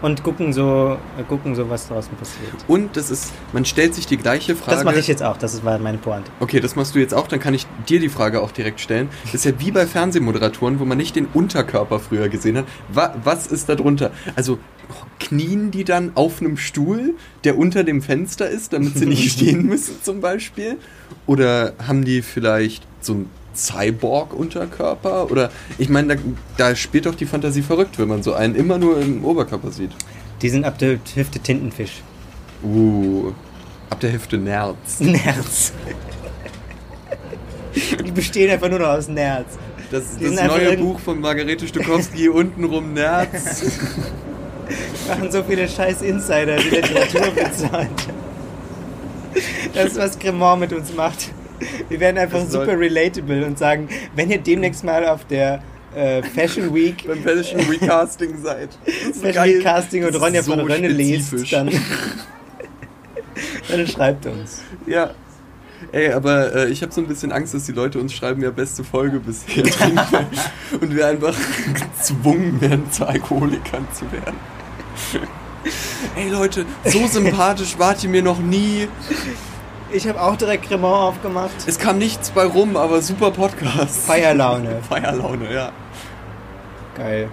und 0.02 0.22
gucken 0.22 0.52
so, 0.52 0.96
äh, 1.18 1.22
gucken 1.24 1.54
so, 1.54 1.68
was 1.70 1.88
draußen 1.88 2.14
passiert. 2.16 2.52
Und 2.66 2.96
das 2.96 3.10
ist, 3.10 3.32
man 3.52 3.64
stellt 3.64 3.94
sich 3.94 4.06
die 4.06 4.16
gleiche 4.16 4.54
Frage. 4.56 4.76
Das 4.76 4.84
mache 4.84 4.98
ich 4.98 5.08
jetzt 5.08 5.22
auch, 5.22 5.36
das 5.36 5.64
war 5.64 5.78
meine 5.78 5.98
Pointe. 5.98 6.30
Okay, 6.40 6.60
das 6.60 6.76
machst 6.76 6.94
du 6.94 6.98
jetzt 6.98 7.14
auch, 7.14 7.28
dann 7.28 7.40
kann 7.40 7.54
ich 7.54 7.66
dir 7.88 8.00
die 8.00 8.08
Frage 8.08 8.40
auch 8.40 8.52
direkt 8.52 8.80
stellen. 8.80 9.08
Das 9.24 9.34
ist 9.34 9.44
ja 9.44 9.52
wie 9.58 9.70
bei 9.70 9.86
Fernsehmoderatoren, 9.86 10.80
wo 10.80 10.84
man 10.84 10.98
nicht 10.98 11.16
den 11.16 11.26
Unterkörper 11.26 12.00
früher 12.00 12.28
gesehen 12.28 12.58
hat. 12.58 12.64
Wa 12.92 13.14
was 13.24 13.46
ist 13.46 13.68
da 13.68 13.74
drunter? 13.74 14.10
Also 14.36 14.58
knien 15.20 15.70
die 15.70 15.84
dann 15.84 16.12
auf 16.14 16.40
einem 16.40 16.56
Stuhl, 16.56 17.14
der 17.44 17.58
unter 17.58 17.84
dem 17.84 18.02
Fenster 18.02 18.48
ist, 18.48 18.72
damit 18.72 18.96
sie 18.96 19.06
nicht 19.06 19.32
stehen 19.32 19.66
müssen 19.66 19.96
zum 20.02 20.20
Beispiel? 20.20 20.78
Oder 21.26 21.74
haben 21.86 22.04
die 22.04 22.22
vielleicht 22.22 22.86
so 23.00 23.14
einen 23.14 23.30
Cyborg-Unterkörper? 23.58 25.30
Oder 25.30 25.50
ich 25.76 25.88
meine, 25.88 26.16
da, 26.16 26.22
da 26.56 26.76
spielt 26.76 27.06
doch 27.06 27.14
die 27.14 27.26
Fantasie 27.26 27.62
verrückt, 27.62 27.98
wenn 27.98 28.08
man 28.08 28.22
so 28.22 28.34
einen 28.34 28.54
immer 28.54 28.78
nur 28.78 29.00
im 29.00 29.24
Oberkörper 29.24 29.70
sieht. 29.70 29.90
Die 30.42 30.48
sind 30.48 30.64
ab 30.64 30.78
der 30.78 30.98
Hüfte 31.14 31.40
Tintenfisch. 31.40 32.02
Uh, 32.62 33.32
ab 33.90 34.00
der 34.00 34.10
Hälfte 34.10 34.38
Nerz. 34.38 34.76
Nerz. 35.00 35.72
Die 38.04 38.10
bestehen 38.10 38.50
einfach 38.50 38.68
nur 38.68 38.78
noch 38.78 38.88
aus 38.88 39.08
Nerz. 39.08 39.58
Das, 39.90 40.18
das 40.20 40.42
neue 40.42 40.76
Buch 40.76 41.00
von 41.00 41.20
Margarete 41.20 41.66
Stokowski, 41.66 42.28
untenrum 42.28 42.92
Nerz. 42.92 43.62
machen 45.08 45.30
so 45.30 45.42
viele 45.42 45.68
scheiß 45.68 46.02
Insider, 46.02 46.56
die 46.56 46.68
Literatur 46.68 47.30
bezahlt. 47.30 47.88
Das 49.72 49.92
ist, 49.92 49.96
was 49.96 50.18
Cremant 50.18 50.60
mit 50.60 50.72
uns 50.72 50.92
macht. 50.94 51.30
Wir 51.88 52.00
werden 52.00 52.18
einfach 52.18 52.40
Das 52.40 52.52
super 52.52 52.78
relatable 52.78 53.44
und 53.44 53.58
sagen, 53.58 53.88
wenn 54.14 54.30
ihr 54.30 54.38
demnächst 54.38 54.84
mal 54.84 55.06
auf 55.06 55.24
der 55.26 55.62
äh, 55.94 56.22
Fashion 56.22 56.74
Week 56.74 57.06
beim 57.06 57.22
Fashion 57.22 57.60
Recasting 57.60 58.40
seid. 58.42 58.70
Das 58.84 58.94
ist 58.94 59.14
so 59.14 59.20
Fashion 59.20 59.34
geil. 59.34 59.54
Week 59.54 59.62
Casting 59.62 60.04
und 60.04 60.14
Ronja 60.14 60.40
ist 60.40 60.48
von 60.48 60.58
so 60.58 60.64
Rönne 60.64 60.90
spezifisch. 60.90 61.50
dann, 61.50 61.70
dann 63.68 63.86
schreibt 63.86 64.26
uns. 64.26 64.62
Ja. 64.86 65.10
Ey, 65.92 66.12
aber 66.12 66.54
äh, 66.54 66.68
ich 66.68 66.82
habe 66.82 66.92
so 66.92 67.00
ein 67.00 67.06
bisschen 67.06 67.32
Angst, 67.32 67.54
dass 67.54 67.64
die 67.64 67.72
Leute 67.72 67.98
uns 67.98 68.12
schreiben, 68.12 68.42
ja, 68.42 68.50
beste 68.50 68.84
Folge 68.84 69.20
bisher. 69.20 69.64
und 70.80 70.94
wir 70.94 71.06
einfach 71.06 71.34
gezwungen 71.72 72.60
werden, 72.60 72.90
zu 72.90 73.06
Alkoholikern 73.06 73.86
zu 73.94 74.10
werden. 74.12 74.36
Ey 76.16 76.28
Leute, 76.28 76.66
so 76.84 77.06
sympathisch 77.06 77.78
wart 77.78 78.02
ihr 78.02 78.10
mir 78.10 78.22
noch 78.22 78.38
nie. 78.40 78.88
Ich 79.90 80.06
habe 80.06 80.20
auch 80.20 80.36
direkt 80.36 80.68
Cremant 80.68 81.16
aufgemacht. 81.16 81.54
Es 81.66 81.78
kam 81.78 81.98
nichts 81.98 82.30
bei 82.30 82.44
rum, 82.44 82.76
aber 82.76 83.00
super 83.00 83.30
Podcast. 83.30 84.04
Feierlaune. 84.04 84.82
Feierlaune, 84.88 85.52
ja. 85.52 85.72
Geil. 86.94 87.30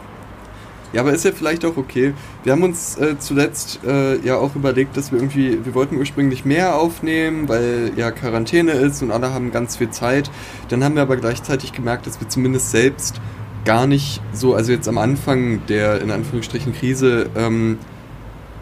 Ja, 0.93 1.01
aber 1.01 1.11
ist 1.11 1.25
ja 1.25 1.33
vielleicht 1.33 1.65
auch 1.65 1.75
okay. 1.75 2.13
Wir 2.45 2.53
haben 2.53 2.63
uns 2.63 2.97
äh, 2.97 3.19
zuletzt 3.19 3.81
äh, 3.85 4.17
ja 4.19 4.37
auch 4.37 4.55
überlegt, 4.55 4.95
dass 4.95 5.11
wir 5.11 5.19
irgendwie, 5.19 5.65
wir 5.65 5.73
wollten 5.73 5.97
ursprünglich 5.97 6.45
mehr 6.45 6.75
aufnehmen, 6.75 7.49
weil 7.49 7.91
ja 7.97 8.11
Quarantäne 8.11 8.71
ist 8.71 9.03
und 9.03 9.11
alle 9.11 9.33
haben 9.33 9.51
ganz 9.51 9.75
viel 9.75 9.89
Zeit. 9.89 10.31
Dann 10.69 10.81
haben 10.81 10.95
wir 10.95 11.01
aber 11.01 11.17
gleichzeitig 11.17 11.73
gemerkt, 11.73 12.07
dass 12.07 12.21
wir 12.21 12.29
zumindest 12.29 12.71
selbst 12.71 13.19
gar 13.65 13.85
nicht 13.87 14.21
so, 14.31 14.53
also 14.53 14.71
jetzt 14.71 14.87
am 14.87 14.97
Anfang 14.97 15.65
der 15.65 16.01
in 16.01 16.11
Anführungsstrichen 16.11 16.73
Krise, 16.73 17.29
ähm, 17.35 17.79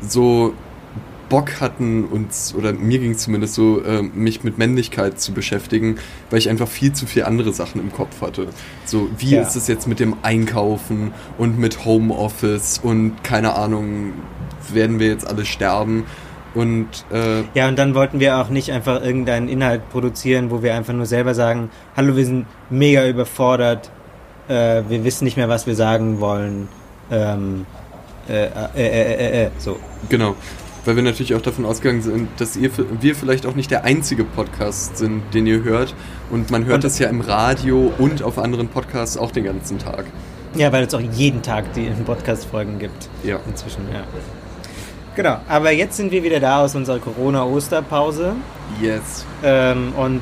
so 0.01 0.55
Bock 1.29 1.61
hatten, 1.61 2.05
uns, 2.05 2.53
oder 2.55 2.73
mir 2.73 2.99
ging 2.99 3.11
es 3.11 3.19
zumindest 3.19 3.55
so, 3.55 3.81
äh, 3.83 4.01
mich 4.01 4.43
mit 4.43 4.57
Männlichkeit 4.57 5.19
zu 5.19 5.31
beschäftigen, 5.33 5.97
weil 6.29 6.39
ich 6.39 6.49
einfach 6.49 6.67
viel 6.67 6.93
zu 6.93 7.05
viel 7.05 7.23
andere 7.23 7.53
Sachen 7.53 7.81
im 7.81 7.91
Kopf 7.91 8.21
hatte. 8.21 8.47
So, 8.85 9.09
wie 9.17 9.35
Ja. 9.35 9.41
ist 9.41 9.55
es 9.55 9.67
jetzt 9.67 9.87
mit 9.87 9.99
dem 9.99 10.15
Einkaufen 10.21 11.11
und 11.37 11.57
mit 11.59 11.85
Homeoffice 11.85 12.79
und 12.83 13.23
keine 13.23 13.55
Ahnung, 13.55 14.13
werden 14.71 14.99
wir 14.99 15.07
jetzt 15.07 15.27
alle 15.27 15.45
sterben? 15.45 16.05
Und 16.55 16.87
äh, 17.11 17.43
Ja, 17.55 17.67
und 17.67 17.79
dann 17.79 17.95
wollten 17.95 18.19
wir 18.19 18.37
auch 18.37 18.49
nicht 18.49 18.71
einfach 18.71 19.01
irgendeinen 19.03 19.49
Inhalt 19.49 19.89
produzieren, 19.89 20.51
wo 20.51 20.61
wir 20.61 20.75
einfach 20.75 20.93
nur 20.93 21.07
selber 21.07 21.33
sagen, 21.33 21.71
hallo, 21.97 22.15
wir 22.15 22.25
sind 22.25 22.45
mega 22.69 23.07
überfordert, 23.07 23.89
äh, 24.47 24.83
wir 24.87 25.03
wissen 25.03 25.23
nicht 25.23 25.35
mehr, 25.37 25.49
was 25.49 25.65
wir 25.65 25.73
sagen 25.75 26.19
wollen. 26.19 26.67
Ähm, 27.09 27.65
äh, 28.29 28.45
äh, 28.45 28.49
äh, 28.75 29.13
äh, 29.13 29.45
äh, 29.45 29.49
so. 29.57 29.77
genau, 30.09 30.35
weil 30.85 30.95
wir 30.95 31.03
natürlich 31.03 31.33
auch 31.35 31.41
davon 31.41 31.65
ausgegangen 31.65 32.01
sind, 32.01 32.27
dass 32.37 32.55
ihr, 32.55 32.69
wir 32.99 33.15
vielleicht 33.15 33.45
auch 33.45 33.55
nicht 33.55 33.71
der 33.71 33.83
einzige 33.85 34.23
Podcast 34.23 34.97
sind, 34.97 35.21
den 35.33 35.47
ihr 35.47 35.63
hört. 35.63 35.95
Und 36.29 36.51
man 36.51 36.65
hört 36.65 36.75
Und- 36.77 36.83
das 36.83 36.99
ja 36.99 37.07
im 37.09 37.21
Radio 37.21 37.91
und 37.97 38.21
auf 38.23 38.37
anderen 38.37 38.67
Podcasts 38.67 39.17
auch 39.17 39.31
den 39.31 39.45
ganzen 39.45 39.79
Tag. 39.79 40.05
Ja, 40.55 40.71
weil 40.71 40.83
es 40.85 40.93
auch 40.93 40.99
jeden 40.99 41.41
Tag 41.41 41.73
die 41.73 41.89
Podcast-Folgen 42.05 42.77
gibt. 42.79 43.09
Ja. 43.23 43.39
Inzwischen, 43.47 43.81
ja. 43.91 44.03
Genau, 45.15 45.37
aber 45.47 45.71
jetzt 45.71 45.97
sind 45.97 46.11
wir 46.11 46.23
wieder 46.23 46.39
da 46.39 46.61
aus 46.63 46.75
unserer 46.75 46.99
Corona-Osterpause 46.99 48.33
Yes. 48.81 49.25
ähm, 49.43 49.93
und 49.95 50.21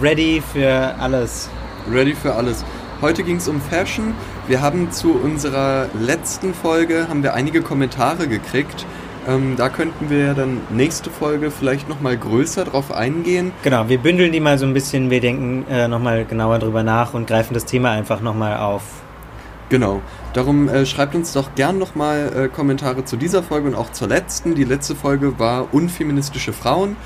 ready 0.00 0.42
für 0.52 0.94
alles. 0.98 1.48
Ready 1.90 2.14
für 2.14 2.34
alles. 2.34 2.64
Heute 3.00 3.22
ging 3.24 3.36
es 3.36 3.48
um 3.48 3.60
Fashion. 3.60 4.14
Wir 4.48 4.60
haben 4.60 4.90
zu 4.92 5.12
unserer 5.12 5.88
letzten 6.00 6.54
Folge 6.54 7.08
haben 7.08 7.22
wir 7.22 7.34
einige 7.34 7.62
Kommentare 7.62 8.26
gekriegt. 8.28 8.86
Ähm, 9.26 9.54
da 9.56 9.68
könnten 9.68 10.08
wir 10.08 10.34
dann 10.34 10.60
nächste 10.70 11.10
Folge 11.10 11.50
vielleicht 11.50 11.88
noch 11.88 12.00
mal 12.00 12.16
größer 12.16 12.64
drauf 12.64 12.92
eingehen. 12.92 13.52
Genau, 13.62 13.88
wir 13.88 13.98
bündeln 13.98 14.30
die 14.30 14.40
mal 14.40 14.58
so 14.58 14.66
ein 14.66 14.74
bisschen, 14.74 15.10
wir 15.10 15.20
denken 15.20 15.66
äh, 15.68 15.88
nochmal 15.88 16.24
genauer 16.24 16.60
drüber 16.60 16.84
nach 16.84 17.12
und 17.12 17.26
greifen 17.26 17.54
das 17.54 17.64
Thema 17.64 17.90
einfach 17.90 18.20
nochmal 18.20 18.58
auf. 18.58 18.82
Genau. 19.68 20.00
Darum 20.32 20.68
äh, 20.68 20.86
schreibt 20.86 21.16
uns 21.16 21.32
doch 21.32 21.54
gern 21.56 21.78
noch 21.78 21.96
mal 21.96 22.44
äh, 22.44 22.48
Kommentare 22.48 23.04
zu 23.04 23.16
dieser 23.16 23.42
Folge 23.42 23.68
und 23.68 23.74
auch 23.74 23.90
zur 23.90 24.06
letzten. 24.06 24.54
Die 24.54 24.64
letzte 24.64 24.94
Folge 24.94 25.38
war 25.40 25.74
unfeministische 25.74 26.52
Frauen. 26.52 26.96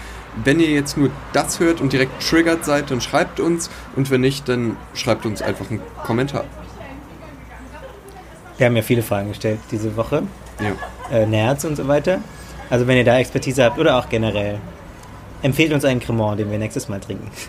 Wenn 0.45 0.61
ihr 0.61 0.71
jetzt 0.71 0.99
nur 0.99 1.11
das 1.33 1.59
hört 1.59 1.81
und 1.81 1.93
direkt 1.93 2.23
triggert 2.23 2.65
seid, 2.65 2.91
dann 2.91 3.01
schreibt 3.01 3.41
uns 3.41 3.71
und 3.97 4.11
wenn 4.11 4.21
nicht, 4.21 4.49
dann 4.49 4.77
schreibt 4.95 5.25
uns 5.27 5.43
einfach 5.43 5.71
einen 5.71 5.81
Kommentar. 6.05 6.45
Wir 8.59 8.67
haben 8.67 8.77
ja 8.77 8.83
viele 8.83 9.03
Fragen 9.03 9.29
gestellt 9.29 9.59
diese 9.71 9.97
Woche. 9.97 10.23
Ja. 10.63 11.17
Äh, 11.17 11.27
Nerz 11.27 11.65
und 11.65 11.77
so 11.77 11.89
weiter. 11.89 12.21
Also 12.69 12.87
wenn 12.87 12.97
ihr 12.97 13.05
da 13.05 13.19
Expertise 13.19 13.65
habt 13.65 13.79
oder 13.79 13.97
auch 13.97 14.09
generell, 14.09 14.59
empfehlt 15.43 15.73
uns 15.73 15.85
einen 15.85 16.01
Cremant, 16.01 16.39
den 16.39 16.51
wir 16.51 16.59
nächstes 16.59 16.89
Mal 16.89 17.01
trinken. 17.01 17.31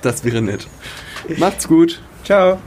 Das 0.00 0.22
wäre 0.22 0.40
nett. 0.40 0.68
Macht's 1.38 1.66
gut. 1.66 2.00
Ciao. 2.22 2.58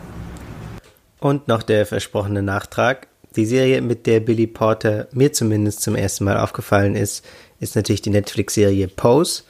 Und 1.19 1.47
noch 1.47 1.63
der 1.63 1.85
versprochene 1.85 2.43
Nachtrag. 2.43 3.07
Die 3.37 3.45
Serie, 3.45 3.81
mit 3.81 4.05
der 4.05 4.19
Billy 4.19 4.47
Porter 4.47 5.07
mir 5.13 5.31
zumindest 5.31 5.81
zum 5.81 5.95
ersten 5.95 6.25
Mal 6.25 6.37
aufgefallen 6.37 6.95
ist, 6.95 7.25
ist 7.61 7.77
natürlich 7.77 8.01
die 8.01 8.09
Netflix-Serie 8.09 8.89
Pose. 8.89 9.43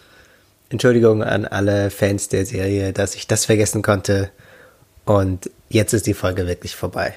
Entschuldigung 0.70 1.24
an 1.24 1.46
alle 1.46 1.90
Fans 1.90 2.30
der 2.30 2.46
Serie, 2.46 2.94
dass 2.94 3.16
ich 3.16 3.26
das 3.26 3.46
vergessen 3.46 3.82
konnte. 3.82 4.30
Und 5.06 5.50
jetzt 5.70 5.94
ist 5.94 6.06
die 6.06 6.14
Folge 6.14 6.46
wirklich 6.46 6.76
vorbei. 6.76 7.16